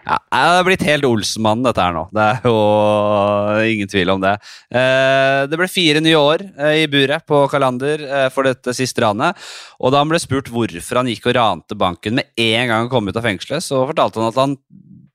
Ja, 0.10 0.18
det 0.34 0.62
er 0.62 0.66
blitt 0.66 0.84
helt 0.88 1.06
Olsenmannen, 1.06 1.66
dette 1.68 1.84
her 1.84 1.94
nå. 1.94 2.08
Det 2.16 2.24
er 2.26 2.48
jo 2.50 3.74
ingen 3.76 3.90
tvil 3.92 4.10
om 4.16 4.24
det. 4.24 4.32
Eh, 4.74 5.42
det 5.52 5.60
ble 5.60 5.68
fire 5.70 6.02
nye 6.02 6.18
år 6.18 6.44
eh, 6.48 6.80
i 6.82 6.88
buret 6.90 7.28
på 7.30 7.44
Kalander 7.52 8.02
eh, 8.08 8.28
for 8.34 8.50
dette 8.50 8.74
siste 8.74 9.04
ranet. 9.06 9.38
Og 9.78 9.94
da 9.94 10.02
han 10.02 10.10
ble 10.10 10.22
spurt 10.22 10.50
hvorfor 10.50 11.02
han 11.02 11.12
gikk 11.12 11.30
og 11.30 11.38
rante 11.38 11.78
banken 11.78 12.18
med 12.18 12.32
en 12.42 12.72
gang 12.72 12.88
han 12.88 12.92
kom 12.92 13.12
ut 13.12 13.20
av 13.22 13.28
fengselet, 13.28 13.66
så 13.66 13.84
fortalte 13.92 14.24
han 14.24 14.32
at 14.32 14.42
han 14.42 14.58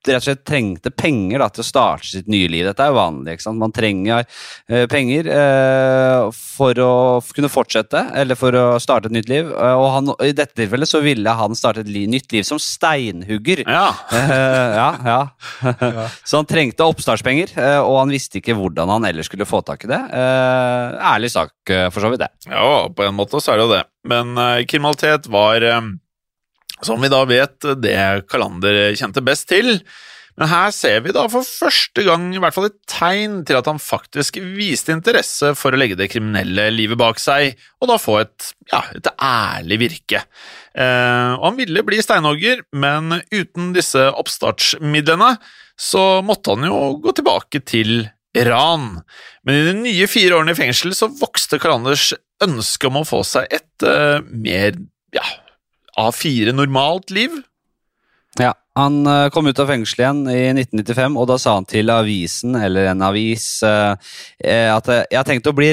rett 0.09 0.21
og 0.21 0.27
slett 0.27 0.43
trengte 0.47 0.91
penger 0.93 1.41
da, 1.41 1.49
til 1.53 1.63
å 1.63 1.67
starte 1.67 2.09
sitt 2.11 2.29
nye 2.31 2.49
liv. 2.51 2.65
Dette 2.67 2.85
er 2.85 2.93
jo 2.93 2.99
vanlig. 2.99 3.35
ikke 3.35 3.47
sant? 3.47 3.61
Man 3.61 3.73
trenger 3.75 4.25
eh, 4.69 4.85
penger 4.91 5.29
eh, 5.31 6.29
for 6.35 6.81
å 6.83 6.91
kunne 7.35 7.51
fortsette, 7.51 8.05
eller 8.15 8.39
for 8.39 8.55
å 8.55 8.65
starte 8.83 9.09
et 9.09 9.15
nytt 9.17 9.31
liv. 9.31 9.49
Eh, 9.51 9.75
og 9.79 9.87
han, 9.95 10.13
i 10.25 10.33
dette 10.35 10.57
tilfellet 10.57 10.89
så 10.89 11.01
ville 11.05 11.35
han 11.39 11.57
starte 11.57 11.83
et 11.85 11.91
li 11.91 12.05
nytt 12.11 12.31
liv 12.35 12.45
som 12.47 12.61
steinhugger. 12.61 13.65
Ja, 13.65 13.87
Eh, 14.15 14.75
ja, 14.75 14.89
ja. 15.05 15.19
Så 16.27 16.39
han 16.39 16.47
trengte 16.49 16.85
oppstartspenger, 16.87 17.51
eh, 17.59 17.79
og 17.81 17.99
han 18.01 18.13
visste 18.13 18.39
ikke 18.39 18.55
hvordan 18.57 18.91
han 18.91 19.07
ellers 19.09 19.29
skulle 19.29 19.47
få 19.47 19.61
tak 19.65 19.85
i 19.85 19.91
det. 19.91 19.99
Eh, 20.13 20.95
ærlig 21.13 21.31
sak, 21.33 21.53
eh, 21.69 21.87
for 21.93 22.05
så 22.05 22.11
vidt 22.13 22.23
det. 22.25 22.31
ja 22.51 22.87
på 22.95 23.05
en 23.05 23.15
måte 23.17 23.41
så 23.41 23.53
er 23.53 23.59
det 23.59 23.65
jo 23.67 23.73
det. 23.73 23.83
Men 24.07 24.35
eh, 24.37 24.63
kriminalitet 24.69 25.29
var, 25.31 25.61
eh, 25.65 25.81
som 26.83 26.99
vi 27.01 27.11
da 27.11 27.21
vet, 27.29 27.55
det 27.79 28.27
Kalander 28.31 28.95
kjente 28.97 29.23
best 29.25 29.47
til. 29.51 29.79
Men 30.35 30.49
her 30.51 30.71
ser 30.75 30.99
vi 31.05 31.13
da 31.15 31.23
for 31.31 31.47
første 31.47 32.03
gang 32.03 32.27
i 32.33 32.39
hvert 32.43 32.55
fall 32.55 32.67
et 32.67 32.77
tegn 32.91 33.37
til 33.47 33.55
at 33.55 33.69
han 33.69 33.79
faktisk 33.79 34.41
viste 34.57 34.91
interesse 34.91 35.53
for 35.55 35.71
å 35.71 35.79
legge 35.79 35.95
det 35.99 36.09
kriminelle 36.11 36.67
livet 36.75 36.99
bak 36.99 37.21
seg, 37.23 37.55
og 37.79 37.91
da 37.91 37.95
få 38.01 38.17
et, 38.25 38.49
ja, 38.73 38.81
et 38.97 39.07
ærlig 39.15 39.79
virke. 39.85 40.25
Eh, 40.75 41.31
og 41.37 41.45
han 41.47 41.59
ville 41.61 41.85
bli 41.87 42.01
steinhogger, 42.03 42.65
men 42.75 43.21
uten 43.31 43.71
disse 43.77 44.09
oppstartsmidlene 44.11 45.37
så 45.79 46.03
måtte 46.23 46.55
han 46.55 46.67
jo 46.67 46.81
gå 47.03 47.15
tilbake 47.15 47.63
til 47.67 48.09
ran. 48.35 48.99
Men 49.47 49.55
i 49.55 49.65
de 49.69 49.77
nye 49.79 50.11
fire 50.11 50.35
årene 50.35 50.51
i 50.51 50.59
fengsel 50.59 50.91
så 50.97 51.07
vokste 51.15 51.61
Kalanders 51.63 52.11
ønske 52.43 52.91
om 52.91 52.99
å 52.99 53.07
få 53.07 53.23
seg 53.23 53.47
et 53.55 53.87
eh, 53.87 54.19
mer 54.19 54.75
ja, 55.15 55.23
A4 55.99 56.53
normalt 56.55 57.13
liv. 57.15 57.35
Ja, 58.39 58.53
Han 58.75 59.07
eh, 59.07 59.29
kom 59.29 59.47
ut 59.47 59.59
av 59.59 59.69
fengsel 59.71 60.01
igjen 60.03 60.23
i 60.27 60.39
1995, 60.51 61.17
og 61.19 61.27
da 61.29 61.37
sa 61.39 61.55
han 61.55 61.67
til 61.69 61.91
avisen, 61.93 62.57
eller 62.59 62.89
en 62.91 63.03
avis, 63.07 63.47
eh, 63.63 63.93
eh, 64.43 64.67
at 64.73 64.89
jeg 64.91 65.15
har 65.15 65.27
tenkt 65.27 65.47
å 65.47 65.55
bli 65.55 65.69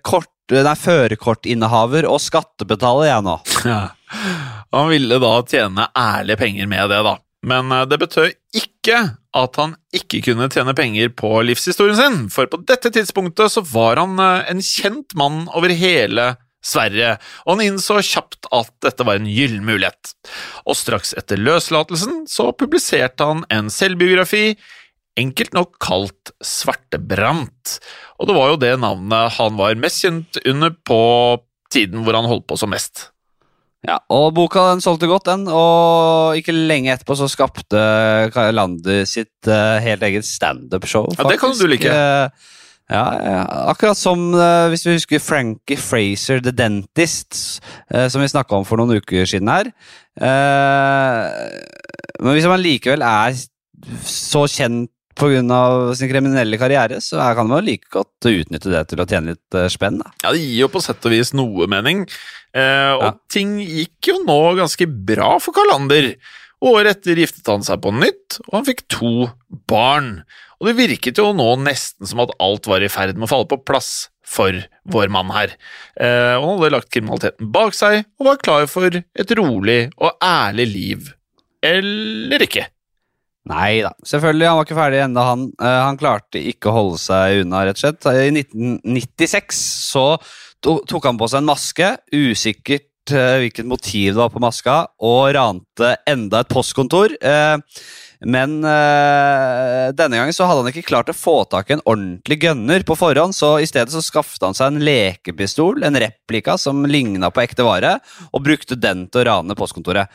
kort, 0.00 0.30
nei, 0.52 0.76
førerkortinnehaver 0.76 2.08
og 2.08 2.20
skattebetaler, 2.20 3.10
jeg 3.10 3.26
nå. 3.28 3.36
Han 4.72 4.88
ville 4.88 5.18
da 5.20 5.34
tjene 5.48 5.86
ærlige 5.96 6.40
penger 6.40 6.68
med 6.68 6.88
det, 6.92 7.02
da. 7.04 7.18
Men 7.48 7.72
det 7.90 7.98
betød 7.98 8.32
ikke 8.56 8.98
at 9.34 9.56
han 9.58 9.72
ikke 9.96 10.20
kunne 10.28 10.46
tjene 10.52 10.74
penger 10.78 11.10
på 11.16 11.30
livshistorien 11.44 11.98
sin, 11.98 12.18
for 12.32 12.48
på 12.48 12.60
dette 12.68 12.92
tidspunktet 12.94 13.52
så 13.52 13.64
var 13.66 14.00
han 14.00 14.20
en 14.20 14.62
kjent 14.64 15.16
mann 15.18 15.42
over 15.52 15.74
hele 15.76 16.30
Sverige, 16.62 17.16
og 17.44 17.56
han 17.56 17.64
innså 17.66 17.98
kjapt 18.06 18.46
at 18.54 18.70
dette 18.84 19.06
var 19.06 19.18
en 19.18 19.26
gyllen 19.26 19.64
mulighet. 19.66 20.14
Og 20.66 20.78
straks 20.78 21.12
etter 21.18 21.40
løslatelsen 21.40 22.24
så 22.30 22.52
publiserte 22.54 23.26
han 23.26 23.42
en 23.52 23.70
selvbiografi, 23.72 24.54
enkelt 25.18 25.56
nok 25.56 25.76
kalt 25.82 26.32
Svartebrant, 26.40 27.78
og 28.22 28.28
det 28.28 28.36
var 28.36 28.52
jo 28.52 28.60
det 28.62 28.76
navnet 28.80 29.34
han 29.36 29.58
var 29.58 29.80
mest 29.80 30.04
kjent 30.04 30.38
under 30.46 30.70
på 30.86 31.00
tiden 31.72 32.04
hvor 32.04 32.16
han 32.16 32.28
holdt 32.30 32.46
på 32.46 32.58
som 32.60 32.70
mest. 32.72 33.08
Ja, 33.82 33.96
og 34.14 34.28
Boka 34.36 34.62
den 34.70 34.82
solgte 34.84 35.08
godt, 35.10 35.26
den, 35.26 35.48
og 35.50 36.38
ikke 36.38 36.54
lenge 36.54 36.92
etterpå 36.92 37.16
så 37.18 37.26
skapte 37.30 37.80
Kalander 38.30 39.02
sitt 39.10 39.50
uh, 39.50 39.82
helt 39.82 40.04
eget 40.06 40.28
standup-show. 40.28 41.08
Ja, 41.18 41.26
det 41.26 41.40
kan 41.42 41.56
du 41.58 41.66
like. 41.66 41.90
Eh, 41.90 42.52
ja, 42.90 43.04
ja, 43.22 43.42
akkurat 43.70 43.96
som 43.96 44.32
eh, 44.34 44.68
hvis 44.72 44.86
vi 44.86 44.96
husker 44.98 45.22
Frankie 45.22 45.76
Fraser 45.80 46.40
The 46.44 46.52
Dentist, 46.52 47.60
eh, 47.90 48.08
som 48.08 48.20
vi 48.20 48.28
snakka 48.28 48.58
om 48.58 48.64
for 48.68 48.76
noen 48.80 48.98
uker 49.00 49.24
siden 49.28 49.48
her. 49.48 49.70
Eh, 50.16 51.22
men 52.22 52.36
hvis 52.36 52.48
man 52.50 52.62
likevel 52.62 53.02
er 53.06 53.36
så 54.06 54.44
kjent 54.50 54.90
pga. 55.18 55.94
sin 55.94 56.08
kriminelle 56.08 56.56
karriere, 56.58 56.96
så 57.04 57.18
er- 57.20 57.34
kan 57.36 57.46
man 57.48 57.64
like 57.64 57.84
godt 57.90 58.24
utnytte 58.24 58.70
det 58.72 58.88
til 58.88 58.98
å 58.98 59.06
tjene 59.06 59.34
litt 59.34 59.54
eh, 59.54 59.68
spenn. 59.68 59.98
Da. 60.00 60.10
Ja, 60.24 60.32
det 60.32 60.40
gir 60.40 60.60
jo 60.64 60.68
på 60.72 60.80
sett 60.82 61.04
og 61.04 61.12
vis 61.12 61.32
noe 61.34 61.66
mening. 61.68 62.06
Eh, 62.54 62.92
og 62.96 63.02
Ja. 63.02 63.12
ting 63.28 63.58
gikk 63.60 64.08
jo 64.08 64.24
nå 64.24 64.56
ganske 64.56 64.86
bra 65.06 65.38
for 65.38 65.52
Kalander. 65.52 66.14
Året 66.62 66.96
etter 67.02 67.16
giftet 67.16 67.46
han 67.46 67.60
seg 67.62 67.80
på 67.82 67.92
nytt, 67.92 68.38
og 68.48 68.54
han 68.54 68.64
fikk 68.64 68.86
to 68.88 69.30
barn. 69.66 70.24
Og 70.62 70.68
det 70.70 70.78
virket 70.78 71.18
jo 71.18 71.32
nå 71.34 71.48
nesten 71.58 72.06
som 72.06 72.22
at 72.22 72.30
alt 72.38 72.68
var 72.70 72.84
i 72.86 72.90
ferd 72.92 73.16
med 73.18 73.26
å 73.26 73.32
falle 73.32 73.50
på 73.50 73.58
plass 73.66 74.12
for 74.22 74.54
vår 74.94 75.10
mann 75.10 75.32
her. 75.34 75.56
Eh, 75.98 76.36
og 76.38 76.44
han 76.46 76.60
hadde 76.60 76.74
lagt 76.76 76.92
kriminaliteten 76.94 77.48
bak 77.50 77.74
seg 77.74 78.04
og 78.20 78.28
var 78.28 78.38
klar 78.44 78.68
for 78.70 78.94
et 78.94 79.34
rolig 79.38 79.80
og 79.98 80.14
ærlig 80.22 80.68
liv. 80.70 81.10
Eller 81.66 82.46
ikke. 82.46 82.68
Nei 83.50 83.82
da, 83.82 83.90
selvfølgelig. 84.06 84.46
Han 84.46 84.60
var 84.60 84.68
ikke 84.68 84.78
ferdig 84.78 85.02
ennå, 85.02 85.26
han. 85.26 85.44
Eh, 85.58 85.80
han 85.88 85.98
klarte 85.98 86.42
ikke 86.52 86.70
å 86.70 86.76
holde 86.76 87.02
seg 87.02 87.42
unna, 87.42 87.64
rett 87.66 87.80
og 87.80 87.82
slett. 87.82 88.06
I 88.06 88.30
1996 88.38 89.58
så 89.90 90.06
tok 90.62 91.08
han 91.08 91.18
på 91.18 91.26
seg 91.26 91.42
en 91.42 91.50
maske, 91.50 91.88
usikkert 92.14 93.10
eh, 93.10 93.40
hvilket 93.42 93.66
motiv 93.66 94.12
det 94.12 94.20
var 94.20 94.30
på 94.30 94.42
maska, 94.46 94.76
og 95.02 95.24
rante 95.34 95.96
enda 96.06 96.44
et 96.44 96.54
postkontor. 96.54 97.18
Eh, 97.18 97.82
men 98.24 98.58
øh, 98.66 99.88
denne 99.98 100.18
gangen 100.18 100.36
så 100.36 100.46
hadde 100.48 100.64
han 100.64 100.70
ikke 100.72 100.86
klart 100.88 101.10
å 101.10 101.16
få 101.16 101.42
tak 101.50 101.70
i 101.70 101.76
en 101.76 101.84
ordentlig 101.88 102.38
gunner 102.44 102.84
på 102.86 102.96
forhånd, 102.98 103.34
så 103.36 103.56
i 103.62 103.68
stedet 103.68 103.94
så 103.94 104.02
skaffet 104.04 104.44
han 104.46 104.56
seg 104.58 104.72
en 104.72 104.84
lekepistol, 104.86 105.82
en 105.86 105.98
replika 105.98 106.58
som 106.60 106.84
ligna 106.86 107.32
på 107.34 107.42
ekte 107.44 107.66
vare, 107.66 107.96
og 108.30 108.44
brukte 108.46 108.78
den 108.78 109.08
til 109.10 109.24
å 109.24 109.28
rane 109.30 109.58
postkontoret. 109.58 110.12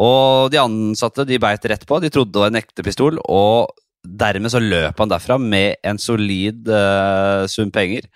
Og 0.00 0.50
de 0.52 0.60
ansatte 0.62 1.26
de 1.26 1.40
beit 1.42 1.64
rett 1.66 1.86
på, 1.86 2.00
de 2.00 2.12
trodde 2.12 2.34
det 2.36 2.44
var 2.44 2.52
en 2.52 2.60
ekte 2.62 2.86
pistol, 2.86 3.18
og 3.26 3.72
dermed 4.00 4.48
så 4.52 4.60
løp 4.62 5.00
han 5.02 5.10
derfra 5.10 5.36
med 5.40 5.76
en 5.84 5.98
solid 6.00 6.68
eh, 6.72 7.44
sum 7.52 7.72
penger. 7.74 8.06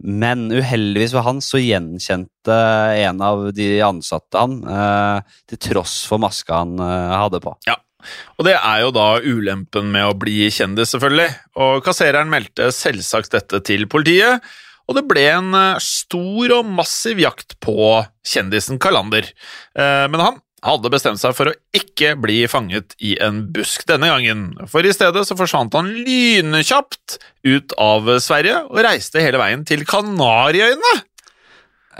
Men 0.00 0.46
uheldigvis 0.52 1.12
for 1.12 1.26
han 1.26 1.42
så 1.44 1.60
gjenkjente 1.60 2.58
en 3.04 3.20
av 3.24 3.50
de 3.56 3.68
ansatte 3.84 4.40
han, 4.40 4.60
eh, 4.64 5.34
til 5.52 5.60
tross 5.68 5.98
for 6.08 6.22
maska 6.22 6.62
han 6.62 6.78
eh, 6.80 7.16
hadde 7.24 7.42
på. 7.44 7.56
Ja, 7.68 7.76
og 8.38 8.48
det 8.48 8.56
er 8.58 8.84
jo 8.84 8.92
da 8.94 9.08
ulempen 9.24 9.90
med 9.94 10.08
å 10.08 10.16
bli 10.18 10.48
kjendis, 10.52 10.94
selvfølgelig. 10.94 11.30
Og 11.60 11.82
kassereren 11.86 12.32
meldte 12.32 12.70
selvsagt 12.74 13.34
dette 13.36 13.62
til 13.66 13.88
politiet, 13.90 14.44
og 14.84 14.98
det 14.98 15.06
ble 15.08 15.24
en 15.32 15.54
eh, 15.56 15.82
stor 15.82 16.58
og 16.58 16.72
massiv 16.76 17.22
jakt 17.22 17.56
på 17.64 18.02
kjendisen 18.26 18.80
Kalander. 18.82 19.30
Eh, 19.78 20.06
Men 20.12 20.20
han, 20.20 20.42
hadde 20.64 20.90
bestemt 20.92 21.20
seg 21.20 21.34
for 21.36 21.50
å 21.50 21.56
ikke 21.76 22.14
bli 22.20 22.38
fanget 22.48 22.94
i 23.04 23.14
en 23.22 23.42
busk 23.52 23.84
denne 23.88 24.08
gangen, 24.08 24.46
for 24.70 24.86
i 24.86 24.94
stedet 24.96 25.26
så 25.28 25.36
forsvant 25.36 25.74
han 25.76 25.90
lynkjapt 26.06 27.18
ut 27.44 27.74
av 27.80 28.08
Sverige 28.24 28.62
og 28.70 28.80
reiste 28.86 29.20
hele 29.20 29.40
veien 29.40 29.66
til 29.68 29.84
Kanariøyene. 29.88 30.94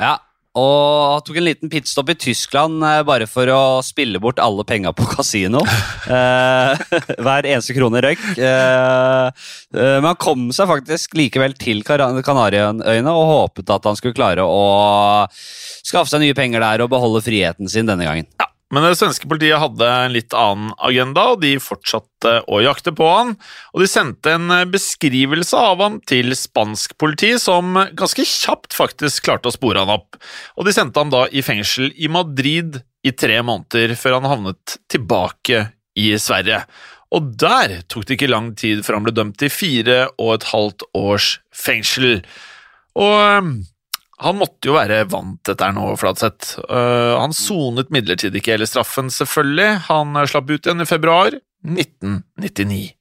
Ja, 0.00 0.16
og 0.55 1.24
tok 1.26 1.40
en 1.40 1.46
liten 1.48 1.70
pitstop 1.70 2.12
i 2.12 2.14
Tyskland 2.14 2.82
eh, 2.86 3.00
bare 3.07 3.26
for 3.26 3.50
å 3.50 3.62
spille 3.82 4.20
bort 4.22 4.38
alle 4.42 4.62
penga 4.68 4.94
på 4.94 5.09
kasino. 5.16 5.64
Eh, 6.05 6.80
hver 7.24 7.46
eneste 7.48 7.72
krone 7.72 8.02
røyk. 8.05 8.20
Eh, 8.36 9.28
eh, 9.72 9.94
men 9.96 10.09
han 10.11 10.18
kom 10.20 10.50
seg 10.52 10.68
faktisk 10.68 11.16
likevel 11.16 11.55
til 11.57 11.80
Kanariøyene 11.86 13.14
og 13.14 13.30
håpet 13.30 13.72
at 13.72 13.88
han 13.88 13.96
skulle 13.96 14.16
klare 14.16 14.44
å 14.44 15.24
skaffe 15.32 16.12
seg 16.12 16.20
nye 16.26 16.36
penger 16.36 16.61
der 16.61 16.84
og 16.84 16.92
beholde 16.92 17.24
friheten 17.24 17.72
sin 17.72 17.88
denne 17.88 18.05
gangen. 18.05 18.28
Ja, 18.36 18.50
men 18.72 18.86
det 18.86 18.96
svenske 18.98 19.28
politiet 19.28 19.60
hadde 19.60 19.86
en 19.86 20.14
litt 20.14 20.34
annen 20.34 20.72
agenda, 20.82 21.26
og 21.34 21.42
de 21.44 21.52
fortsatte 21.62 22.32
å 22.50 22.62
jakte 22.64 22.94
på 22.96 23.06
han. 23.06 23.34
Og 23.74 23.84
de 23.84 23.90
sendte 23.90 24.32
en 24.34 24.50
beskrivelse 24.72 25.58
av 25.58 25.82
han 25.84 26.00
til 26.08 26.32
spansk 26.38 26.96
politi, 26.98 27.34
som 27.38 27.76
ganske 27.94 28.24
kjapt 28.26 28.74
faktisk 28.74 29.28
klarte 29.28 29.50
å 29.50 29.54
spore 29.54 29.84
han 29.84 29.92
opp. 29.94 30.18
Og 30.58 30.66
de 30.66 30.74
sendte 30.74 31.02
ham 31.02 31.12
da 31.12 31.26
i 31.30 31.44
fengsel 31.44 31.92
i 31.94 32.10
Madrid 32.10 32.80
i 33.04 33.12
tre 33.12 33.38
måneder, 33.44 33.94
før 34.00 34.18
han 34.18 34.30
havnet 34.32 34.78
tilbake 34.90 35.68
i 36.00 36.10
Sverige. 36.18 36.64
Og 37.14 37.34
der 37.38 37.82
tok 37.86 38.08
det 38.08 38.16
ikke 38.16 38.32
lang 38.32 38.54
tid 38.58 38.82
før 38.82 38.98
han 38.98 39.06
ble 39.06 39.14
dømt 39.14 39.38
til 39.38 39.52
fire 39.52 40.00
og 40.16 40.38
et 40.38 40.48
halvt 40.50 40.88
års 40.98 41.28
fengsel. 41.54 42.24
Og 42.98 43.54
han 44.22 44.38
måtte 44.38 44.68
jo 44.70 44.76
være 44.76 45.02
vant 45.10 45.40
dette 45.48 45.66
her 45.66 45.74
nå, 45.74 45.88
Flatseth. 45.98 46.60
Uh, 46.68 47.18
han 47.18 47.34
sonet 47.34 47.90
midlertidig 47.94 48.40
ikke 48.40 48.54
hele 48.54 48.68
straffen, 48.70 49.10
selvfølgelig. 49.10 49.70
Han 49.88 50.14
uh, 50.14 50.26
slapp 50.30 50.52
ut 50.52 50.60
igjen 50.60 50.84
i 50.84 50.88
februar 50.88 51.34
1999. 51.66 52.94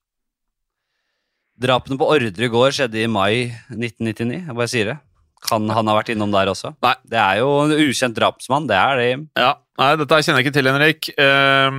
Drapene 1.64 2.00
på 2.02 2.10
Ordre 2.16 2.50
gård 2.50 2.74
skjedde 2.76 3.04
i 3.04 3.10
mai 3.12 3.54
1999. 3.70 4.40
Jeg 4.42 4.58
bare 4.58 4.72
sier 4.72 4.90
det. 4.90 4.98
Kan 5.44 5.68
han 5.76 5.92
ha 5.92 5.98
vært 6.00 6.14
innom 6.14 6.32
der 6.34 6.50
også? 6.50 6.74
Nei. 6.84 6.96
Det 7.06 7.20
er 7.20 7.42
jo 7.44 7.52
en 7.66 7.76
ukjent 7.76 8.18
drapsmann. 8.18 8.66
Det 8.70 8.80
er 8.80 9.00
det. 9.00 9.08
Jim. 9.12 9.28
Ja, 9.38 9.52
nei, 9.80 9.92
dette 10.00 10.20
kjenner 10.22 10.42
jeg 10.42 10.48
ikke 10.48 10.56
til, 10.58 10.70
Henrik. 10.72 11.12
Ehm, 11.18 11.78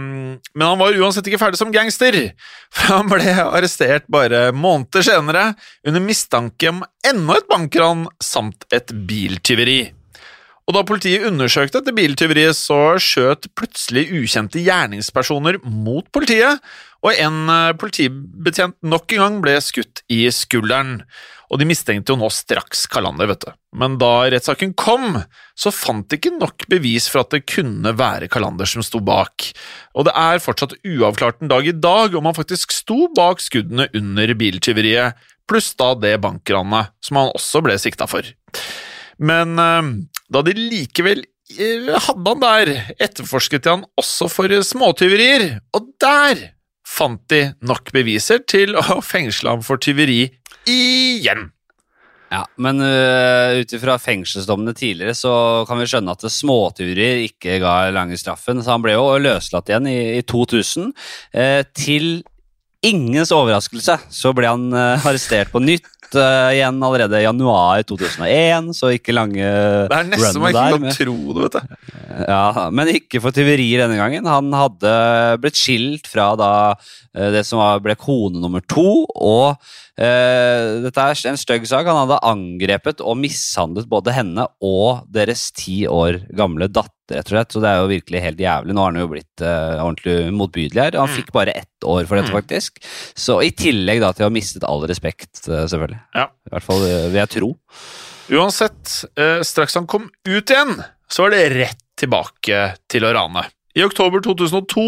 men 0.54 0.66
han 0.66 0.80
var 0.80 0.96
uansett 0.98 1.28
ikke 1.30 1.40
ferdig 1.42 1.60
som 1.60 1.72
gangster. 1.74 2.16
For 2.74 2.98
han 2.98 3.10
ble 3.10 3.34
arrestert 3.44 4.08
bare 4.12 4.46
måneder 4.56 5.06
senere 5.06 5.50
under 5.86 6.04
mistanke 6.04 6.72
om 6.72 6.82
enda 7.06 7.38
et 7.40 7.50
bankran 7.50 8.08
samt 8.22 8.66
et 8.74 8.94
biltyveri. 9.08 9.82
Og 10.64 10.72
da 10.72 10.80
politiet 10.88 11.26
undersøkte 11.28 11.82
dette 11.82 11.92
biltyveriet, 11.92 12.56
så 12.56 12.96
skjøt 13.02 13.50
plutselig 13.58 14.06
ukjente 14.16 14.62
gjerningspersoner 14.64 15.58
mot 15.68 16.06
politiet, 16.14 16.62
og 17.04 17.12
en 17.20 17.50
eh, 17.52 17.74
politibetjent 17.76 18.78
nok 18.80 19.12
en 19.12 19.20
gang 19.20 19.36
ble 19.44 19.58
skutt 19.60 20.00
i 20.08 20.22
skulderen. 20.32 21.02
Og 21.54 21.60
de 21.62 21.68
mistenkte 21.70 22.10
jo 22.10 22.18
nå 22.18 22.26
straks 22.34 22.80
Kalander, 22.90 23.28
vet 23.30 23.44
du. 23.46 23.52
Men 23.78 23.94
da 24.00 24.24
rettssaken 24.26 24.72
kom, 24.74 25.20
så 25.54 25.70
fant 25.70 26.08
de 26.10 26.18
ikke 26.18 26.32
nok 26.34 26.64
bevis 26.70 27.06
for 27.10 27.22
at 27.22 27.30
det 27.30 27.44
kunne 27.46 27.92
være 27.94 28.26
Kalander 28.32 28.66
som 28.66 28.82
sto 28.82 28.98
bak. 28.98 29.52
Og 29.94 30.08
det 30.08 30.16
er 30.18 30.42
fortsatt 30.42 30.74
uavklart 30.82 31.44
en 31.44 31.52
dag 31.52 31.68
i 31.70 31.76
dag 31.76 32.16
om 32.18 32.26
han 32.26 32.34
faktisk 32.34 32.74
sto 32.74 33.06
bak 33.14 33.42
skuddene 33.44 33.86
under 33.94 34.34
biltyveriet, 34.40 35.14
pluss 35.46 35.70
da 35.78 35.92
det 35.94 36.16
bankranet 36.24 36.90
som 37.04 37.20
han 37.20 37.30
også 37.38 37.62
ble 37.62 37.78
sikta 37.78 38.10
for. 38.10 38.26
Men 39.22 39.54
eh, 39.62 39.94
da 40.34 40.42
de 40.42 40.56
likevel 40.58 41.22
eh, 41.22 41.86
hadde 42.08 42.34
han 42.34 42.42
der, 42.42 42.74
etterforsket 42.98 43.62
de 43.62 43.76
han 43.76 43.86
også 44.00 44.26
for 44.32 44.58
småtyverier, 44.74 45.60
og 45.78 45.92
der 46.02 46.48
fant 46.84 47.22
de 47.32 47.46
nok 47.64 47.92
beviser 47.94 48.42
til 48.50 48.74
å 48.78 49.00
fengsle 49.04 49.54
ham 49.54 49.62
for 49.64 49.80
tyveri 49.80 50.26
igjen. 50.70 51.50
Ja, 52.34 52.42
Men 52.58 52.82
uh, 52.82 53.60
ut 53.60 53.72
ifra 53.76 53.94
fengselsdommene 54.00 54.74
tidligere 54.74 55.14
så 55.14 55.32
kan 55.68 55.78
vi 55.78 55.86
skjønne 55.90 56.16
at 56.16 56.24
småturer 56.32 57.22
ikke 57.28 57.60
ga 57.62 57.76
lange 57.94 58.18
straffen. 58.18 58.62
Så 58.62 58.74
han 58.74 58.82
ble 58.82 58.96
jo 58.96 59.06
løslatt 59.22 59.70
igjen 59.70 59.86
i, 59.90 59.98
i 60.18 60.22
2000. 60.26 60.90
Uh, 61.36 61.62
til 61.76 62.24
ingens 62.84 63.32
overraskelse 63.32 63.98
så 64.12 64.32
ble 64.36 64.50
han 64.50 64.68
uh, 64.74 65.06
arrestert 65.06 65.52
på 65.54 65.62
nytt 65.62 65.88
eh, 66.14 66.50
igjen 66.58 66.82
allerede 66.84 67.18
i 67.18 67.24
januar 67.24 67.82
2001, 67.88 68.72
så 68.76 68.92
ikke 68.94 69.14
lange 69.16 69.42
Det 69.44 69.96
er 69.96 70.10
nesten 70.10 70.42
man 70.42 70.52
ikke 70.52 70.80
kan 70.82 70.98
tro 70.98 71.16
det, 71.16 71.46
vet 71.46 71.56
du. 71.56 71.94
Ja, 72.28 72.68
men 72.74 72.92
ikke 72.92 73.22
for 73.24 73.34
tyverier 73.34 73.84
denne 73.84 73.98
gangen. 73.98 74.28
Han 74.28 74.52
hadde 74.54 74.92
blitt 75.42 75.58
skilt 75.58 76.06
fra 76.10 76.32
da 76.38 76.50
eh, 77.16 77.32
det 77.34 77.42
som 77.48 77.62
ble 77.82 77.96
kone 77.98 78.42
nummer 78.42 78.62
to, 78.62 79.04
og 79.08 79.56
eh, 79.93 79.93
dette 79.94 81.02
er 81.02 81.20
en 81.30 81.38
stygg 81.38 81.68
sak. 81.70 81.86
Han 81.86 82.00
hadde 82.02 82.18
angrepet 82.26 83.02
og 83.04 83.18
mishandlet 83.20 83.86
både 83.90 84.14
henne 84.16 84.46
og 84.64 85.04
deres 85.14 85.46
ti 85.54 85.84
år 85.86 86.18
gamle 86.34 86.66
datter, 86.66 87.20
rett 87.20 87.28
og 87.28 87.34
slett. 87.34 87.54
Så 87.54 87.62
det 87.62 87.70
er 87.70 87.78
jo 87.78 87.92
virkelig 87.92 88.22
helt 88.24 88.42
jævlig. 88.42 88.74
Nå 88.74 88.82
har 88.82 88.90
han 88.90 89.02
jo 89.02 89.10
blitt 89.12 89.44
eh, 89.44 89.82
ordentlig 89.84 90.16
motbydelig 90.34 90.82
her. 90.82 90.98
Han 90.98 91.14
fikk 91.14 91.30
bare 91.36 91.54
ett 91.62 91.86
år 91.86 92.08
for 92.10 92.18
dette, 92.18 92.34
faktisk. 92.34 92.82
Så 93.14 93.38
i 93.44 93.52
tillegg 93.54 94.02
da 94.02 94.10
til 94.12 94.26
å 94.26 94.30
ha 94.30 94.34
mistet 94.34 94.66
all 94.66 94.82
respekt, 94.90 95.44
eh, 95.46 95.66
selvfølgelig. 95.70 96.00
Ja. 96.16 96.26
I 96.26 96.54
hvert 96.56 96.66
fall 96.66 96.86
eh, 96.88 97.08
vil 97.12 97.20
jeg 97.22 97.32
tro. 97.36 97.52
Uansett, 98.34 98.92
eh, 99.20 99.42
straks 99.44 99.76
han 99.76 99.86
kom 99.90 100.08
ut 100.08 100.50
igjen, 100.50 100.78
så 101.10 101.26
var 101.26 101.34
det 101.34 101.44
rett 101.54 101.82
tilbake 102.00 102.64
til 102.90 103.06
å 103.06 103.12
rane. 103.14 103.44
I 103.74 103.82
oktober 103.82 104.22
2002 104.22 104.82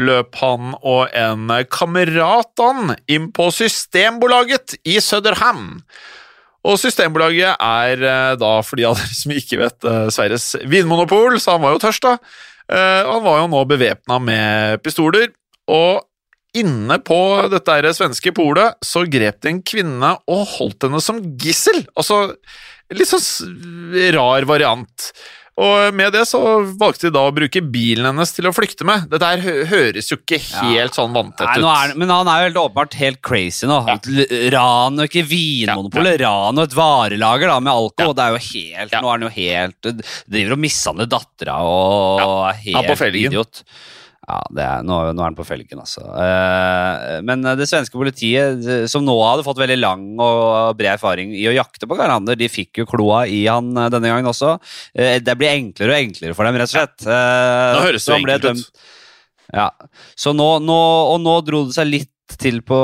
løp 0.00 0.38
han 0.40 0.72
og 0.80 1.10
en 1.12 1.50
kamerat 1.68 2.62
han 2.62 2.94
inn 3.10 3.28
på 3.36 3.50
Systembolaget 3.52 4.78
i 4.88 4.96
Søderhamn. 5.04 5.82
Og 6.64 6.76
Systembolaget 6.80 7.56
er 7.60 8.04
eh, 8.04 8.36
da, 8.40 8.52
for 8.64 8.80
de 8.80 8.86
av 8.88 8.96
dere 8.96 9.16
som 9.16 9.32
ikke 9.36 9.60
vet, 9.60 9.76
Sverres 9.84 10.16
Sveriges 10.16 10.48
vinmonopol, 10.72 11.36
så 11.40 11.56
han 11.56 11.64
var 11.64 11.76
jo 11.76 11.82
tørst, 11.84 12.04
da. 12.04 12.16
Eh, 12.70 13.08
Han 13.08 13.24
var 13.24 13.42
jo 13.42 13.50
nå 13.52 13.64
bevæpna 13.68 14.18
med 14.24 14.82
pistoler, 14.84 15.30
og 15.68 16.06
inne 16.56 16.96
på 17.06 17.20
dette 17.52 17.76
her 17.76 17.88
svenske 17.94 18.32
polet 18.34 18.76
så 18.84 19.04
grep 19.08 19.38
de 19.44 19.52
en 19.52 19.62
kvinne 19.62 20.14
og 20.28 20.46
holdt 20.56 20.88
henne 20.88 21.00
som 21.04 21.20
gissel. 21.40 21.84
Altså, 21.94 22.32
litt 22.92 23.12
sånn 23.12 24.00
rar 24.16 24.48
variant. 24.48 25.10
Og 25.60 25.94
med 25.96 26.14
det 26.14 26.22
så 26.28 26.40
valgte 26.80 27.08
de 27.08 27.14
da 27.16 27.26
å 27.28 27.34
bruke 27.36 27.60
bilen 27.60 28.08
hennes 28.08 28.32
til 28.32 28.48
å 28.48 28.52
flykte 28.56 28.86
med. 28.88 29.06
Dette 29.12 29.28
her 29.28 29.66
høres 29.68 30.08
jo 30.08 30.16
ikke 30.16 30.38
helt 30.40 30.96
sånn 30.96 31.12
vanntett 31.12 31.44
ut. 31.44 31.64
Nei, 31.64 31.74
er, 31.90 31.94
men 32.00 32.12
han 32.12 32.30
er 32.30 32.40
jo 32.40 32.48
helt 32.48 32.60
åpenbart 32.62 32.96
helt 33.00 33.20
crazy 33.26 33.68
nå. 33.68 33.80
Ja. 33.90 33.98
Ran 34.56 34.96
og 34.96 35.10
ikke 35.10 35.26
Vinmonopolet, 35.28 36.20
ran 36.24 36.56
og 36.56 36.64
et 36.64 36.76
varelager 36.78 37.52
da, 37.52 37.60
med 37.60 37.74
alkohol. 37.74 38.16
Det 38.16 38.26
er 38.26 38.36
jo 38.36 38.42
helt, 38.48 38.90
Ja. 38.90 39.00
Nå 39.04 39.10
er 39.10 39.18
han 39.18 39.26
jo 39.26 39.30
helt 39.34 39.88
Driver 40.30 40.56
og 40.56 40.60
mishandler 40.60 41.08
dattera 41.10 41.58
og 41.62 42.20
Ja, 42.64 42.80
er 42.80 42.96
helt 42.96 43.20
idiot. 43.20 43.62
Ja, 44.30 44.36
det 44.54 44.62
er, 44.62 44.82
nå, 44.86 44.96
nå 45.10 45.22
er 45.24 45.30
han 45.32 45.34
på 45.34 45.42
felgen, 45.48 45.80
altså. 45.82 46.04
Eh, 46.22 47.16
men 47.26 47.42
det 47.58 47.66
svenske 47.66 47.98
politiet, 47.98 48.60
eh, 48.62 48.84
som 48.90 49.02
nå 49.02 49.16
hadde 49.24 49.42
fått 49.46 49.58
veldig 49.58 49.78
lang 49.80 50.04
og 50.22 50.76
bred 50.78 50.92
erfaring 50.92 51.32
i 51.34 51.48
å 51.50 51.54
jakte 51.56 51.88
på 51.90 51.98
Garlander, 51.98 52.38
de 52.38 52.46
fikk 52.52 52.82
jo 52.84 52.86
kloa 52.86 53.24
i 53.26 53.40
han 53.50 53.72
eh, 53.74 53.88
denne 53.90 54.12
gangen 54.12 54.30
også. 54.30 54.52
Eh, 54.94 55.16
det 55.24 55.34
blir 55.40 55.50
enklere 55.56 55.96
og 55.96 56.04
enklere 56.04 56.36
for 56.38 56.46
dem, 56.46 56.60
rett 56.62 56.70
og 56.70 56.76
slett. 56.76 57.08
Eh, 57.08 57.74
Nå 57.74 57.82
høres 57.88 58.06
det 58.06 58.18
enkelt 58.20 58.46
dømt- 58.46 58.70
ut. 58.70 58.88
ja, 59.58 59.68
så 60.14 60.36
nå, 60.36 60.50
nå, 60.62 60.78
og 61.16 61.18
nå 61.26 61.34
dro 61.48 61.64
det 61.66 61.74
seg 61.80 61.90
litt 61.90 62.12
til 62.38 62.60
på, 62.62 62.78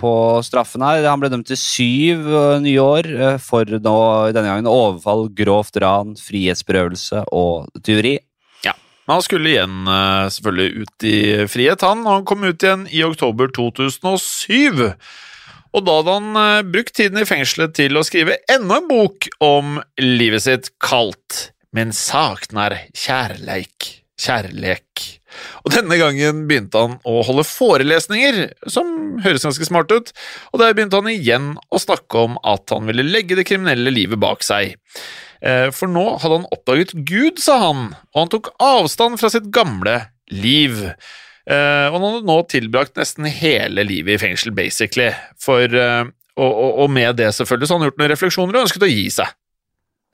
på 0.00 0.12
straffen 0.42 0.82
her. 0.82 1.04
Han 1.06 1.20
ble 1.22 1.30
dømt 1.30 1.46
til 1.46 1.60
syv 1.60 2.26
nye 2.64 2.82
år 2.82 3.10
for 3.44 3.68
nå, 3.70 3.94
denne 4.34 4.48
gangen 4.50 4.66
overfall, 4.70 5.28
grovt 5.38 5.78
ran, 5.82 6.16
frihetsberøvelse 6.18 7.22
og 7.30 7.70
tyveri. 7.86 8.16
Men 9.06 9.16
han 9.16 9.24
skulle 9.26 9.50
igjen 9.52 9.90
eh, 9.90 10.28
selvfølgelig 10.34 10.84
ut 10.84 11.06
i 11.08 11.18
frihet, 11.50 11.82
han, 11.86 12.04
og 12.06 12.20
han 12.20 12.28
kom 12.28 12.46
ut 12.46 12.62
igjen 12.62 12.86
i 12.92 13.02
oktober 13.06 13.50
2007. 13.56 14.90
Og 15.70 15.86
da 15.86 15.96
hadde 16.00 16.16
han 16.18 16.40
eh, 16.42 16.66
brukt 16.66 16.94
tiden 16.96 17.22
i 17.22 17.28
fengselet 17.28 17.76
til 17.78 17.98
å 17.98 18.04
skrive 18.06 18.40
enda 18.50 18.80
en 18.80 18.90
bok 18.90 19.30
om 19.44 19.78
livet 20.02 20.46
sitt, 20.46 20.72
kalt 20.82 21.50
Men 21.70 21.92
saknar 21.94 22.74
kjærleik, 22.98 23.99
kjærlek. 24.20 25.06
Og 25.64 25.72
denne 25.72 25.96
gangen 26.00 26.44
begynte 26.50 26.80
han 26.82 26.98
å 27.06 27.20
holde 27.26 27.44
forelesninger, 27.46 28.42
som 28.70 29.18
høres 29.24 29.46
ganske 29.46 29.66
smart 29.68 29.92
ut, 29.94 30.12
og 30.52 30.62
der 30.62 30.74
begynte 30.76 31.00
han 31.00 31.10
igjen 31.12 31.50
å 31.70 31.80
snakke 31.80 32.26
om 32.26 32.36
at 32.46 32.72
han 32.74 32.88
ville 32.90 33.06
legge 33.06 33.38
det 33.38 33.46
kriminelle 33.48 33.92
livet 33.94 34.20
bak 34.22 34.44
seg. 34.46 34.76
Eh, 35.40 35.70
For 35.72 35.88
nå 35.88 36.04
hadde 36.20 36.40
han 36.42 36.48
oppdaget 36.52 36.94
Gud, 37.08 37.40
sa 37.40 37.58
han, 37.68 37.90
og 38.12 38.22
han 38.24 38.32
tok 38.34 38.52
avstand 38.60 39.20
fra 39.22 39.30
sitt 39.32 39.48
gamle 39.54 39.96
liv. 40.30 40.76
Eh, 41.48 41.86
Og 41.88 41.96
han 41.96 42.04
hadde 42.08 42.26
nå 42.28 42.38
tilbrakt 42.50 42.98
nesten 43.00 43.28
hele 43.30 43.86
livet 43.86 44.18
i 44.18 44.22
fengsel, 44.26 44.52
basically. 44.54 45.12
For, 45.40 45.64
eh, 45.64 46.04
og, 46.36 46.50
og, 46.50 46.72
og 46.84 46.90
med 46.92 47.16
det 47.20 47.32
selvfølgelig 47.36 47.68
så 47.70 47.74
hadde 47.76 47.84
han 47.86 47.90
gjort 47.90 48.02
noen 48.02 48.12
refleksjoner 48.14 48.58
og 48.58 48.66
ønsket 48.68 48.86
å 48.86 48.90
gi 48.92 49.06
seg. 49.20 49.32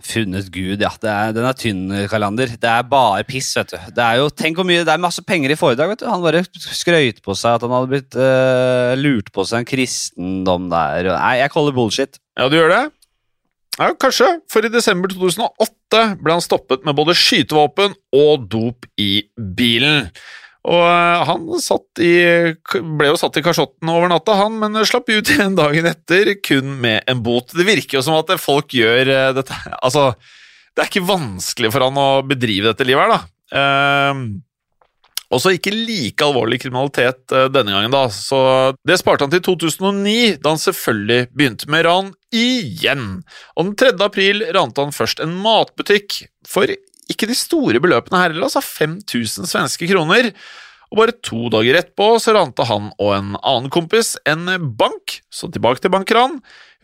Funnet 0.05 0.51
Gud, 0.53 0.83
ja. 0.85 0.91
Er, 1.09 1.31
den 1.33 1.47
er 1.49 1.57
tynn, 1.57 1.87
Kalander. 2.11 2.51
Det 2.61 2.69
er 2.69 2.85
bare 2.89 3.25
piss, 3.25 3.49
vet 3.57 3.73
du. 3.73 3.79
Det 3.97 4.03
er 4.05 4.21
jo, 4.21 4.29
tenk 4.29 4.59
hvor 4.61 4.67
mye, 4.69 4.85
det 4.85 4.93
er 4.93 5.01
masse 5.01 5.25
penger 5.25 5.55
i 5.55 5.57
foredrag, 5.57 5.95
vet 5.95 6.03
du. 6.05 6.09
Han 6.11 6.25
bare 6.25 6.45
skrøyt 6.53 7.23
på 7.25 7.37
seg 7.39 7.57
at 7.57 7.65
han 7.65 7.73
hadde 7.73 7.91
blitt 7.95 8.19
uh, 8.21 8.93
lurt 9.01 9.33
på 9.33 9.47
seg 9.49 9.63
en 9.63 9.71
kristendom 9.71 10.69
der. 10.73 11.11
Nei, 11.17 11.39
jeg 11.41 11.53
kaller 11.55 11.77
bullshit. 11.77 12.21
Ja, 12.37 12.51
du 12.53 12.59
gjør 12.59 12.75
det? 12.75 12.83
Ja, 13.77 13.91
kanskje, 14.01 14.29
for 14.53 14.65
i 14.65 14.73
desember 14.73 15.11
2008 15.13 16.03
ble 16.21 16.37
han 16.37 16.45
stoppet 16.45 16.85
med 16.85 16.97
både 16.97 17.17
skytevåpen 17.17 17.97
og 18.17 18.47
dop 18.53 18.89
i 19.01 19.27
bilen. 19.37 20.11
Og 20.67 20.83
eh, 20.83 21.27
han 21.29 21.45
i, 22.03 22.15
ble 22.99 23.11
jo 23.13 23.19
satt 23.21 23.39
i 23.39 23.45
kasjotten 23.47 23.93
over 23.93 24.11
natta, 24.11 24.35
han, 24.41 24.57
men 24.63 24.81
slapp 24.89 25.11
ut 25.13 25.31
igjen 25.31 25.55
dagen 25.59 25.87
etter, 25.87 26.33
kun 26.43 26.75
med 26.83 27.07
en 27.07 27.23
bot. 27.23 27.55
Det 27.55 27.67
virker 27.69 28.01
jo 28.01 28.05
som 28.07 28.19
at 28.19 28.33
folk 28.43 28.75
gjør 28.75 29.13
eh, 29.13 29.31
dette 29.37 29.61
Altså, 29.79 30.11
det 30.75 30.83
er 30.83 30.91
ikke 30.91 31.07
vanskelig 31.09 31.71
for 31.75 31.87
han 31.87 32.03
å 32.03 32.11
bedrive 32.27 32.73
dette 32.73 32.89
livet 32.89 33.07
her, 33.07 33.15
da. 33.15 33.61
Eh, 33.61 34.27
også 35.35 35.57
ikke 35.57 35.73
like 35.75 36.23
alvorlig 36.23 36.61
kriminalitet 36.63 37.35
eh, 37.35 37.49
denne 37.51 37.75
gangen, 37.75 37.95
da. 37.95 38.07
Så 38.13 38.39
det 38.87 38.99
sparte 39.01 39.27
han 39.27 39.33
til 39.35 39.43
2009, 39.47 40.37
da 40.43 40.53
han 40.55 40.63
selvfølgelig 40.63 41.31
begynte 41.35 41.71
med 41.73 41.87
ran 41.87 42.13
igjen. 42.35 43.07
Og 43.57 43.71
den 43.71 43.77
3. 43.83 43.95
april 44.07 44.45
rante 44.55 44.83
han 44.83 44.95
først 44.95 45.23
en 45.25 45.35
matbutikk 45.43 46.25
for 46.47 46.71
ikke 47.13 47.29
de 47.31 47.37
store 47.39 47.81
beløpene 47.83 48.21
her 48.21 48.33
heller, 48.33 48.49
altså 48.49 48.63
5000 48.65 49.49
svenske 49.51 49.89
kroner. 49.91 50.33
Og 50.93 51.01
bare 51.01 51.17
to 51.25 51.49
dager 51.51 51.81
etterpå 51.81 52.13
så 52.23 52.35
rante 52.37 52.67
han 52.69 52.93
og 53.03 53.13
en 53.17 53.35
annen 53.41 53.71
kompis 53.75 54.15
en 54.29 54.47
bank, 54.79 55.19
så 55.35 55.51
tilbake 55.51 55.83
til 55.83 55.93
bankran, 55.95 56.39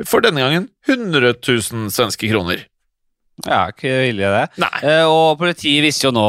for 0.08 0.24
denne 0.24 0.42
gangen 0.42 0.68
100 0.88 1.36
000 1.38 1.92
svenske 1.94 2.30
kroner. 2.32 2.64
Ja, 3.46 3.68
ikke 3.72 3.92
ille 4.10 4.30
det. 4.34 4.46
Nei. 4.62 4.72
Eh, 4.86 5.04
og 5.08 5.38
politiet 5.40 5.84
visste 5.86 6.08
jo 6.08 6.14
nå 6.14 6.26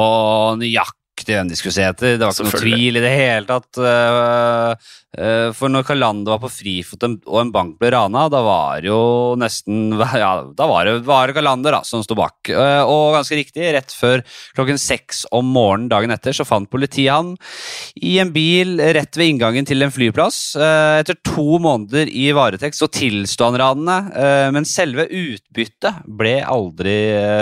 nøyaktig 0.61 1.35
hvem 1.35 1.49
de 1.49 1.57
skulle 1.57 1.75
se 1.75 1.85
etter. 1.85 2.15
Det 2.17 2.25
var 2.25 2.33
ikke 2.33 2.47
noe 2.47 2.61
tvil 2.63 2.99
i 2.99 3.03
det 3.03 3.13
hele 3.13 3.49
tatt. 3.49 3.81
Eh, 5.17 5.49
for 5.55 5.71
når 5.71 5.85
Kalander 5.87 6.33
var 6.33 6.41
på 6.43 6.51
frifot 6.51 7.03
og 7.05 7.37
en 7.39 7.51
bank 7.53 7.77
ble 7.81 7.91
rana, 7.93 8.25
da 8.31 8.41
var 8.45 8.83
det 8.83 8.89
jo 8.89 9.33
nesten 9.39 9.93
Ja, 10.23 10.33
da 10.55 10.67
var 10.69 10.87
det, 10.87 10.97
var 11.07 11.31
det 11.33 11.81
som 11.87 12.03
sto 12.05 12.15
bak. 12.17 12.49
Eh, 12.49 12.81
og 12.83 13.15
ganske 13.17 13.37
riktig, 13.37 13.65
rett 13.75 13.93
før 13.95 14.23
klokken 14.55 14.79
seks 14.81 15.23
om 15.31 15.49
morgenen 15.53 15.89
dagen 15.91 16.13
etter, 16.13 16.35
så 16.35 16.45
fant 16.47 16.69
politiet 16.71 17.13
han 17.13 17.33
i 17.95 18.17
en 18.21 18.33
bil 18.33 18.77
rett 18.79 19.17
ved 19.19 19.33
inngangen 19.33 19.67
til 19.67 19.83
en 19.83 19.93
flyplass. 19.93 20.55
Eh, 20.55 20.99
etter 21.01 21.19
to 21.25 21.59
måneder 21.63 22.11
i 22.11 22.29
varetekt 22.35 22.77
så 22.77 22.89
tilsto 22.91 23.47
han 23.47 23.59
ranene, 23.59 23.99
men 24.53 24.65
selve 24.67 25.05
utbyttet 25.07 26.03
ble 26.07 26.35
aldri 26.47 26.95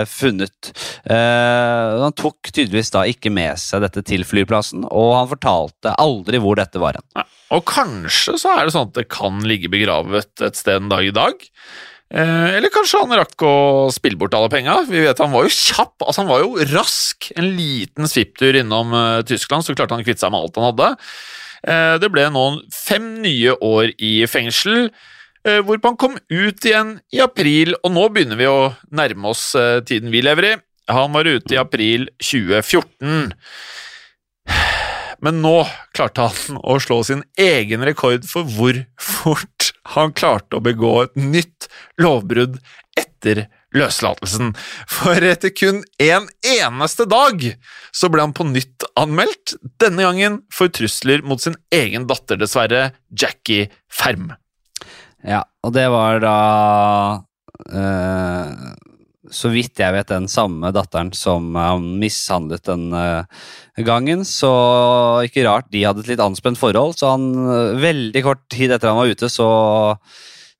funnet. 0.08 0.72
Han 1.08 2.14
tok 2.16 2.50
tydeligvis 2.50 2.92
da 2.94 3.04
ikke 3.08 3.32
med 3.32 3.60
seg 3.60 3.84
dette 3.84 4.02
til 4.06 4.26
flyplassen, 4.26 4.86
og 4.88 5.14
han 5.16 5.30
fortalte 5.30 5.94
aldri 6.02 6.40
hvor 6.42 6.58
dette 6.58 6.80
var 6.82 6.98
hen. 6.98 7.24
Og 7.52 7.64
kanskje 7.68 8.38
så 8.40 8.56
er 8.56 8.66
det 8.66 8.74
sånn 8.74 8.90
at 8.90 8.98
det 8.98 9.10
kan 9.12 9.42
ligge 9.44 9.70
begravet 9.72 10.44
et 10.44 10.58
sted 10.58 10.80
en 10.80 10.92
dag 10.92 11.04
i 11.04 11.14
dag. 11.14 11.42
Eh, 12.12 12.48
eller 12.58 12.72
kanskje 12.72 13.00
han 13.00 13.14
rakk 13.16 13.44
å 13.48 13.54
spille 13.92 14.18
bort 14.20 14.34
alle 14.36 14.50
penga. 14.52 14.82
Vi 14.88 15.04
vet 15.04 15.20
Han 15.22 15.32
var 15.32 15.46
jo 15.46 15.52
kjapp, 15.52 15.94
altså 16.04 16.24
han 16.24 16.32
var 16.32 16.42
jo 16.44 16.66
rask. 16.74 17.30
En 17.36 17.52
liten 17.56 18.08
svipptur 18.10 18.56
innom 18.60 18.92
eh, 18.96 19.22
Tyskland, 19.28 19.64
så 19.64 19.76
klarte 19.76 19.96
han 19.96 20.04
å 20.04 20.08
kvitte 20.08 20.24
seg 20.24 20.32
med 20.32 20.44
alt 20.44 20.60
han 20.60 20.68
hadde. 20.70 20.90
Eh, 21.62 21.94
det 22.02 22.10
ble 22.12 22.26
nå 22.34 22.46
fem 22.74 23.14
nye 23.22 23.54
år 23.62 23.92
i 24.02 24.12
fengsel, 24.30 24.90
eh, 25.46 25.60
hvorpå 25.62 25.92
han 25.92 26.00
kom 26.00 26.18
ut 26.32 26.66
igjen 26.66 26.96
i 27.14 27.22
april, 27.22 27.76
og 27.82 27.94
nå 27.94 28.08
begynner 28.12 28.40
vi 28.40 28.50
å 28.50 28.72
nærme 28.90 29.30
oss 29.30 29.52
eh, 29.58 29.78
tiden 29.86 30.12
vi 30.12 30.24
lever 30.24 30.50
i. 30.50 30.56
Han 30.92 31.14
var 31.14 31.30
ute 31.30 31.54
i 31.54 31.60
april 31.60 32.08
2014. 32.18 33.30
Men 35.22 35.38
nå 35.42 35.56
klarte 35.94 36.28
han 36.28 36.58
å 36.58 36.78
slå 36.82 37.00
sin 37.06 37.22
egen 37.38 37.84
rekord 37.86 38.26
for 38.28 38.48
hvor 38.56 38.82
fort 39.00 39.70
han 39.94 40.14
klarte 40.16 40.58
å 40.58 40.64
begå 40.64 40.96
et 41.04 41.18
nytt 41.18 41.68
lovbrudd 42.02 42.58
etter 42.98 43.46
løslatelsen. 43.72 44.52
For 44.90 45.22
etter 45.24 45.54
kun 45.54 45.80
en 46.02 46.28
eneste 46.44 47.06
dag 47.08 47.46
så 47.94 48.10
ble 48.12 48.26
han 48.26 48.34
på 48.36 48.46
nytt 48.50 48.86
anmeldt, 48.98 49.56
denne 49.80 50.04
gangen 50.04 50.40
for 50.52 50.72
trusler 50.74 51.24
mot 51.24 51.40
sin 51.42 51.56
egen 51.74 52.08
datter, 52.10 52.40
dessverre, 52.40 52.90
Jackie 53.08 53.70
Ferm. 53.88 54.32
Ja, 55.22 55.44
og 55.62 55.74
det 55.76 55.86
var 55.92 56.18
da 56.22 56.36
Så 59.32 59.48
vidt 59.52 59.80
jeg 59.80 59.94
vet, 59.94 60.10
den 60.10 60.28
samme 60.28 60.70
datteren 60.76 61.12
som 61.16 61.54
han 61.56 61.86
mishandlet 62.00 62.66
den 62.68 62.90
eh, 62.96 63.24
gangen. 63.86 64.26
Så 64.28 64.50
ikke 65.26 65.46
rart 65.48 65.70
de 65.72 65.86
hadde 65.86 66.04
et 66.04 66.12
litt 66.12 66.22
anspent 66.22 66.60
forhold. 66.60 66.98
Så 67.00 67.14
han, 67.14 67.30
eh, 67.46 67.80
veldig 67.82 68.24
kort 68.26 68.44
tid 68.52 68.74
etter 68.74 68.92
han 68.92 69.00
var 69.00 69.12
ute, 69.12 69.32
så 69.32 69.48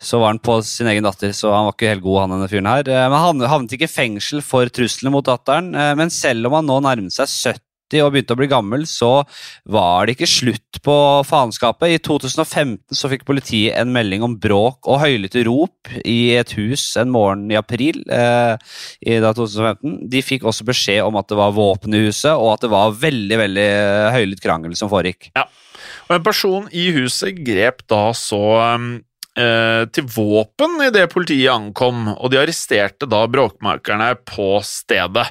så 0.03 0.19
var 0.19 0.33
han 0.33 0.41
på 0.43 0.57
sin 0.67 0.89
egen 0.91 1.05
datter, 1.07 1.31
så 1.31 1.53
han 1.55 1.69
var 1.69 1.77
ikke 1.77 1.93
helt 1.93 2.03
god, 2.03 2.17
han 2.25 2.33
denne 2.35 2.49
fyren 2.51 2.67
her. 2.67 2.89
Eh, 2.91 3.05
Men 3.07 3.21
han 3.23 3.45
havnet 3.47 3.77
ikke 3.77 3.87
i 3.87 3.93
fengsel 3.93 4.43
for 4.43 4.67
truslene 4.67 5.13
mot 5.15 5.29
datteren. 5.29 5.71
Men 5.71 6.11
selv 6.11 6.49
om 6.49 6.57
han 6.59 6.67
nå 6.67 6.81
nærmet 6.83 7.15
seg 7.15 7.31
70 7.31 7.72
og 8.01 8.15
begynte 8.15 8.37
å 8.37 8.41
bli 8.41 8.49
gammel, 8.51 8.87
så 8.89 9.25
var 9.69 10.07
det 10.07 10.17
ikke 10.17 10.31
slutt 10.31 10.81
på 10.85 10.97
faenskapet. 11.29 11.93
I 11.93 12.01
2015 12.01 12.97
så 12.97 13.11
fikk 13.13 13.27
politiet 13.29 13.77
en 13.77 13.93
melding 13.93 14.25
om 14.25 14.39
bråk 14.41 14.89
og 14.89 15.03
høylytte 15.05 15.45
rop 15.49 15.93
i 16.09 16.35
et 16.39 16.57
hus 16.57 16.87
en 17.01 17.13
morgen 17.13 17.45
i 17.53 17.59
april. 17.61 18.01
Eh, 18.09 18.57
i 19.05 19.19
da 19.23 19.35
2015. 19.37 19.99
De 20.13 20.25
fikk 20.25 20.47
også 20.49 20.67
beskjed 20.69 21.03
om 21.05 21.19
at 21.21 21.29
det 21.29 21.39
var 21.39 21.57
våpen 21.57 21.97
i 21.99 22.05
huset, 22.07 22.33
og 22.33 22.55
at 22.55 22.65
det 22.65 22.73
var 22.73 22.97
veldig 23.03 23.41
veldig 23.45 23.71
høylytt 24.17 24.45
krangel 24.45 24.77
som 24.79 24.91
foregikk. 24.93 25.33
Ja. 25.37 25.49
Og 26.09 26.17
en 26.17 26.25
person 26.25 26.69
i 26.75 26.91
huset 26.95 27.41
grep 27.45 27.85
da 27.91 28.11
så 28.17 28.43
um, 28.77 28.93
til 29.33 30.09
våpen 30.13 30.75
idet 30.85 31.07
politiet 31.09 31.49
ankom, 31.49 32.11
og 32.13 32.33
de 32.33 32.41
arresterte 32.43 33.07
da 33.09 33.23
bråkmakerne 33.33 34.11
på 34.29 34.59
stedet. 34.67 35.25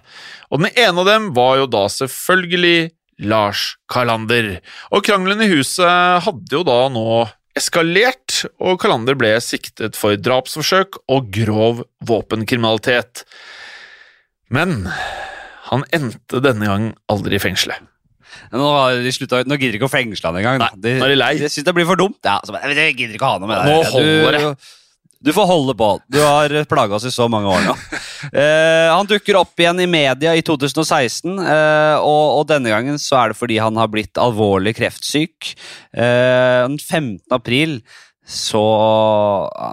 Og 0.49 0.63
den 0.63 0.71
ene 0.73 1.03
av 1.03 1.05
dem 1.05 1.27
var 1.37 1.59
jo 1.59 1.67
da 1.69 1.83
selvfølgelig 1.93 2.89
Lars 3.21 3.75
Kalander. 3.91 4.55
Og 4.89 5.05
krangelen 5.05 5.43
i 5.45 5.51
huset 5.51 6.25
hadde 6.25 6.57
jo 6.57 6.63
da 6.65 6.79
nå 6.93 7.05
eskalert, 7.57 8.45
og 8.63 8.79
Kalander 8.81 9.17
ble 9.19 9.35
siktet 9.43 9.97
for 9.99 10.17
drapsforsøk 10.17 11.01
og 11.11 11.31
grov 11.35 11.83
våpenkriminalitet. 12.07 13.25
Men 14.51 14.87
han 15.69 15.85
endte 15.95 16.41
denne 16.43 16.67
gang 16.67 16.91
aldri 17.11 17.37
i 17.37 17.43
fengselet. 17.43 17.90
Nå, 18.51 18.67
de 19.05 19.15
slutta, 19.15 19.41
nå 19.47 19.57
gidder 19.57 19.77
de 19.77 19.81
ikke 19.81 19.89
å 19.89 19.93
fengsle 19.93 20.31
han 20.31 20.41
engang. 20.41 20.67
De, 20.75 20.97
nå 20.99 21.07
er 21.07 21.15
de 21.15 21.17
lei. 21.19 21.33
De 21.41 21.49
syns 21.51 21.67
det 21.67 21.73
blir 21.77 21.89
for 21.89 21.99
dumt. 21.99 22.19
Ja, 22.25 22.39
så 22.45 22.55
jeg 22.59 22.95
gidder 22.95 23.17
ikke 23.17 23.27
å 23.27 23.35
ha 23.35 23.41
noe 23.41 23.51
med 23.51 23.61
det. 23.61 23.71
Nå 23.71 23.91
holder 23.95 24.37
det. 24.37 24.45
Du, 24.45 24.71
du 25.21 25.29
får 25.37 25.45
holde 25.45 25.75
på. 25.77 25.89
Du 26.09 26.17
har 26.23 26.53
plaga 26.69 26.97
oss 26.97 27.05
i 27.05 27.13
så 27.13 27.27
mange 27.31 27.51
år 27.51 27.67
nå. 27.69 27.77
Eh, 28.21 28.85
han 28.85 29.07
dukker 29.09 29.39
opp 29.39 29.57
igjen 29.57 29.79
i 29.81 29.87
media 29.89 30.35
i 30.37 30.43
2016, 30.45 31.39
eh, 31.41 31.95
og, 31.97 32.25
og 32.37 32.43
denne 32.51 32.69
gangen 32.69 32.99
så 33.01 33.17
er 33.17 33.31
det 33.31 33.37
fordi 33.39 33.57
han 33.57 33.79
har 33.81 33.89
blitt 33.89 34.19
alvorlig 34.21 34.75
kreftsyk. 34.77 35.49
Eh, 35.89 36.59
den 36.67 36.77
15. 36.77 37.17
april 37.33 37.79
så 38.31 38.61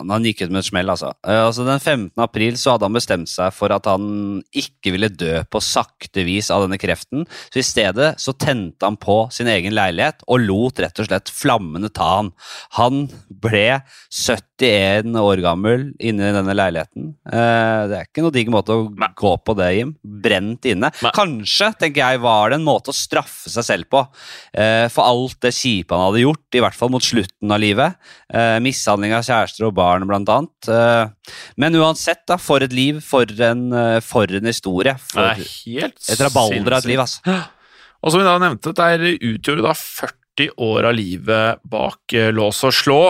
Han 0.09 0.25
gikk 0.27 0.43
ut 0.45 0.51
med 0.53 0.61
et 0.63 0.69
smell, 0.69 0.91
altså. 0.91 1.13
Eh, 1.27 1.41
altså. 1.47 1.65
Den 1.69 1.79
15. 1.81 2.11
april 2.25 2.57
så 2.59 2.75
hadde 2.75 2.89
han 2.89 2.97
bestemt 2.97 3.31
seg 3.31 3.53
for 3.55 3.73
at 3.75 3.87
han 3.91 4.41
ikke 4.57 4.93
ville 4.95 5.11
dø 5.13 5.43
på 5.51 5.61
sakte 5.63 6.25
vis 6.27 6.51
av 6.55 6.65
denne 6.65 6.79
kreften. 6.81 7.27
Så 7.53 7.61
i 7.63 7.67
stedet 7.67 8.11
så 8.21 8.35
tente 8.35 8.85
han 8.89 8.99
på 9.01 9.21
sin 9.35 9.51
egen 9.53 9.75
leilighet 9.77 10.25
og 10.27 10.43
lot 10.45 10.83
rett 10.83 10.99
og 11.03 11.09
slett 11.09 11.31
flammene 11.35 11.91
ta 11.95 12.09
han. 12.19 12.33
Han 12.79 13.05
ble 13.31 13.81
71 14.11 15.15
år 15.21 15.43
gammel 15.45 15.89
inne 16.03 16.31
i 16.31 16.35
denne 16.35 16.57
leiligheten. 16.57 17.13
Eh, 17.31 17.83
det 17.91 18.01
er 18.01 18.09
ikke 18.09 18.25
noe 18.25 18.35
digg 18.35 18.51
måte 18.53 18.75
å 18.75 18.89
Nei. 18.91 19.11
gå 19.19 19.35
på 19.47 19.55
det, 19.59 19.71
Jim. 19.77 19.95
Brent 20.03 20.67
inne. 20.69 20.91
Nei. 21.05 21.13
Kanskje, 21.17 21.71
tenker 21.79 22.03
jeg, 22.05 22.23
var 22.25 22.51
det 22.51 22.59
en 22.59 22.67
måte 22.67 22.91
å 22.93 22.97
straffe 22.97 23.53
seg 23.53 23.67
selv 23.67 23.91
på. 23.93 24.03
eh, 24.59 24.89
for 24.93 25.05
alt 25.07 25.39
det 25.45 25.55
kjipe 25.55 25.95
han 25.95 26.09
hadde 26.09 26.25
gjort, 26.25 26.47
i 26.57 26.63
hvert 26.65 26.77
fall 26.77 26.91
mot 26.91 27.05
slutten 27.05 27.53
av 27.55 27.61
livet. 27.63 27.95
Eh, 28.49 28.59
mishandling 28.65 29.15
av 29.17 29.25
kjærester 29.27 29.67
og 29.69 29.75
barn, 29.79 30.07
blant 30.09 30.31
annet. 30.33 30.69
Eh, 30.73 31.35
men 31.61 31.77
uansett, 31.79 32.25
da, 32.29 32.39
for 32.41 32.65
et 32.65 32.75
liv, 32.75 33.01
for 33.05 33.29
en, 33.45 33.73
eh, 33.73 34.01
for 34.05 34.31
en 34.31 34.49
historie. 34.51 34.95
Det 34.95 35.13
For 35.13 35.25
er 35.25 35.43
helt 35.43 36.11
et 36.11 36.23
rabalder 36.25 36.73
av 36.73 36.79
et 36.79 36.91
liv, 36.93 37.03
altså. 37.03 37.23
Og 38.03 38.13
som 38.13 38.21
vi 38.21 38.29
da 38.29 38.39
nevnte, 38.39 38.75
der 38.79 39.03
utgjorde 39.17 39.65
da 39.67 39.75
40 39.75 40.53
år 40.63 40.87
av 40.87 40.95
livet 40.95 41.63
bak 41.67 42.15
lås 42.31 42.61
og 42.63 42.71
slå. 42.77 43.01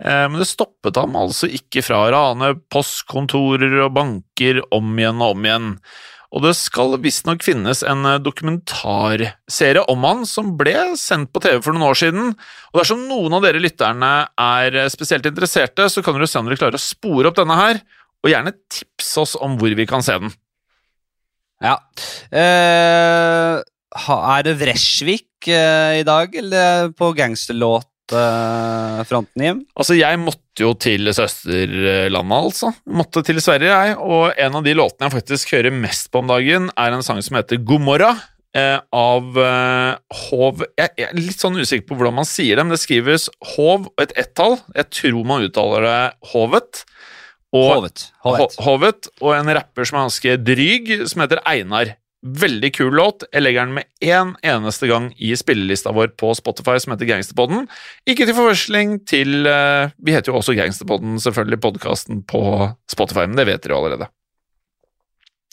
Men 0.00 0.38
det 0.40 0.46
stoppet 0.48 0.96
ham 0.96 1.12
altså 1.20 1.44
ikke 1.52 1.82
fra 1.84 1.98
å 2.00 2.08
rane 2.14 2.48
postkontorer 2.72 3.76
og 3.84 3.92
banker 3.98 4.62
om 4.72 4.96
igjen 4.96 5.20
og 5.20 5.36
om 5.36 5.44
igjen. 5.44 5.68
Og 6.34 6.42
det 6.42 6.54
skal 6.58 6.96
visstnok 7.02 7.44
finnes 7.46 7.84
en 7.86 8.06
eh, 8.10 8.20
dokumentarserie 8.22 9.84
om 9.90 10.06
han 10.06 10.24
som 10.26 10.54
ble 10.58 10.74
sendt 10.98 11.30
på 11.34 11.42
TV 11.44 11.60
for 11.62 11.76
noen 11.76 11.86
år 11.92 12.00
siden. 12.00 12.32
Og 12.72 12.80
dersom 12.80 13.04
noen 13.06 13.36
av 13.38 13.44
dere 13.46 13.62
lytterne 13.62 14.14
er 14.40 14.80
eh, 14.82 14.90
spesielt 14.92 15.26
interesserte, 15.30 15.86
så 15.90 16.02
kan 16.02 16.18
dere 16.18 16.30
se 16.30 16.40
om 16.40 16.50
dere 16.50 16.58
klarer 16.58 16.80
å 16.80 16.82
spore 16.82 17.30
opp 17.30 17.38
denne 17.38 17.58
her, 17.60 17.84
og 18.24 18.32
gjerne 18.32 18.56
tips 18.72 19.12
oss 19.20 19.36
om 19.38 19.58
hvor 19.60 19.74
vi 19.78 19.86
kan 19.86 20.02
se 20.02 20.16
den. 20.18 20.32
Ja. 21.62 21.78
Eh, 22.34 23.62
er 23.62 24.44
det 24.46 24.56
Vresvik 24.58 25.48
eh, 25.48 26.00
i 26.00 26.06
dag, 26.06 26.34
eller 26.34 26.90
på 26.98 27.12
gangsterlåtfronten, 28.10 29.42
Jim? 29.42 29.62
Altså, 29.76 29.96
jeg 29.96 30.18
måtte 30.20 30.62
jo 30.62 30.74
til 30.74 31.08
søsterlandet, 31.14 32.36
altså. 32.50 32.72
Måtte 32.86 33.22
til 33.24 33.40
Sverige, 33.42 33.72
jeg. 33.72 33.96
Og 33.98 34.32
en 34.36 34.60
av 34.60 34.64
de 34.64 34.74
låtene 34.76 35.08
jeg 35.08 35.16
faktisk 35.16 35.54
hører 35.56 35.74
mest 35.74 36.10
på 36.12 36.22
om 36.22 36.30
dagen, 36.30 36.70
er 36.76 36.92
en 36.92 37.02
sang 37.02 37.22
som 37.22 37.36
heter 37.38 37.62
God 37.64 37.84
morra. 37.84 38.14
Eh, 38.54 38.78
av 38.94 39.38
eh, 39.42 39.96
Hov 40.28 40.60
jeg, 40.78 40.92
jeg 40.94 41.08
er 41.08 41.16
litt 41.18 41.40
sånn 41.42 41.58
usikker 41.58 41.88
på 41.88 41.96
hvordan 41.98 42.20
man 42.20 42.28
sier 42.28 42.54
det, 42.54 42.62
men 42.62 42.76
det 42.76 42.84
skrives 42.84 43.26
Hov 43.56 43.88
og 43.88 44.04
et 44.04 44.14
ett-tall. 44.20 44.60
Jeg 44.76 44.92
tror 44.94 45.26
man 45.26 45.42
uttaler 45.42 45.88
det 45.88 46.02
Hovet. 46.30 46.84
Og, 47.54 47.66
Hovet. 47.70 48.06
Hovet. 48.22 48.56
Hovet. 48.62 49.10
Og 49.22 49.34
en 49.34 49.50
rapper 49.58 49.86
som 49.86 49.98
er 49.98 50.06
ganske 50.08 50.38
dryg, 50.42 50.94
som 51.10 51.22
heter 51.22 51.42
Einar. 51.46 51.94
Veldig 52.24 52.70
kul 52.72 52.94
låt. 52.96 53.26
Jeg 53.34 53.44
legger 53.44 53.66
den 53.66 53.74
med 53.76 53.88
én 54.00 54.30
eneste 54.48 54.88
gang 54.88 55.10
i 55.20 55.34
spillelista 55.36 55.92
vår 55.92 56.14
på 56.16 56.30
Spotify, 56.38 56.78
som 56.80 56.94
heter 56.94 57.10
Gangsterpodden. 57.10 57.66
Ikke 58.08 58.24
til 58.24 58.36
forveksling 58.38 58.94
til 59.04 59.44
eh, 59.50 59.92
Vi 60.00 60.14
heter 60.14 60.32
jo 60.32 60.38
også 60.38 60.56
Gangsterpodden, 60.56 61.18
selvfølgelig, 61.20 61.60
podkasten 61.60 62.22
på 62.24 62.40
Spotify, 62.88 63.26
men 63.28 63.36
det 63.36 63.44
vet 63.50 63.66
dere 63.66 63.76
jo 63.76 63.82
allerede. 63.82 64.08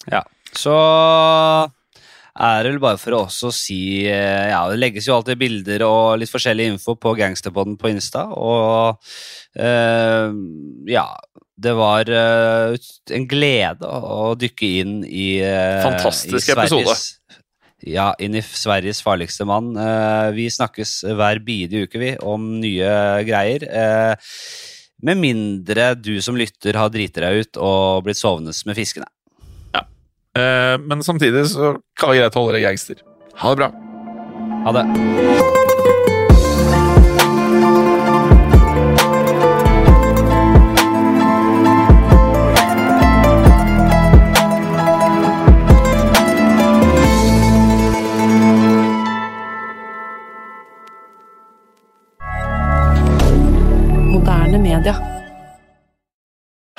Ja. 0.07 0.23
Så 0.55 0.77
er 2.39 2.63
det 2.63 2.71
vel 2.71 2.81
bare 2.83 2.99
for 3.01 3.17
å 3.17 3.25
også 3.25 3.51
si 3.51 4.07
eh, 4.07 4.47
Ja, 4.53 4.63
det 4.71 4.79
legges 4.79 5.09
jo 5.09 5.17
alltid 5.17 5.41
bilder 5.41 5.83
og 5.89 6.21
litt 6.21 6.31
forskjellig 6.31 6.69
info 6.71 6.95
på 6.95 7.17
Gangsterpodden 7.19 7.75
på 7.81 7.91
Insta, 7.91 8.29
og 8.31 9.03
eh, 9.59 10.31
ja 10.87 11.05
det 11.61 11.73
var 11.77 12.09
uh, 12.09 12.75
en 13.15 13.27
glede 13.29 13.87
å 13.87 14.33
dykke 14.39 14.71
inn 14.81 14.99
i 15.05 15.41
uh, 15.45 15.81
Fantastisk 15.85 16.49
i 16.49 16.55
episode. 16.55 16.97
Ja, 17.87 18.11
inn 18.21 18.37
i 18.37 18.43
Sveriges 18.45 19.01
farligste 19.01 19.47
mann. 19.49 19.71
Uh, 19.77 20.29
vi 20.35 20.49
snakkes 20.53 20.99
hver 21.17 21.41
bidige 21.45 21.87
uke, 21.87 22.01
vi, 22.01 22.11
om 22.21 22.59
nye 22.61 22.91
greier. 23.27 23.65
Med 25.01 25.17
mindre 25.17 25.93
du 25.97 26.13
som 26.21 26.37
lytter 26.37 26.77
har 26.77 26.93
driti 26.93 27.23
deg 27.23 27.41
ut 27.41 27.61
og 27.61 28.05
blitt 28.05 28.21
sovende 28.21 28.53
med 28.69 28.77
fiskene. 28.77 29.09
Eh, 30.37 30.79
men 30.79 31.03
samtidig 31.03 31.47
så 31.47 31.75
kan 31.99 32.13
det 32.13 32.21
greit 32.21 32.35
å 32.35 32.43
holde 32.45 32.55
deg 32.55 32.69
gangster. 32.69 33.01
Ha 33.41 33.51
det 33.51 33.59
bra. 33.59 33.71
Ha 34.65 34.75
det. 34.77 34.85